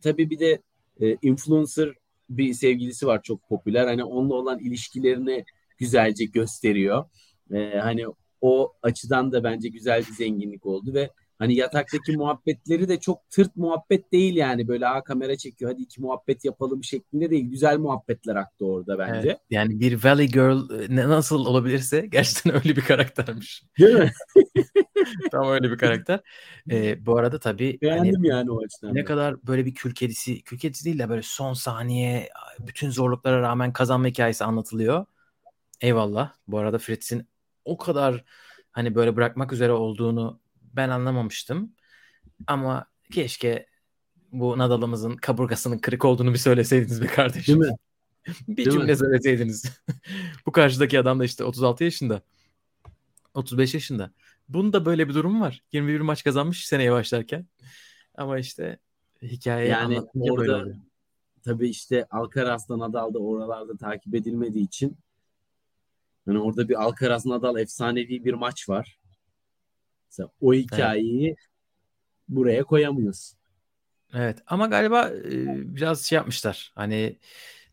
tabii 0.00 0.30
bir 0.30 0.38
de 0.38 0.62
e, 1.00 1.16
influencer 1.22 1.94
bir 2.30 2.54
sevgilisi 2.54 3.06
var 3.06 3.22
çok 3.22 3.48
popüler. 3.48 3.86
Hani 3.86 4.04
onunla 4.04 4.34
olan 4.34 4.58
ilişkilerini 4.58 5.44
güzelce 5.78 6.24
gösteriyor. 6.24 7.04
E, 7.54 7.78
hani 7.78 8.04
o 8.40 8.72
açıdan 8.82 9.32
da 9.32 9.44
bence 9.44 9.68
güzel 9.68 10.00
bir 10.00 10.12
zenginlik 10.12 10.66
oldu 10.66 10.94
ve 10.94 11.10
hani 11.42 11.54
yataktaki 11.54 12.16
muhabbetleri 12.16 12.88
de 12.88 13.00
çok 13.00 13.30
tırt 13.30 13.56
muhabbet 13.56 14.12
değil 14.12 14.36
yani 14.36 14.68
böyle 14.68 14.88
a 14.88 15.04
kamera 15.04 15.36
çekiyor 15.36 15.70
hadi 15.70 15.82
iki 15.82 16.00
muhabbet 16.00 16.44
yapalım 16.44 16.84
şeklinde 16.84 17.30
değil. 17.30 17.44
Güzel 17.50 17.78
muhabbetler 17.78 18.36
aktı 18.36 18.66
orada 18.66 18.98
bence. 18.98 19.28
Evet, 19.28 19.40
yani 19.50 19.80
bir 19.80 20.04
Valley 20.04 20.26
Girl 20.26 20.70
e, 20.80 20.96
ne- 20.96 21.08
nasıl 21.08 21.46
olabilirse 21.46 22.06
gerçekten 22.10 22.54
öyle 22.54 22.76
bir 22.76 22.80
karaktermiş. 22.82 23.64
Değil 23.78 23.94
mi? 23.94 24.12
Tam 25.30 25.48
öyle 25.48 25.70
bir 25.70 25.78
karakter. 25.78 26.20
Ee, 26.70 27.06
bu 27.06 27.16
arada 27.18 27.38
tabii 27.38 27.78
hani 27.82 28.02
Beğendim 28.02 28.24
yani 28.24 28.50
o 28.50 28.62
açıdan. 28.64 28.94
ne 28.94 29.00
da. 29.00 29.04
kadar 29.04 29.46
böyle 29.46 29.66
bir 29.66 29.74
kül 29.74 29.94
kedisi, 29.94 30.42
kül 30.42 30.58
kedisi 30.58 30.84
değil 30.84 30.98
de 30.98 31.08
böyle 31.08 31.22
son 31.22 31.52
saniye 31.52 32.28
bütün 32.60 32.90
zorluklara 32.90 33.40
rağmen 33.40 33.72
kazanma 33.72 34.06
hikayesi 34.06 34.44
anlatılıyor. 34.44 35.06
Eyvallah. 35.80 36.32
Bu 36.48 36.58
arada 36.58 36.78
Fritz'in 36.78 37.28
o 37.64 37.76
kadar 37.76 38.24
hani 38.72 38.94
böyle 38.94 39.16
bırakmak 39.16 39.52
üzere 39.52 39.72
olduğunu 39.72 40.40
ben 40.72 40.88
anlamamıştım. 40.88 41.72
Ama 42.46 42.86
keşke 43.12 43.66
bu 44.32 44.58
Nadal'ımızın 44.58 45.16
kaburgasının 45.16 45.78
kırık 45.78 46.04
olduğunu 46.04 46.32
bir 46.32 46.38
söyleseydiniz 46.38 47.02
be 47.02 47.06
kardeşim. 47.06 47.60
Değil 47.60 47.72
mi? 47.72 47.76
bir 48.48 48.56
Değil 48.56 48.70
cümle 48.70 48.92
mi? 48.92 48.96
söyleseydiniz. 48.96 49.64
bu 50.46 50.52
karşıdaki 50.52 51.00
adam 51.00 51.20
da 51.20 51.24
işte 51.24 51.44
36 51.44 51.84
yaşında. 51.84 52.22
35 53.34 53.74
yaşında. 53.74 54.12
Bunda 54.48 54.84
böyle 54.84 55.08
bir 55.08 55.14
durum 55.14 55.40
var. 55.40 55.62
21 55.72 56.00
maç 56.00 56.24
kazanmış 56.24 56.66
seneye 56.66 56.92
başlarken. 56.92 57.46
Ama 58.14 58.38
işte 58.38 58.78
hikayeyi 59.22 59.70
Yani 59.70 60.00
böyle 60.14 60.32
orada 60.32 60.72
tabii 61.44 61.68
işte 61.68 62.06
Alcaraz'da 62.10 62.78
Nadal 62.78 63.14
da 63.14 63.18
oralarda 63.18 63.76
takip 63.76 64.14
edilmediği 64.14 64.64
için 64.64 64.98
hani 66.26 66.38
orada 66.38 66.68
bir 66.68 66.82
Alcaraz 66.82 67.26
Nadal 67.26 67.58
efsanevi 67.58 68.24
bir 68.24 68.34
maç 68.34 68.68
var. 68.68 69.01
Mesela 70.12 70.30
o 70.40 70.54
hikayeyi 70.54 71.36
buraya 72.28 72.64
koyamıyorsun. 72.64 73.38
Evet 74.14 74.42
ama 74.46 74.66
galiba 74.66 75.08
e, 75.10 75.76
biraz 75.76 76.02
şey 76.06 76.16
yapmışlar. 76.16 76.72
Hani 76.74 77.18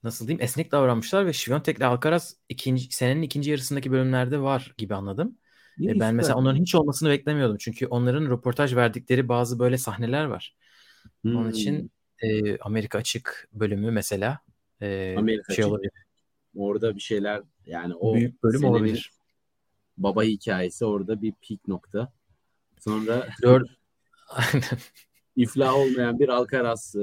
nasıl 0.04 0.28
diyeyim 0.28 0.44
esnek 0.44 0.72
davranmışlar 0.72 1.26
ve 1.26 1.34
Świątek'le 1.34 1.82
Alcaraz 1.86 2.38
ikinci, 2.50 2.92
senenin 2.96 3.22
ikinci 3.22 3.52
yarısındaki 3.52 3.92
bölümlerde 3.92 4.40
var 4.42 4.74
gibi 4.78 4.96
anladım. 4.96 5.38
İyi, 5.78 5.90
E, 5.90 6.00
ben 6.00 6.16
mesela 6.16 6.38
onların 6.38 6.62
hiç 6.62 6.76
olmasını 6.76 7.10
beklemiyordum. 7.10 7.58
Çünkü 7.60 7.88
onların 7.88 8.26
röportaj 8.32 8.76
verdikleri 8.76 9.30
bazı 9.30 9.60
böyle 9.60 9.78
sahneler 9.78 10.26
var. 10.26 10.56
Onun 11.34 11.50
Hmm, 11.50 11.50
için 11.52 11.92
e, 12.24 12.58
Amerika 12.60 12.98
Açık 13.00 13.50
bölümü 13.54 13.92
mesela 13.92 14.40
e, 14.82 15.16
Amerika 15.16 15.54
şey 15.54 15.66
Açık 15.66 15.66
olabilir. 15.66 15.94
orada 16.56 16.96
bir 16.96 17.02
şeyler 17.02 17.44
yani 17.68 17.96
o 17.96 18.22
büyük 18.22 18.44
bölüm 18.44 18.66
olabilir. 18.66 19.14
baba 19.98 20.24
hikayesi 20.24 20.86
orada 20.86 21.22
bir 21.22 21.34
peak 21.34 21.68
nokta. 21.68 22.14
Sonra 22.80 23.30
Dört 23.42 23.70
Aynen. 24.30 24.64
iflah 25.36 25.76
olmayan 25.76 26.20
bir 26.20 26.30
Alcaraz 26.30 26.96
e, 26.96 27.00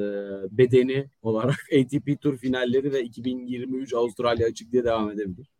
bedeni 0.50 1.10
olarak 1.22 1.66
ATP 1.80 2.20
Tur 2.20 2.38
finalleri 2.38 2.92
ve 2.92 3.02
2023 3.02 3.94
Avustralya 3.94 4.46
açık 4.46 4.72
diye 4.72 4.84
devam 4.84 5.10
edebilir. 5.10 5.50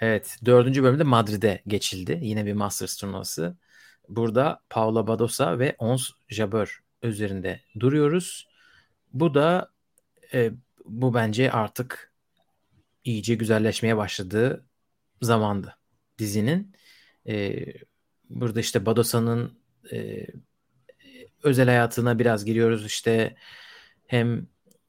Evet, 0.00 0.36
dördüncü 0.44 0.82
bölümde 0.82 1.02
Madrid'e 1.02 1.62
geçildi. 1.66 2.18
Yine 2.22 2.46
bir 2.46 2.52
Masters 2.52 2.96
turnuvası. 2.96 3.56
Burada 4.08 4.60
Paula 4.70 5.06
Badosa 5.06 5.58
ve 5.58 5.74
Ons 5.78 6.10
Jabeur 6.28 6.80
üzerinde 7.02 7.60
duruyoruz. 7.80 8.48
Bu 9.12 9.34
da 9.34 9.70
e, 10.34 10.52
bu 10.84 11.14
bence 11.14 11.52
artık 11.52 12.12
iyice 13.04 13.34
güzelleşmeye 13.34 13.96
başladığı 13.96 14.64
zamandı 15.22 15.78
dizinin. 16.18 16.74
E, 17.28 17.64
burada 18.30 18.60
işte 18.60 18.86
Badosa'nın 18.86 19.58
e, 19.92 20.26
özel 21.42 21.66
hayatına 21.66 22.18
biraz 22.18 22.44
giriyoruz. 22.44 22.86
İşte 22.86 23.36
hem 24.06 24.46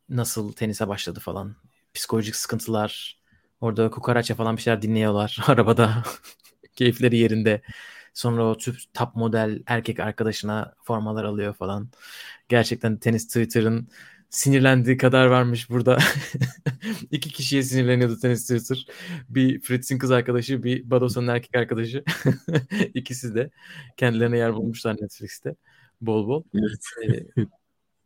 nasıl 0.09 0.53
tenise 0.53 0.87
başladı 0.87 1.19
falan. 1.19 1.55
Psikolojik 1.93 2.35
sıkıntılar. 2.35 3.19
Orada 3.61 3.89
kukaraça 3.89 4.35
falan 4.35 4.57
bir 4.57 4.61
şeyler 4.61 4.81
dinliyorlar 4.81 5.37
arabada. 5.47 6.03
Keyifleri 6.75 7.17
yerinde. 7.17 7.61
Sonra 8.13 8.45
o 8.45 8.57
tüp 8.57 8.77
top 8.93 9.15
model 9.15 9.63
erkek 9.67 9.99
arkadaşına 9.99 10.73
formalar 10.83 11.23
alıyor 11.23 11.53
falan. 11.53 11.89
Gerçekten 12.49 12.97
tenis 12.97 13.27
Twitter'ın 13.27 13.89
sinirlendiği 14.29 14.97
kadar 14.97 15.25
varmış 15.25 15.69
burada. 15.69 15.97
İki 17.11 17.29
kişiye 17.29 17.63
sinirleniyordu 17.63 18.19
tenis 18.19 18.41
Twitter. 18.47 18.85
Bir 19.29 19.61
Fritz'in 19.61 19.97
kız 19.97 20.11
arkadaşı, 20.11 20.63
bir 20.63 20.89
Badosa'nın 20.89 21.27
erkek 21.27 21.55
arkadaşı. 21.55 22.03
İkisi 22.93 23.35
de 23.35 23.49
kendilerine 23.97 24.37
yer 24.37 24.53
bulmuşlar 24.53 24.93
Netflix'te. 25.01 25.55
Bol 26.01 26.27
bol. 26.27 26.43
Evet. 26.55 26.85
Ee, 27.37 27.45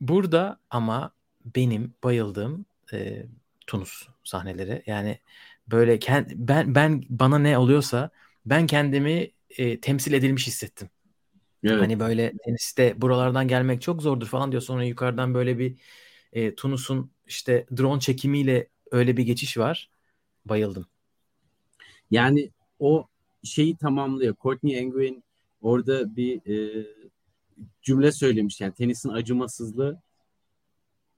burada 0.02 0.60
ama 0.70 1.14
benim 1.56 1.94
bayıldığım 2.04 2.66
e, 2.94 3.26
Tunus 3.68 4.08
sahneleri. 4.24 4.84
Yani 4.86 5.20
böyle 5.68 6.00
kend, 6.00 6.32
ben 6.36 6.76
ben 6.76 7.04
bana 7.10 7.40
ne 7.40 7.58
oluyorsa 7.58 8.10
ben 8.46 8.68
kendimi 8.68 9.32
e, 9.58 9.80
temsil 9.80 10.14
edilmiş 10.14 10.48
hissettim. 10.48 10.90
Evet. 11.64 11.82
Hani 11.82 12.00
böyle 12.00 12.34
teniste 12.46 13.02
buralardan 13.02 13.48
gelmek 13.48 13.82
çok 13.82 14.02
zordur 14.02 14.28
falan 14.28 14.52
diyor. 14.52 14.62
Sonra 14.62 14.84
yukarıdan 14.84 15.34
böyle 15.34 15.60
bir 15.60 15.78
e, 16.34 16.56
Tunus'un 16.56 17.12
işte 17.28 17.66
drone 17.78 18.00
çekimiyle 18.00 18.68
öyle 18.92 19.18
bir 19.18 19.24
geçiş 19.24 19.58
var. 19.58 19.90
Bayıldım. 20.46 20.86
Yani 22.12 22.52
o 22.80 23.08
şeyi 23.44 23.78
tamamlıyor. 23.78 24.36
Courtney 24.42 24.78
Engwin 24.78 25.24
orada 25.62 26.16
bir 26.16 26.36
e, 26.46 26.88
cümle 27.82 28.12
söylemiş 28.12 28.62
yani 28.62 28.74
tenisin 28.74 29.10
acımasızlığı 29.10 30.02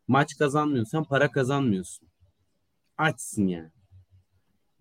maç 0.08 0.38
kazanmıyorsan 0.38 1.04
para 1.04 1.32
kazanmıyorsun. 1.32 2.08
Açsın 2.98 3.48
yani. 3.48 3.70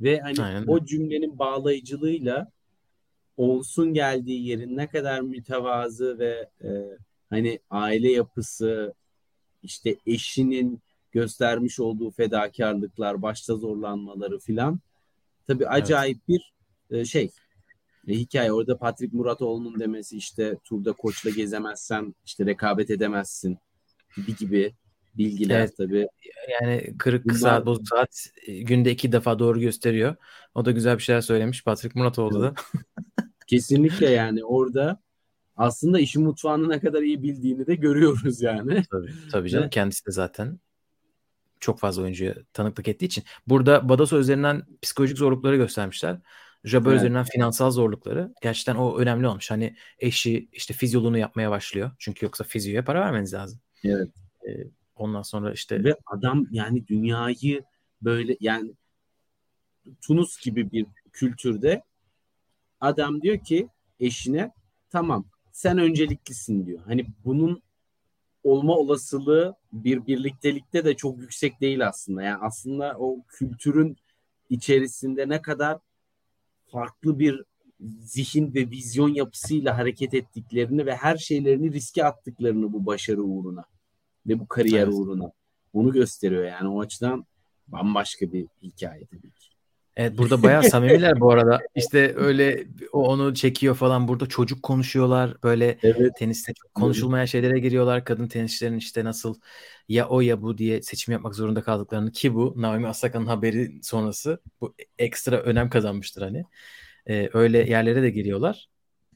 Ve 0.01 0.21
hani 0.21 0.43
Aynen. 0.43 0.65
o 0.67 0.85
cümlenin 0.85 1.39
bağlayıcılığıyla 1.39 2.53
olsun 3.37 3.95
geldiği 3.95 4.47
yerin 4.47 4.77
ne 4.77 4.87
kadar 4.87 5.21
mütevazı 5.21 6.19
ve 6.19 6.49
e, 6.65 6.69
hani 7.31 7.59
aile 7.71 8.13
yapısı 8.13 8.95
işte 9.65 9.97
eşinin 10.07 10.81
göstermiş 11.13 11.81
olduğu 11.81 12.11
fedakarlıklar, 12.11 13.23
başta 13.23 13.57
zorlanmaları 13.57 14.39
filan 14.39 14.81
tabii 15.47 15.69
acayip 15.69 16.29
bir 16.29 16.55
e, 16.91 17.05
şey 17.05 17.31
e, 18.09 18.13
hikaye. 18.13 18.53
Orada 18.53 18.79
Patrick 18.79 19.17
Muratoğlu'nun 19.17 19.81
demesi 19.81 20.17
işte 20.17 20.59
turda 20.65 20.93
koçla 20.93 21.31
gezemezsen 21.31 22.15
işte 22.25 22.47
rekabet 22.47 22.91
edemezsin 22.91 23.59
gibi 24.17 24.37
gibi. 24.37 24.75
bilgiler 25.15 25.59
Evet. 25.61 25.77
tabii. 25.77 26.07
Yani 26.49 26.95
kırık 26.99 27.25
Bunlar- 27.25 27.37
saat, 27.39 27.67
bozuk 27.67 27.89
saat 27.89 28.27
e, 28.47 28.63
günde 28.63 28.91
iki 28.91 29.13
defa 29.13 29.39
doğru 29.39 29.61
gösteriyor. 29.61 30.17
O 30.55 30.65
da 30.65 30.71
güzel 30.71 30.99
bir 30.99 31.03
şeyler 31.03 31.21
söylemiş. 31.21 31.65
Patrick 31.65 31.99
Muratoğlu 31.99 32.43
da. 32.43 32.55
Kesinlikle 33.47 34.11
yani 34.11 34.45
orada 34.45 35.01
aslında 35.57 36.01
işin 36.01 36.23
mutfağını 36.23 36.69
ne 36.69 36.81
kadar 36.81 37.03
iyi 37.03 37.23
bildiğini 37.23 37.67
de 37.67 37.75
görüyoruz 37.75 38.43
yani. 38.43 38.85
Tabii, 38.91 39.13
tabii 39.33 39.51
canım. 39.51 39.71
Kendisi 39.71 40.07
de 40.07 40.11
zaten 40.11 40.59
çok 41.61 41.79
fazla 41.79 42.03
oyuncuya 42.03 42.35
tanıklık 42.53 42.89
ettiği 42.89 43.07
için. 43.07 43.25
Burada 43.47 43.89
Badaso 43.89 44.19
üzerinden 44.19 44.63
psikolojik 44.83 45.19
zorlukları 45.19 45.57
göstermişler. 45.57 46.19
Jabber 46.65 46.91
Evet. 46.91 47.01
üzerinden 47.01 47.25
finansal 47.25 47.71
zorlukları. 47.71 48.35
Gerçekten 48.43 48.75
o 48.75 48.99
önemli 48.99 49.29
olmuş. 49.29 49.51
Hani 49.51 49.77
eşi 49.99 50.49
işte 50.53 50.75
fizyoluğunu 50.75 51.19
yapmaya 51.19 51.51
başlıyor. 51.51 51.91
Çünkü 51.99 52.27
yoksa 52.27 52.45
fizyoya 52.45 52.85
para 52.85 53.01
vermeniz 53.01 53.35
lazım. 53.35 53.61
Evet. 53.85 54.09
Ee, 54.49 54.51
ondan 54.97 55.23
sonra 55.23 55.53
işte 55.53 55.85
Ve 55.85 55.97
adam 56.07 56.47
yani 56.51 56.87
dünyayı 56.87 57.65
böyle 58.03 58.37
yani 58.41 58.75
Tunus 60.01 60.41
gibi 60.41 60.73
bir 60.73 60.87
kültürde 61.13 61.83
adam 62.81 63.23
diyor 63.23 63.39
ki 63.45 63.69
eşine 64.01 64.53
tamam 64.91 65.25
sen 65.55 65.79
önceliklisin 65.79 66.67
diyor. 66.67 66.81
Hani 66.87 67.07
bunun 67.25 67.63
olma 68.45 68.77
olasılığı 68.77 69.57
bir 69.73 70.07
birliktelikte 70.07 70.85
de 70.85 70.95
çok 70.95 71.19
yüksek 71.19 71.61
değil 71.61 71.87
aslında. 71.89 72.23
Yani 72.23 72.39
aslında 72.41 72.97
o 72.99 73.23
kültürün 73.29 73.97
içerisinde 74.51 75.29
ne 75.29 75.43
kadar 75.43 75.79
farklı 76.67 77.19
bir 77.19 77.45
zihin 78.01 78.55
ve 78.55 78.71
vizyon 78.71 79.09
yapısıyla 79.09 79.79
hareket 79.79 80.15
ettiklerini 80.15 80.87
ve 80.87 80.97
her 80.97 81.17
şeylerini 81.17 81.73
riske 81.73 82.05
attıklarını 82.05 82.73
bu 82.73 82.87
başarı 82.87 83.23
uğruna 83.23 83.65
ve 84.27 84.41
bu 84.41 84.49
kariyer 84.49 84.83
Evet. 84.83 84.95
uğruna 84.95 85.33
onu 85.73 85.93
gösteriyor 85.93 86.45
yani 86.45 86.69
o 86.69 86.81
açıdan 86.81 87.27
bambaşka 87.69 88.33
bir 88.33 88.47
hikaye 88.63 89.07
tabii 89.07 89.31
ki. 89.31 89.54
Evet 89.97 90.19
burada 90.19 90.43
bayağı 90.43 90.63
samimiler 90.71 91.21
bu 91.21 91.33
arada. 91.33 91.61
İşte 91.75 92.15
öyle 92.17 92.67
o 92.93 93.09
onu 93.09 93.35
çekiyor 93.35 93.75
falan. 93.75 94.09
Burada 94.09 94.27
çocuk 94.27 94.63
konuşuyorlar. 94.63 95.37
Böyle 95.43 95.79
Evet. 95.83 96.17
teniste 96.17 96.55
çok 96.55 96.75
konuşulmayan 96.75 97.25
şeylere 97.25 97.59
giriyorlar. 97.61 98.05
Kadın 98.05 98.29
tenisçilerin 98.29 98.77
işte 98.77 99.05
nasıl 99.05 99.35
ya 99.89 100.09
o 100.09 100.21
ya 100.21 100.43
bu 100.43 100.59
diye 100.59 100.83
seçim 100.83 101.13
yapmak 101.13 101.35
zorunda 101.35 101.63
kaldıklarını 101.63 102.13
ki 102.13 102.35
bu 102.35 102.55
Naomi 102.57 102.89
Osaka'nın 102.89 103.27
haberi 103.27 103.81
sonrası 103.83 104.41
bu 104.61 104.75
ekstra 104.99 105.37
önem 105.37 105.71
kazanmıştır 105.71 106.23
hani. 106.23 106.45
Ee, 107.09 107.31
öyle 107.33 107.59
yerlere 107.59 108.03
de 108.03 108.11
giriyorlar. 108.11 108.69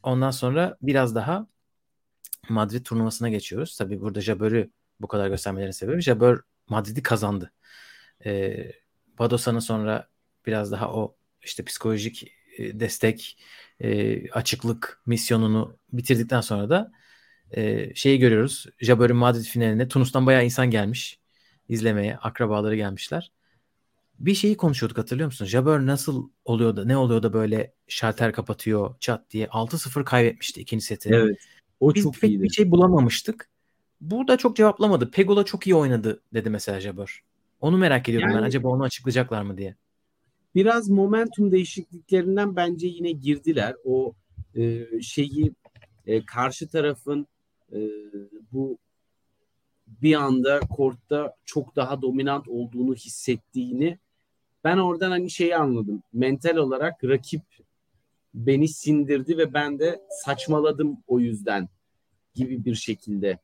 Ondan 0.02 0.30
sonra 0.30 0.76
biraz 0.82 1.14
daha 1.14 1.46
Madrid 2.48 2.84
turnuvasına 2.84 3.28
geçiyoruz. 3.28 3.76
Tabii 3.76 4.00
burada 4.00 4.20
Jabber'ı 4.20 4.70
bu 5.00 5.08
kadar 5.08 5.28
göstermelerin 5.28 5.70
sebebi 5.70 6.00
Jabber 6.00 6.38
Madrid'i 6.68 7.02
kazandı. 7.02 7.52
Ee, 8.24 8.72
Badosa'nın 9.18 9.58
sonra 9.58 10.08
biraz 10.46 10.72
daha 10.72 10.92
o 10.92 11.16
işte 11.42 11.64
psikolojik 11.64 12.32
e, 12.58 12.80
destek, 12.80 13.38
e, 13.80 14.30
açıklık 14.30 15.02
misyonunu 15.06 15.78
bitirdikten 15.92 16.40
sonra 16.40 16.70
da 16.70 16.92
e, 17.50 17.94
şeyi 17.94 18.18
görüyoruz. 18.18 18.66
Jabber'in 18.80 19.16
Madrid 19.16 19.44
finaline 19.44 19.88
Tunus'tan 19.88 20.26
bayağı 20.26 20.44
insan 20.44 20.70
gelmiş 20.70 21.18
izlemeye. 21.68 22.16
Akrabaları 22.16 22.76
gelmişler. 22.76 23.32
Bir 24.18 24.34
şeyi 24.34 24.56
konuşuyorduk 24.56 24.98
hatırlıyor 24.98 25.26
musun? 25.26 25.44
Jabber 25.46 25.86
nasıl 25.86 26.28
oluyor 26.44 26.76
da 26.76 26.84
ne 26.84 26.96
oluyor 26.96 27.22
da 27.22 27.32
böyle 27.32 27.72
şalter 27.88 28.32
kapatıyor 28.32 28.94
çat 29.00 29.30
diye 29.30 29.46
6-0 29.46 30.04
kaybetmişti 30.04 30.60
ikinci 30.60 30.84
seti. 30.84 31.08
Evet. 31.12 31.36
O 31.80 31.94
Biz 31.94 32.02
çok 32.02 32.14
pek 32.14 32.30
iyiydi. 32.30 32.42
bir 32.42 32.48
şey 32.50 32.70
bulamamıştık. 32.70 33.48
Burada 34.00 34.36
çok 34.36 34.56
cevaplamadı. 34.56 35.10
Pegula 35.10 35.44
çok 35.44 35.66
iyi 35.66 35.74
oynadı 35.74 36.22
dedi 36.34 36.50
mesela 36.50 36.80
Jabber. 36.80 37.22
Onu 37.60 37.78
merak 37.78 38.08
ediyordum 38.08 38.28
ben. 38.30 38.34
Yani- 38.34 38.46
Acaba 38.46 38.68
onu 38.68 38.82
açıklayacaklar 38.82 39.42
mı 39.42 39.58
diye. 39.58 39.76
Biraz 40.58 40.88
momentum 40.88 41.52
değişikliklerinden 41.52 42.56
bence 42.56 42.86
yine 42.86 43.12
girdiler. 43.12 43.74
O 43.84 44.14
e, 44.54 44.86
şeyi 45.02 45.52
e, 46.06 46.24
karşı 46.24 46.68
tarafın 46.68 47.26
e, 47.72 47.78
bu 48.52 48.78
bir 49.86 50.14
anda 50.14 50.60
kortta 50.60 51.36
çok 51.44 51.76
daha 51.76 52.02
dominant 52.02 52.48
olduğunu 52.48 52.94
hissettiğini 52.94 53.98
ben 54.64 54.78
oradan 54.78 55.10
hani 55.10 55.30
şeyi 55.30 55.56
anladım. 55.56 56.02
Mental 56.12 56.56
olarak 56.56 57.04
rakip 57.04 57.42
beni 58.34 58.68
sindirdi 58.68 59.38
ve 59.38 59.54
ben 59.54 59.78
de 59.78 60.00
saçmaladım 60.24 60.98
o 61.06 61.20
yüzden 61.20 61.68
gibi 62.34 62.64
bir 62.64 62.74
şekilde. 62.74 63.38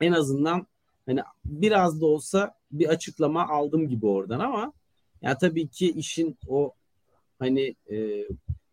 En 0.00 0.12
azından 0.12 0.66
hani 1.06 1.20
biraz 1.44 2.00
da 2.00 2.06
olsa 2.06 2.54
bir 2.72 2.88
açıklama 2.88 3.48
aldım 3.48 3.88
gibi 3.88 4.06
oradan 4.06 4.40
ama 4.40 4.72
ya 5.22 5.38
tabii 5.38 5.68
ki 5.68 5.92
işin 5.92 6.38
o 6.48 6.72
hani 7.38 7.74
e, 7.92 8.24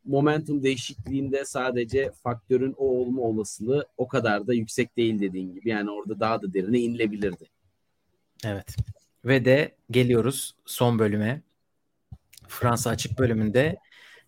momentum 0.06 0.64
değişikliğinde 0.64 1.46
sadece 1.46 2.12
faktörün 2.24 2.76
o 2.78 2.86
olma 2.86 3.22
olasılığı 3.22 3.88
o 3.98 4.08
kadar 4.08 4.48
da 4.48 4.54
yüksek 4.54 4.98
değil 4.98 5.20
dediğin 5.20 5.54
gibi. 5.54 5.70
Yani 5.70 5.92
orada 5.92 6.20
daha 6.20 6.42
da 6.42 6.54
derine 6.54 6.80
inilebilirdi. 6.80 7.46
Evet. 8.46 8.76
Ve 9.26 9.46
de 9.46 9.76
geliyoruz 9.92 10.56
son 10.66 11.00
bölüme. 11.00 11.42
Fransa 12.48 12.90
açık 12.90 13.20
bölümünde 13.20 13.78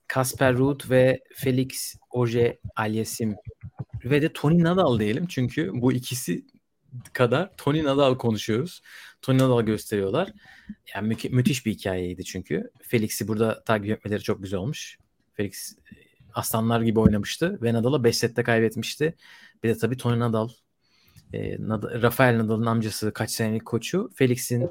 Kasper 0.07 0.53
Ruud 0.55 0.89
ve 0.89 1.19
Felix 1.35 1.95
Auger 2.11 2.57
Aliassime 2.75 3.35
ve 4.05 4.21
de 4.21 4.33
Tony 4.33 4.63
Nadal 4.63 4.99
diyelim. 4.99 5.27
Çünkü 5.27 5.71
bu 5.73 5.93
ikisi 5.93 6.45
kadar 7.13 7.57
Tony 7.57 7.83
Nadal 7.83 8.17
konuşuyoruz. 8.17 8.81
Tony 9.21 9.37
Nadal 9.37 9.61
gösteriyorlar. 9.61 10.31
Yani 10.95 11.07
mü- 11.07 11.29
müthiş 11.35 11.65
bir 11.65 11.71
hikayeydi 11.73 12.23
çünkü. 12.23 12.71
Felix'i 12.81 13.27
burada 13.27 13.63
takip 13.63 13.89
etmeleri 13.89 14.21
çok 14.23 14.43
güzel 14.43 14.59
olmuş. 14.59 14.97
Felix 15.33 15.73
e, 15.73 15.95
aslanlar 16.33 16.81
gibi 16.81 16.99
oynamıştı 16.99 17.59
ve 17.61 17.73
Nadal'a 17.73 18.03
5 18.03 18.17
sette 18.17 18.43
kaybetmişti. 18.43 19.15
Bir 19.63 19.69
de 19.69 19.77
tabii 19.77 19.97
Tony 19.97 20.19
Nadal 20.19 20.49
e, 21.33 21.55
Nad- 21.55 22.01
Rafael 22.01 22.37
Nadal'ın 22.39 22.65
amcası 22.65 23.13
kaç 23.13 23.31
senelik 23.31 23.65
koçu 23.65 24.11
Felix'in 24.15 24.69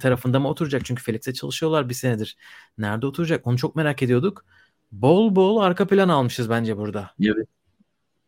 tarafında 0.00 0.40
mı 0.40 0.48
oturacak? 0.48 0.84
Çünkü 0.84 1.02
Felix'e 1.02 1.34
çalışıyorlar 1.34 1.88
bir 1.88 1.94
senedir. 1.94 2.36
Nerede 2.78 3.06
oturacak? 3.06 3.46
Onu 3.46 3.58
çok 3.58 3.76
merak 3.76 4.02
ediyorduk. 4.02 4.44
Bol 4.92 5.36
bol 5.36 5.56
arka 5.56 5.86
plan 5.86 6.08
almışız 6.08 6.50
bence 6.50 6.76
burada. 6.76 7.10
Evet. 7.22 7.48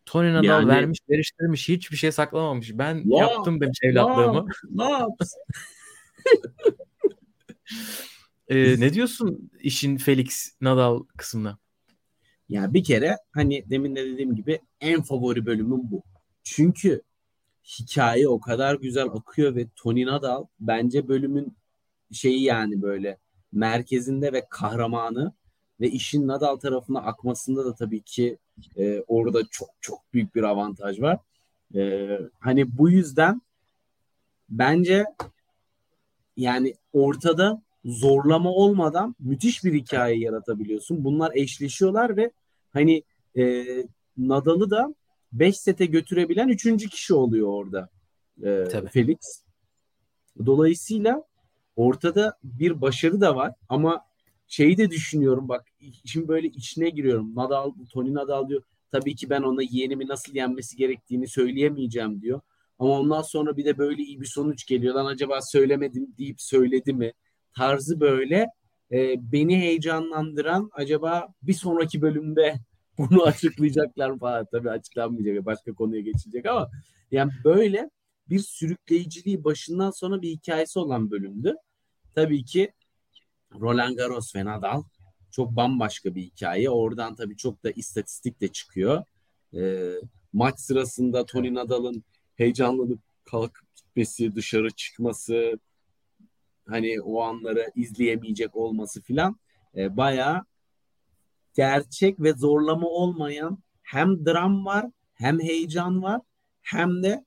Tony 0.09 0.33
Nadal 0.33 0.43
Yani- 0.43 0.67
vermiş, 0.67 0.99
veriştirmiş, 1.09 1.69
hiçbir 1.69 1.97
şey 1.97 2.11
saklamamış. 2.11 2.71
Ben 2.73 3.01
Ya, 3.05 3.17
yaptım 3.17 3.61
demiş 3.61 3.79
evlatlığımı. 3.83 4.45
Ne 4.69 4.91
yapsın? 4.91 5.41
Ee, 8.47 8.79
ne 8.79 8.93
diyorsun 8.93 9.51
işin 9.59 9.97
Felix 9.97 10.55
Nadal 10.61 11.03
kısmına? 11.17 11.57
Ya 12.49 12.73
bir 12.73 12.83
kere 12.83 13.17
hani 13.31 13.69
demin 13.69 13.95
de 13.95 14.05
dediğim 14.05 14.35
gibi 14.35 14.59
en 14.81 15.01
favori 15.01 15.45
bölümüm 15.45 15.91
bu. 15.91 16.03
Çünkü 16.43 17.01
hikaye 17.79 18.27
o 18.27 18.39
kadar 18.39 18.75
güzel 18.75 19.05
akıyor 19.05 19.55
ve 19.55 19.67
Tony 19.75 20.05
Nadal 20.05 20.45
bence 20.59 21.07
bölümün 21.07 21.57
şeyi 22.11 22.43
yani 22.43 22.81
böyle 22.81 23.17
merkezinde 23.51 24.33
ve 24.33 24.47
kahramanı 24.49 25.33
ve 25.79 25.89
işin 25.89 26.27
Nadal 26.27 26.55
tarafına 26.55 26.99
akmasında 26.99 27.65
da 27.65 27.75
tabii 27.75 28.01
ki 28.01 28.37
e, 28.77 29.03
orada 29.07 29.41
çok 29.51 29.69
çok 29.81 30.13
büyük 30.13 30.35
bir 30.35 30.43
avantaj 30.43 31.01
var. 31.01 31.19
E, 31.75 32.07
hani 32.39 32.77
bu 32.77 32.89
yüzden 32.89 33.41
bence 34.49 35.05
yani 36.37 36.73
ortada 36.93 37.61
zorlama 37.85 38.51
olmadan 38.51 39.15
müthiş 39.19 39.63
bir 39.63 39.73
hikaye 39.73 40.19
yaratabiliyorsun. 40.19 41.03
Bunlar 41.03 41.31
eşleşiyorlar 41.35 42.17
ve 42.17 42.31
hani 42.73 43.03
e, 43.37 43.65
Nadal'ı 44.17 44.69
da 44.69 44.95
5 45.33 45.57
sete 45.57 45.85
götürebilen 45.85 46.47
üçüncü 46.47 46.89
kişi 46.89 47.13
oluyor 47.13 47.47
orada 47.47 47.89
e, 48.43 48.63
Tabii. 48.71 48.89
Felix. 48.89 49.17
Dolayısıyla 50.45 51.23
ortada 51.75 52.37
bir 52.43 52.81
başarı 52.81 53.21
da 53.21 53.35
var 53.35 53.53
ama 53.69 54.05
şeyi 54.49 54.77
de 54.77 54.89
düşünüyorum 54.89 55.49
bak 55.49 55.65
şimdi 56.05 56.27
böyle 56.27 56.47
içine 56.47 56.89
giriyorum. 56.89 57.35
Nadal, 57.35 57.73
Tony 57.91 58.13
Nadal 58.13 58.49
diyor 58.49 58.61
tabii 58.91 59.15
ki 59.15 59.29
ben 59.29 59.41
ona 59.41 59.61
yeğenimi 59.63 60.07
nasıl 60.07 60.35
yenmesi 60.35 60.77
gerektiğini 60.77 61.27
söyleyemeyeceğim 61.27 62.21
diyor. 62.21 62.41
Ama 62.79 62.99
ondan 62.99 63.21
sonra 63.21 63.57
bir 63.57 63.65
de 63.65 63.77
böyle 63.77 64.03
iyi 64.03 64.21
bir 64.21 64.25
sonuç 64.25 64.65
geliyor. 64.65 64.95
Lan 64.95 65.05
acaba 65.05 65.41
söylemedim 65.41 66.07
deyip 66.17 66.41
söyledi 66.41 66.93
mi? 66.93 67.13
Tarzı 67.55 67.99
böyle 67.99 68.47
e, 68.91 69.31
beni 69.31 69.57
heyecanlandıran 69.57 70.69
acaba 70.73 71.27
bir 71.43 71.53
sonraki 71.53 72.01
bölümde 72.01 72.55
bunu 72.97 73.23
açıklayacaklar 73.23 74.19
falan. 74.19 74.47
Tabii 74.51 74.69
açıklanmayacak. 74.69 75.45
Başka 75.45 75.73
konuya 75.73 76.01
geçilecek 76.01 76.45
ama 76.45 76.69
yani 77.11 77.31
böyle 77.43 77.89
bir 78.29 78.39
sürükleyiciliği 78.39 79.43
başından 79.43 79.91
sona 79.91 80.21
bir 80.21 80.29
hikayesi 80.29 80.79
olan 80.79 81.11
bölümdü. 81.11 81.55
Tabii 82.15 82.45
ki 82.45 82.71
Roland 83.53 83.97
Garros 83.97 84.35
ve 84.35 84.45
Nadal 84.45 84.83
çok 85.31 85.51
bambaşka 85.55 86.15
bir 86.15 86.21
hikaye. 86.21 86.69
Oradan 86.69 87.15
tabii 87.15 87.37
çok 87.37 87.63
da 87.63 87.71
istatistik 87.71 88.41
de 88.41 88.47
çıkıyor. 88.47 89.03
E, 89.53 89.93
maç 90.33 90.59
sırasında 90.59 91.25
Tony 91.25 91.53
Nadal'ın 91.53 92.03
heyecanlanıp 92.35 92.99
kalkıp 93.25 93.75
gitmesi, 93.75 94.35
dışarı 94.35 94.71
çıkması, 94.71 95.59
hani 96.67 97.01
o 97.01 97.21
anları 97.21 97.71
izleyemeyecek 97.75 98.55
olması 98.55 99.01
filan 99.01 99.39
e, 99.75 99.97
bayağı 99.97 100.45
gerçek 101.53 102.19
ve 102.19 102.33
zorlama 102.33 102.87
olmayan 102.87 103.57
hem 103.81 104.25
dram 104.25 104.65
var 104.65 104.85
hem 105.13 105.39
heyecan 105.39 106.03
var 106.03 106.21
hem 106.61 107.03
de 107.03 107.25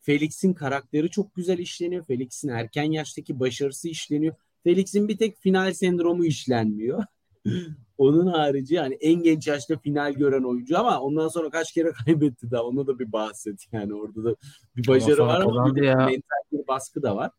Felix'in 0.00 0.52
karakteri 0.54 1.10
çok 1.10 1.34
güzel 1.34 1.58
işleniyor. 1.58 2.04
Felix'in 2.04 2.48
erken 2.48 2.92
yaştaki 2.92 3.40
başarısı 3.40 3.88
işleniyor. 3.88 4.34
Felix'in 4.64 5.08
bir 5.08 5.16
tek 5.16 5.38
final 5.38 5.72
sendromu 5.72 6.24
işlenmiyor. 6.24 7.04
Onun 7.98 8.26
harici 8.26 8.74
yani 8.74 8.94
en 8.94 9.22
genç 9.22 9.46
yaşta 9.46 9.78
final 9.78 10.12
gören 10.12 10.42
oyuncu 10.42 10.78
ama 10.78 11.00
ondan 11.00 11.28
sonra 11.28 11.50
kaç 11.50 11.72
kere 11.72 11.92
kaybetti 12.04 12.50
daha 12.50 12.62
onu 12.62 12.86
da 12.86 12.98
bir 12.98 13.12
bahset 13.12 13.66
yani 13.72 13.94
orada 13.94 14.24
da 14.24 14.36
bir 14.76 14.86
başarı 14.86 15.26
var 15.26 15.40
ama 15.40 15.76
bir 15.76 15.82
ya. 15.82 15.96
mental 15.96 16.42
bir 16.52 16.66
baskı 16.68 17.02
da 17.02 17.16
var. 17.16 17.30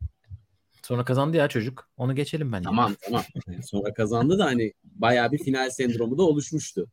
Sonra 0.84 1.06
kazandı 1.06 1.38
ya 1.38 1.48
çocuk. 1.48 1.90
Onu 1.98 2.16
geçelim 2.16 2.52
ben. 2.52 2.64
Tamam 2.64 2.96
tamam. 3.06 3.24
Yani 3.48 3.64
sonra 3.64 3.94
kazandı 3.94 4.40
da 4.40 4.46
hani 4.46 4.74
bayağı 4.84 5.32
bir 5.32 5.38
final 5.38 5.70
sendromu 5.70 6.18
da 6.18 6.24
oluşmuştu. 6.24 6.88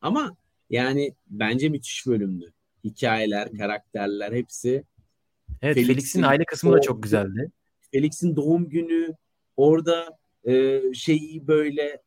Ama 0.00 0.36
yani 0.70 1.14
bence 1.26 1.68
müthiş 1.68 2.06
bölümdü. 2.06 2.52
Hikayeler, 2.84 3.52
karakterler 3.52 4.32
hepsi. 4.32 4.84
Evet 5.62 5.74
Felix'in, 5.74 5.94
Felix'in 5.94 6.22
aile 6.22 6.44
kısmı 6.44 6.72
da 6.72 6.80
çok 6.80 7.02
güzeldi. 7.02 7.50
Felix'in 7.92 8.36
doğum 8.36 8.68
günü 8.68 9.14
orada 9.60 10.18
e, 10.44 10.82
şeyi 10.94 11.46
böyle 11.46 12.02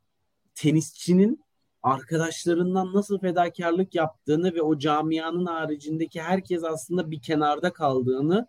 tenisçinin 0.56 1.43
arkadaşlarından 1.84 2.93
nasıl 2.93 3.20
fedakarlık 3.20 3.95
yaptığını 3.95 4.54
ve 4.54 4.62
o 4.62 4.78
camianın 4.78 5.45
haricindeki 5.45 6.22
herkes 6.22 6.64
aslında 6.64 7.12
bir 7.12 7.22
kenarda 7.22 7.74
kaldığını 7.74 8.47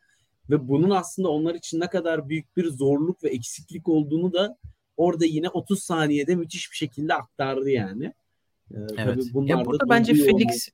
ve 0.51 0.69
bunun 0.69 0.91
aslında 0.91 1.29
onlar 1.29 1.55
için 1.55 1.81
ne 1.81 1.89
kadar 1.89 2.29
büyük 2.29 2.57
bir 2.57 2.67
zorluk 2.71 3.25
ve 3.25 3.29
eksiklik 3.29 3.89
olduğunu 3.89 4.33
da 4.33 4.59
orada 4.97 5.25
yine 5.25 5.49
30 5.49 5.83
saniyede 5.83 6.35
müthiş 6.35 6.71
bir 6.71 6.77
şekilde 6.77 7.15
aktardı 7.15 7.71
yani. 7.71 8.05
Ee, 8.71 8.77
evet. 8.99 9.23
Tabii 9.33 9.51
ya 9.51 9.65
burada 9.65 9.89
bence 9.89 10.15
Felix. 10.15 10.69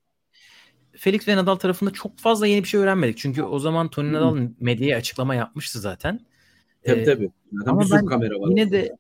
Felix 0.93 1.29
ve 1.29 1.37
Nadal 1.37 1.57
tarafında 1.57 1.91
çok 1.91 2.19
fazla 2.19 2.47
yeni 2.47 2.63
bir 2.63 2.69
şey 2.69 2.81
öğrenmedik. 2.81 3.19
Çünkü 3.19 3.43
o 3.43 3.59
zaman 3.59 3.89
Tony 3.89 4.13
Nadal 4.13 4.39
medyaya 4.61 4.99
açıklama 4.99 5.35
yapmıştı 5.35 5.81
zaten. 5.81 6.21
Tabii 6.87 7.01
ee, 7.01 7.05
tabii. 7.05 7.31
Zaten 7.53 7.71
ama 7.71 7.85
ben 7.91 8.07
kamera 8.07 8.41
var 8.41 8.49
yine 8.49 8.71
de 8.71 8.97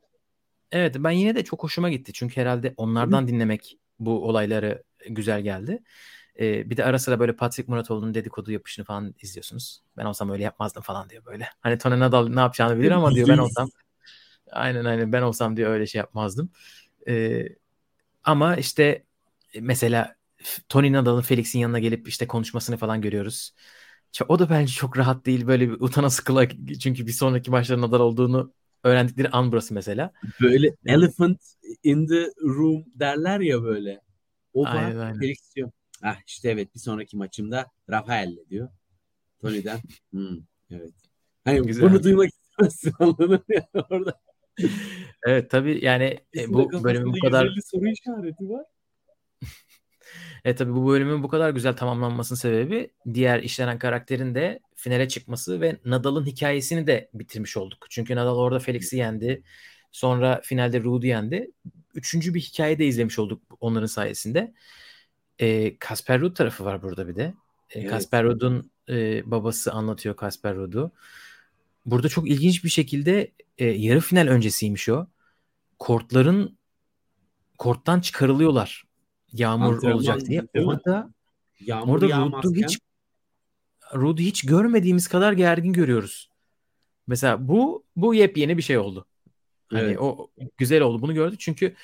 evet 0.73 0.97
ben 0.99 1.11
yine 1.11 1.35
de 1.35 1.45
çok 1.45 1.63
hoşuma 1.63 1.91
gitti. 1.91 2.13
Çünkü 2.13 2.41
herhalde 2.41 2.75
onlardan 2.77 3.23
Hı. 3.23 3.29
dinlemek 3.29 3.79
bu 3.99 4.29
olayları 4.29 4.83
güzel 5.09 5.41
geldi. 5.41 5.83
Ee, 6.41 6.71
bir 6.71 6.77
de 6.77 6.85
ara 6.85 6.99
sıra 6.99 7.21
böyle 7.21 7.37
Patrick 7.37 7.73
Muratoğlu'nun 7.73 8.15
dedikodu 8.15 8.53
yapışını 8.53 8.85
falan 8.85 9.15
izliyorsunuz. 9.23 9.83
Ben 9.97 10.05
olsam 10.05 10.31
öyle 10.31 10.43
yapmazdım 10.43 10.83
falan 10.83 11.11
diyor 11.11 11.25
böyle. 11.25 11.49
Hani 11.61 11.79
Tony 11.79 12.01
Nadal 12.01 12.29
ne 12.29 12.41
yapacağını 12.41 12.79
bilir 12.79 12.91
ama 12.91 13.15
diyor 13.15 13.29
ben 13.29 13.39
olsam 13.39 13.71
aynen 14.51 14.85
aynen 14.85 15.13
ben 15.13 15.23
olsam 15.23 15.57
diyor 15.57 15.71
öyle 15.71 15.87
şey 15.87 15.99
yapmazdım. 15.99 16.51
Ee, 17.09 17.47
ama 18.25 18.57
işte 18.57 19.05
mesela 19.61 20.17
Tony 20.69 20.93
Nadal'ın 20.93 21.21
Felix'in 21.21 21.59
yanına 21.59 21.79
gelip 21.79 22.09
işte 22.09 22.27
konuşmasını 22.27 22.77
falan 22.77 23.01
görüyoruz. 23.01 23.55
O 24.29 24.39
da 24.39 24.51
bence 24.51 24.73
çok 24.73 24.99
rahat 24.99 25.27
değil 25.27 25.47
böyle 25.47 25.69
bir 25.69 25.81
utana 25.81 26.11
sıkıla 26.11 26.49
çünkü 26.81 27.07
bir 27.07 27.13
sonraki 27.13 27.51
maçta 27.51 27.81
Nadal 27.81 28.01
olduğunu 28.01 28.53
öğrendikleri 28.85 29.29
an 29.29 29.53
burası 29.53 29.75
mesela. 29.75 30.13
Böyle 30.41 30.75
elephant 30.87 31.41
in 31.83 32.07
the 32.07 32.27
room 32.43 32.85
derler 32.95 33.41
ya 33.41 33.63
böyle. 33.63 34.01
O 34.53 34.67
aynen, 34.67 34.99
var. 34.99 35.07
Aynen. 35.07 35.21
Felix 35.21 35.55
diyor. 35.57 35.71
Ah 36.03 36.17
işte 36.27 36.51
evet 36.51 36.75
bir 36.75 36.81
sonraki 36.81 37.17
maçımda 37.17 37.67
Rafael'le 37.91 38.51
diyor. 38.51 38.69
Tony'den. 39.41 39.79
Hmm, 40.11 40.39
evet. 40.71 40.95
Hani 41.45 41.63
Güzel. 41.63 41.91
bunu 41.91 42.03
duymak 42.03 42.29
istemezsin 42.29 42.93
anladın 42.99 43.31
mı 43.31 43.41
orada. 43.91 44.21
evet 45.27 45.51
tabii 45.51 45.85
yani 45.85 46.19
e, 46.37 46.49
bu 46.49 46.85
bölümün 46.85 47.13
bu 47.13 47.19
kadar 47.19 47.57
soru 47.71 47.89
işareti 47.89 48.49
var. 48.49 48.65
E 50.45 50.55
tabii 50.55 50.73
bu 50.75 50.89
bölümün 50.89 51.23
bu 51.23 51.29
kadar 51.29 51.51
güzel 51.51 51.77
tamamlanmasının 51.77 52.39
sebebi 52.39 52.91
diğer 53.15 53.43
işlenen 53.43 53.79
karakterin 53.79 54.35
de 54.35 54.61
finale 54.75 55.09
çıkması 55.09 55.61
ve 55.61 55.77
Nadal'ın 55.85 56.27
hikayesini 56.27 56.87
de 56.87 57.11
bitirmiş 57.15 57.57
olduk. 57.57 57.87
Çünkü 57.91 58.17
Nadal 58.17 58.37
orada 58.37 58.59
Felix'i 58.59 58.97
yendi. 58.97 59.43
Sonra 59.93 60.41
finalde 60.45 60.83
Ruud'u 60.83 61.07
yendi. 61.07 61.51
Üçüncü 61.95 62.35
bir 62.35 62.41
hikaye 62.41 62.79
de 62.79 62.87
izlemiş 62.87 63.19
olduk 63.19 63.43
onların 63.61 63.87
sayesinde. 63.87 64.55
E, 65.39 65.79
Kasper 65.79 66.21
Ruud 66.21 66.37
tarafı 66.37 66.65
var 66.65 66.83
burada 66.83 67.09
bir 67.09 67.17
de. 67.17 67.35
E, 67.71 67.81
evet. 67.81 67.91
Kasper 67.91 68.25
Ruud'un 68.25 68.71
e, 68.89 69.23
babası 69.31 69.73
anlatıyor 69.73 70.17
Kasper 70.17 70.57
Ruud'u. 70.57 70.93
Burada 71.87 72.09
çok 72.09 72.29
ilginç 72.29 72.65
bir 72.65 72.69
şekilde 72.69 73.33
e, 73.59 73.65
yarı 73.65 74.01
final 74.01 74.27
öncesiymiş 74.27 74.89
o. 74.89 75.07
Kortların 75.79 76.59
korttan 77.59 78.01
çıkarılıyorlar 78.01 78.90
yağmur 79.33 79.75
Antrenman, 79.75 79.97
olacak 79.97 80.21
diye. 80.27 80.43
Orada 80.55 81.11
yağmur 81.61 82.03
orada 82.03 82.07
Ruud'u 82.07 82.55
hiç 82.55 82.79
Ruud'u 83.95 84.23
hiç 84.23 84.47
görmediğimiz 84.47 85.09
kadar 85.09 85.33
gergin 85.33 85.73
görüyoruz. 85.73 86.31
Mesela 87.07 87.49
bu 87.49 87.85
bu 87.97 88.15
yepyeni 88.15 88.57
bir 88.57 88.63
şey 88.63 88.79
oldu. 88.79 89.07
Hani 89.69 89.83
evet. 89.83 89.99
o 90.01 90.31
güzel 90.59 90.83
oldu. 90.83 91.03
Bunu 91.03 91.15
gördük 91.15 91.41
çünkü 91.41 91.75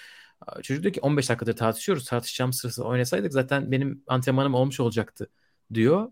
çocuk 0.62 0.82
diyor 0.82 0.94
ki 0.94 1.00
15 1.00 1.28
dakikadır 1.28 1.56
tartışıyoruz. 1.56 2.04
Tartışacağım 2.04 2.52
sırası 2.52 2.84
oynasaydık 2.84 3.32
zaten 3.32 3.72
benim 3.72 4.02
antrenmanım 4.06 4.54
olmuş 4.54 4.80
olacaktı 4.80 5.30
diyor. 5.74 6.10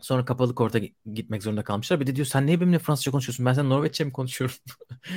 Sonra 0.00 0.24
kapalı 0.24 0.54
korta 0.54 0.80
gitmek 1.14 1.42
zorunda 1.42 1.64
kalmışlar. 1.64 2.00
Bir 2.00 2.06
de 2.06 2.16
diyor 2.16 2.26
sen 2.26 2.46
niye 2.46 2.60
benimle 2.60 2.78
Fransızca 2.78 3.12
konuşuyorsun? 3.12 3.46
Ben 3.46 3.52
sen 3.52 3.70
Norveççe 3.70 4.04
mi 4.04 4.12
konuşuyorum? 4.12 4.56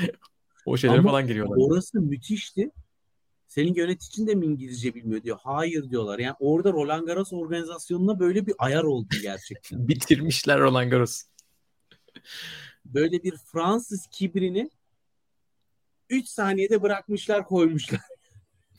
o 0.65 0.77
şeylere 0.77 0.99
Ama 0.99 1.09
falan 1.09 1.27
giriyorlar. 1.27 1.57
Orası 1.59 2.01
müthişti. 2.01 2.71
Senin 3.47 3.73
yöneticin 3.73 4.27
de 4.27 4.35
mi 4.35 4.45
İngilizce 4.45 4.95
bilmiyor 4.95 5.23
diyor. 5.23 5.37
Hayır 5.43 5.89
diyorlar. 5.89 6.19
Yani 6.19 6.35
orada 6.39 6.73
Roland 6.73 7.07
Garros 7.07 7.33
organizasyonuna 7.33 8.19
böyle 8.19 8.45
bir 8.45 8.55
ayar 8.57 8.83
oldu 8.83 9.15
gerçekten. 9.21 9.87
Bitirmişler 9.87 10.59
Roland 10.59 10.91
Garros. 10.91 11.23
böyle 12.85 13.23
bir 13.23 13.33
Fransız 13.37 14.07
kibrini 14.11 14.69
3 16.09 16.27
saniyede 16.27 16.81
bırakmışlar 16.81 17.45
koymuşlar. 17.45 18.01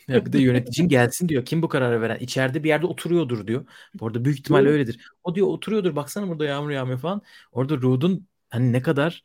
Ya 0.08 0.26
bir 0.26 0.32
de 0.32 0.38
yöneticin 0.38 0.88
gelsin 0.88 1.28
diyor. 1.28 1.44
Kim 1.44 1.62
bu 1.62 1.68
kararı 1.68 2.00
veren? 2.00 2.18
İçeride 2.18 2.64
bir 2.64 2.68
yerde 2.68 2.86
oturuyordur 2.86 3.46
diyor. 3.46 3.66
Bu 3.94 4.06
arada 4.06 4.24
büyük 4.24 4.38
ihtimal 4.38 4.66
öyledir. 4.66 5.10
O 5.24 5.34
diyor 5.34 5.46
oturuyordur. 5.46 5.96
Baksana 5.96 6.28
burada 6.28 6.44
yağmur 6.44 6.70
yağmıyor 6.70 6.98
falan. 6.98 7.22
Orada 7.52 7.76
Ruud'un 7.76 8.28
hani 8.50 8.72
ne 8.72 8.82
kadar 8.82 9.24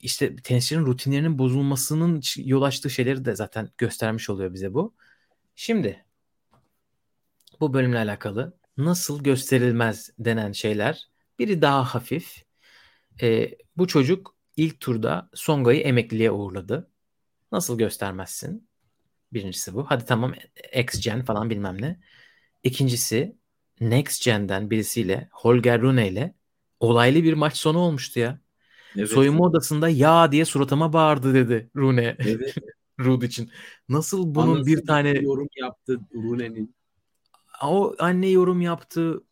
işte 0.00 0.36
tenisçilerin 0.36 0.86
rutinlerinin 0.86 1.38
bozulmasının 1.38 2.22
yol 2.36 2.62
açtığı 2.62 2.90
şeyleri 2.90 3.24
de 3.24 3.36
zaten 3.36 3.70
göstermiş 3.78 4.30
oluyor 4.30 4.54
bize 4.54 4.74
bu. 4.74 4.94
Şimdi 5.56 6.04
bu 7.60 7.74
bölümle 7.74 7.98
alakalı 7.98 8.58
nasıl 8.76 9.22
gösterilmez 9.22 10.10
denen 10.18 10.52
şeyler 10.52 11.08
biri 11.38 11.62
daha 11.62 11.84
hafif. 11.84 12.44
E, 13.22 13.50
bu 13.76 13.86
çocuk 13.86 14.36
ilk 14.56 14.80
turda 14.80 15.30
Songa'yı 15.34 15.80
emekliliğe 15.80 16.30
uğurladı. 16.30 16.90
Nasıl 17.52 17.78
göstermezsin? 17.78 18.68
Birincisi 19.32 19.74
bu. 19.74 19.84
Hadi 19.88 20.04
tamam 20.04 20.34
X 20.76 21.00
Gen 21.00 21.24
falan 21.24 21.50
bilmem 21.50 21.82
ne. 21.82 22.00
İkincisi 22.62 23.36
Next 23.80 24.24
Gen'den 24.24 24.70
birisiyle 24.70 25.28
Holger 25.32 25.80
Rune 25.80 26.08
ile 26.08 26.34
olaylı 26.80 27.22
bir 27.22 27.34
maç 27.34 27.56
sonu 27.56 27.78
olmuştu 27.78 28.20
ya. 28.20 28.40
Evet. 28.96 29.08
Soyunma 29.08 29.44
odasında 29.44 29.88
ya 29.88 30.32
diye 30.32 30.44
suratıma 30.44 30.92
bağırdı 30.92 31.34
dedi 31.34 31.70
Rune. 31.76 32.16
Evet. 32.18 32.54
Rud 33.00 33.22
için. 33.22 33.50
Nasıl 33.88 34.34
bunun 34.34 34.46
Anlasın 34.46 34.66
bir 34.66 34.86
tane 34.86 35.10
yorum 35.10 35.48
yaptı 35.56 36.00
Rune'nin. 36.14 36.74
O 37.62 37.94
anne 37.98 38.28
yorum 38.28 38.60
yaptı. 38.60 39.22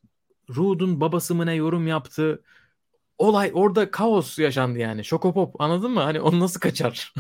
Rud'un 0.57 1.01
babası 1.01 1.35
mı 1.35 1.47
ne 1.47 1.55
yorum 1.55 1.87
yaptı. 1.87 2.43
Olay 3.19 3.51
orada 3.55 3.91
kaos 3.91 4.39
yaşandı 4.39 4.79
yani. 4.79 5.05
Şokopop 5.05 5.61
anladın 5.61 5.91
mı? 5.91 6.01
Hani 6.01 6.21
onu 6.21 6.41
nasıl 6.41 6.61
kaçar? 6.61 7.15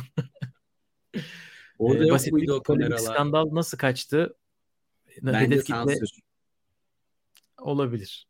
Orada 1.79 2.05
ee, 2.05 2.09
yok 2.09 2.33
muydu 2.33 2.53
o 2.53 2.63
kameralar? 2.63 2.99
skandal 2.99 3.49
nasıl 3.53 3.79
kaçtı? 3.79 4.37
Bence 5.23 5.39
Hedef 5.39 5.65
kitle... 5.65 5.95
olabilir. 7.59 8.27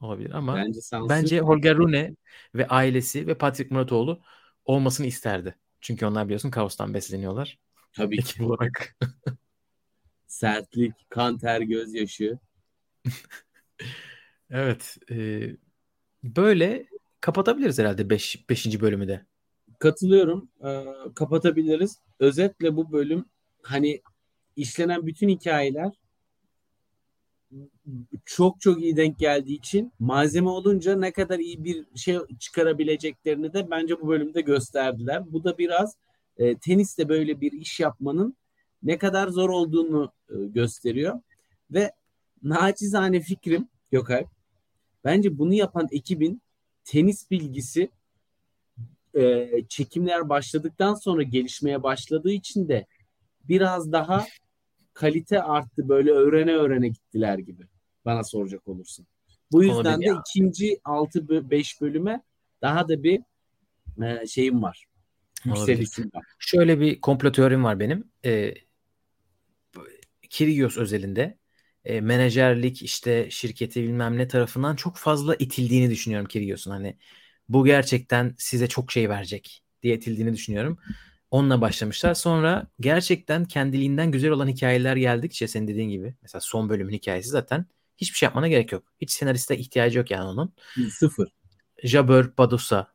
Olabilir 0.00 0.30
ama 0.30 0.56
bence, 0.56 0.80
bence 1.08 1.40
Holger 1.40 1.76
Rune 1.76 2.16
ve 2.54 2.68
ailesi 2.68 3.26
ve 3.26 3.38
Patrick 3.38 3.74
Muratoğlu 3.74 4.22
olmasını 4.64 5.06
isterdi. 5.06 5.54
Çünkü 5.80 6.06
onlar 6.06 6.24
biliyorsun 6.24 6.50
kaostan 6.50 6.94
besleniyorlar. 6.94 7.58
Tabii 7.92 8.14
Ekip 8.18 8.36
ki. 8.36 8.42
olarak. 8.42 8.96
Sertlik, 10.26 10.92
kan, 11.10 11.38
ter, 11.38 11.60
gözyaşı. 11.60 12.38
evet. 14.50 14.96
E, 15.10 15.48
böyle 16.22 16.86
kapatabiliriz 17.20 17.78
herhalde 17.78 18.10
5. 18.10 18.48
Beş, 18.48 18.80
bölümü 18.80 19.08
de. 19.08 19.26
Katılıyorum. 19.78 20.48
Ee, 20.64 20.84
kapatabiliriz. 21.14 21.98
Özetle 22.18 22.76
bu 22.76 22.92
bölüm 22.92 23.24
hani 23.62 24.02
işlenen 24.56 25.06
bütün 25.06 25.28
hikayeler 25.28 25.92
çok 28.24 28.60
çok 28.60 28.82
iyi 28.82 28.96
denk 28.96 29.18
geldiği 29.18 29.56
için 29.56 29.92
malzeme 29.98 30.48
olunca 30.48 30.96
ne 30.96 31.12
kadar 31.12 31.38
iyi 31.38 31.64
bir 31.64 31.86
şey 31.96 32.18
çıkarabileceklerini 32.38 33.52
de 33.52 33.70
bence 33.70 34.00
bu 34.00 34.08
bölümde 34.08 34.40
gösterdiler. 34.40 35.32
Bu 35.32 35.44
da 35.44 35.58
biraz 35.58 35.96
e, 36.36 36.58
teniste 36.58 37.08
böyle 37.08 37.40
bir 37.40 37.52
iş 37.52 37.80
yapmanın 37.80 38.36
ne 38.82 38.98
kadar 38.98 39.28
zor 39.28 39.50
olduğunu 39.50 40.12
e, 40.28 40.34
gösteriyor. 40.46 41.20
Ve 41.70 41.92
naçizane 42.42 43.20
fikrim 43.20 43.68
Gökay 43.90 44.26
bence 45.04 45.38
bunu 45.38 45.54
yapan 45.54 45.88
ekibin 45.90 46.42
tenis 46.84 47.30
bilgisi 47.30 47.90
e, 49.14 49.48
çekimler 49.68 50.28
başladıktan 50.28 50.94
sonra 50.94 51.22
gelişmeye 51.22 51.82
başladığı 51.82 52.32
için 52.32 52.68
de 52.68 52.86
biraz 53.48 53.92
daha 53.92 54.26
kalite 54.94 55.42
arttı. 55.42 55.88
Böyle 55.88 56.10
öğrene 56.10 56.52
öğrene 56.52 56.88
gittiler 56.88 57.38
gibi. 57.38 57.62
Bana 58.04 58.24
soracak 58.24 58.68
olursun. 58.68 59.06
Bu 59.52 59.64
yüzden 59.64 59.74
Olabilir 59.74 60.06
de 60.06 60.10
ya. 60.10 60.22
ikinci 60.28 60.80
6-5 60.84 61.80
bölüme 61.80 62.22
daha 62.62 62.88
da 62.88 63.02
bir 63.02 63.20
e, 64.02 64.26
şeyim 64.26 64.62
var. 64.62 64.86
Yükselişim 65.44 66.10
var. 66.14 66.24
Şöyle 66.38 66.80
bir 66.80 67.00
komplo 67.00 67.32
teorim 67.32 67.64
var 67.64 67.80
benim. 67.80 68.04
E, 68.24 68.54
Kyrgios 70.30 70.76
özelinde 70.76 71.38
e, 71.84 72.00
menajerlik 72.00 72.82
işte 72.82 73.30
şirketi 73.30 73.82
bilmem 73.82 74.18
ne 74.18 74.28
tarafından 74.28 74.76
çok 74.76 74.96
fazla 74.96 75.34
itildiğini 75.34 75.90
düşünüyorum 75.90 76.28
Kyrgios'un. 76.28 76.70
Hani 76.70 76.96
bu 77.48 77.64
gerçekten 77.64 78.34
size 78.38 78.66
çok 78.66 78.92
şey 78.92 79.08
verecek 79.08 79.62
diye 79.82 79.96
itildiğini 79.96 80.32
düşünüyorum. 80.32 80.78
Onunla 81.34 81.60
başlamışlar. 81.60 82.14
Sonra 82.14 82.66
gerçekten 82.80 83.44
kendiliğinden 83.44 84.10
güzel 84.10 84.30
olan 84.30 84.48
hikayeler 84.48 84.96
geldikçe 84.96 85.48
senin 85.48 85.68
dediğin 85.68 85.88
gibi. 85.88 86.14
Mesela 86.22 86.40
son 86.40 86.68
bölümün 86.68 86.92
hikayesi 86.92 87.28
zaten 87.28 87.66
hiçbir 87.96 88.18
şey 88.18 88.26
yapmana 88.26 88.48
gerek 88.48 88.72
yok. 88.72 88.84
Hiç 89.00 89.10
senariste 89.10 89.58
ihtiyacı 89.58 89.98
yok 89.98 90.10
yani 90.10 90.24
onun. 90.24 90.54
Sıfır. 90.90 91.28
Jabber, 91.82 92.38
Badosa 92.38 92.94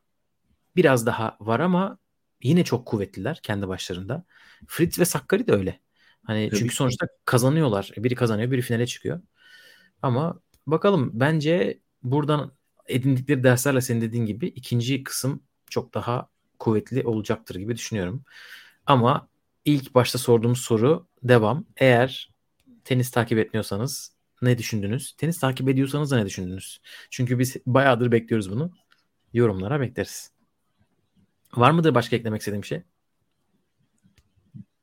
biraz 0.75 1.05
daha 1.05 1.37
var 1.39 1.59
ama 1.59 1.97
yine 2.43 2.63
çok 2.63 2.85
kuvvetliler 2.85 3.39
kendi 3.43 3.67
başlarında. 3.67 4.25
Fritz 4.67 4.99
ve 4.99 5.05
Sakkari 5.05 5.47
de 5.47 5.51
öyle. 5.51 5.79
Hani 6.23 6.49
Tabii 6.49 6.59
çünkü 6.59 6.75
sonuçta 6.75 7.07
kazanıyorlar. 7.25 7.91
Biri 7.97 8.15
kazanıyor, 8.15 8.51
biri 8.51 8.61
finale 8.61 8.87
çıkıyor. 8.87 9.21
Ama 10.01 10.39
bakalım 10.67 11.11
bence 11.13 11.79
buradan 12.03 12.51
edindikleri 12.87 13.43
derslerle 13.43 13.81
senin 13.81 14.01
dediğin 14.01 14.25
gibi 14.25 14.47
ikinci 14.47 15.03
kısım 15.03 15.43
çok 15.69 15.93
daha 15.93 16.29
kuvvetli 16.60 17.07
olacaktır 17.07 17.55
gibi 17.55 17.76
düşünüyorum. 17.76 18.24
Ama 18.86 19.28
ilk 19.66 19.95
başta 19.95 20.18
sorduğumuz 20.18 20.60
soru 20.62 21.07
devam. 21.24 21.66
Eğer 21.78 22.34
tenis 22.84 23.12
takip 23.12 23.38
etmiyorsanız 23.38 24.14
ne 24.41 24.57
düşündünüz? 24.57 25.14
Tenis 25.18 25.39
takip 25.39 25.70
ediyorsanız 25.70 26.12
da 26.12 26.18
ne 26.18 26.26
düşündünüz? 26.26 26.82
Çünkü 27.10 27.39
biz 27.39 27.57
bayağıdır 27.66 28.12
bekliyoruz 28.12 28.51
bunu. 28.51 28.72
Yorumlara 29.34 29.82
bekleriz. 29.82 30.32
Var 31.55 31.72
mıdır 31.72 31.95
başka 31.95 32.16
eklemek 32.16 32.41
istediğim 32.41 32.64
şey? 32.64 32.84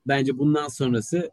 Bence 0.07 0.39
bundan 0.39 0.69
sonrası 0.69 1.31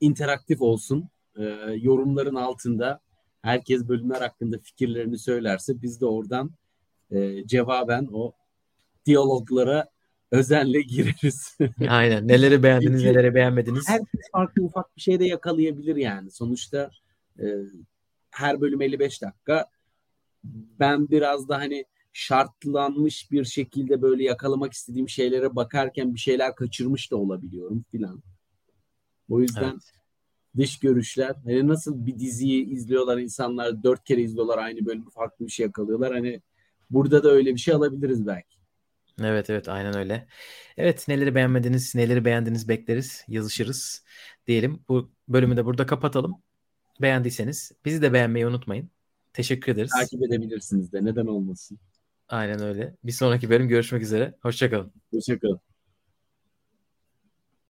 interaktif 0.00 0.62
olsun. 0.62 1.08
Ee, 1.36 1.42
yorumların 1.76 2.34
altında 2.34 3.00
herkes 3.42 3.88
bölümler 3.88 4.20
hakkında 4.20 4.58
fikirlerini 4.58 5.18
söylerse 5.18 5.82
biz 5.82 6.00
de 6.00 6.06
oradan 6.06 6.50
e, 7.10 7.46
cevaben 7.46 8.08
o 8.12 8.32
diyaloglara 9.08 9.88
özenle 10.30 10.80
gireriz. 10.80 11.58
Aynen. 11.88 12.28
Neleri 12.28 12.62
beğendiniz, 12.62 13.02
Çünkü 13.02 13.12
neleri 13.12 13.34
beğenmediniz. 13.34 13.88
Herkes 13.88 14.20
farklı 14.32 14.62
ufak 14.62 14.96
bir 14.96 15.00
şey 15.00 15.20
de 15.20 15.24
yakalayabilir 15.24 15.96
yani. 15.96 16.30
Sonuçta 16.30 16.90
e, 17.38 17.46
her 18.30 18.60
bölüm 18.60 18.82
55 18.82 19.22
dakika. 19.22 19.66
Ben 20.80 21.08
biraz 21.10 21.48
da 21.48 21.58
hani 21.58 21.84
şartlanmış 22.12 23.30
bir 23.32 23.44
şekilde 23.44 24.02
böyle 24.02 24.24
yakalamak 24.24 24.72
istediğim 24.72 25.08
şeylere 25.08 25.56
bakarken 25.56 26.14
bir 26.14 26.18
şeyler 26.18 26.54
kaçırmış 26.54 27.10
da 27.10 27.16
olabiliyorum 27.16 27.84
filan. 27.90 28.22
O 29.30 29.40
yüzden 29.40 29.72
evet. 29.72 29.92
dış 30.56 30.78
görüşler 30.78 31.34
hani 31.44 31.68
nasıl 31.68 32.06
bir 32.06 32.18
diziyi 32.18 32.66
izliyorlar 32.66 33.18
insanlar 33.18 33.82
dört 33.82 34.04
kere 34.04 34.22
izliyorlar 34.22 34.58
aynı 34.58 34.86
bölümü 34.86 35.10
farklı 35.10 35.46
bir 35.46 35.50
şey 35.50 35.66
yakalıyorlar. 35.66 36.12
Hani 36.12 36.42
burada 36.90 37.22
da 37.22 37.30
öyle 37.30 37.54
bir 37.54 37.60
şey 37.60 37.74
alabiliriz 37.74 38.26
belki. 38.26 38.57
Evet 39.22 39.50
evet 39.50 39.68
aynen 39.68 39.96
öyle. 39.96 40.26
Evet 40.76 41.08
neleri 41.08 41.34
beğenmediniz, 41.34 41.94
neleri 41.94 42.24
beğendiniz 42.24 42.68
bekleriz, 42.68 43.24
yazışırız 43.28 44.04
diyelim. 44.46 44.84
Bu 44.88 45.10
bölümü 45.28 45.56
de 45.56 45.64
burada 45.64 45.86
kapatalım. 45.86 46.42
Beğendiyseniz 47.02 47.72
bizi 47.84 48.02
de 48.02 48.12
beğenmeyi 48.12 48.46
unutmayın. 48.46 48.90
Teşekkür 49.32 49.72
ederiz. 49.72 49.90
Takip 49.90 50.22
edebilirsiniz 50.22 50.92
de 50.92 51.04
neden 51.04 51.26
olmasın. 51.26 51.78
Aynen 52.28 52.62
öyle. 52.62 52.96
Bir 53.04 53.12
sonraki 53.12 53.50
bölüm 53.50 53.68
görüşmek 53.68 54.02
üzere. 54.02 54.34
Hoşçakalın. 54.42 54.92
Hoşçakalın. 55.12 55.67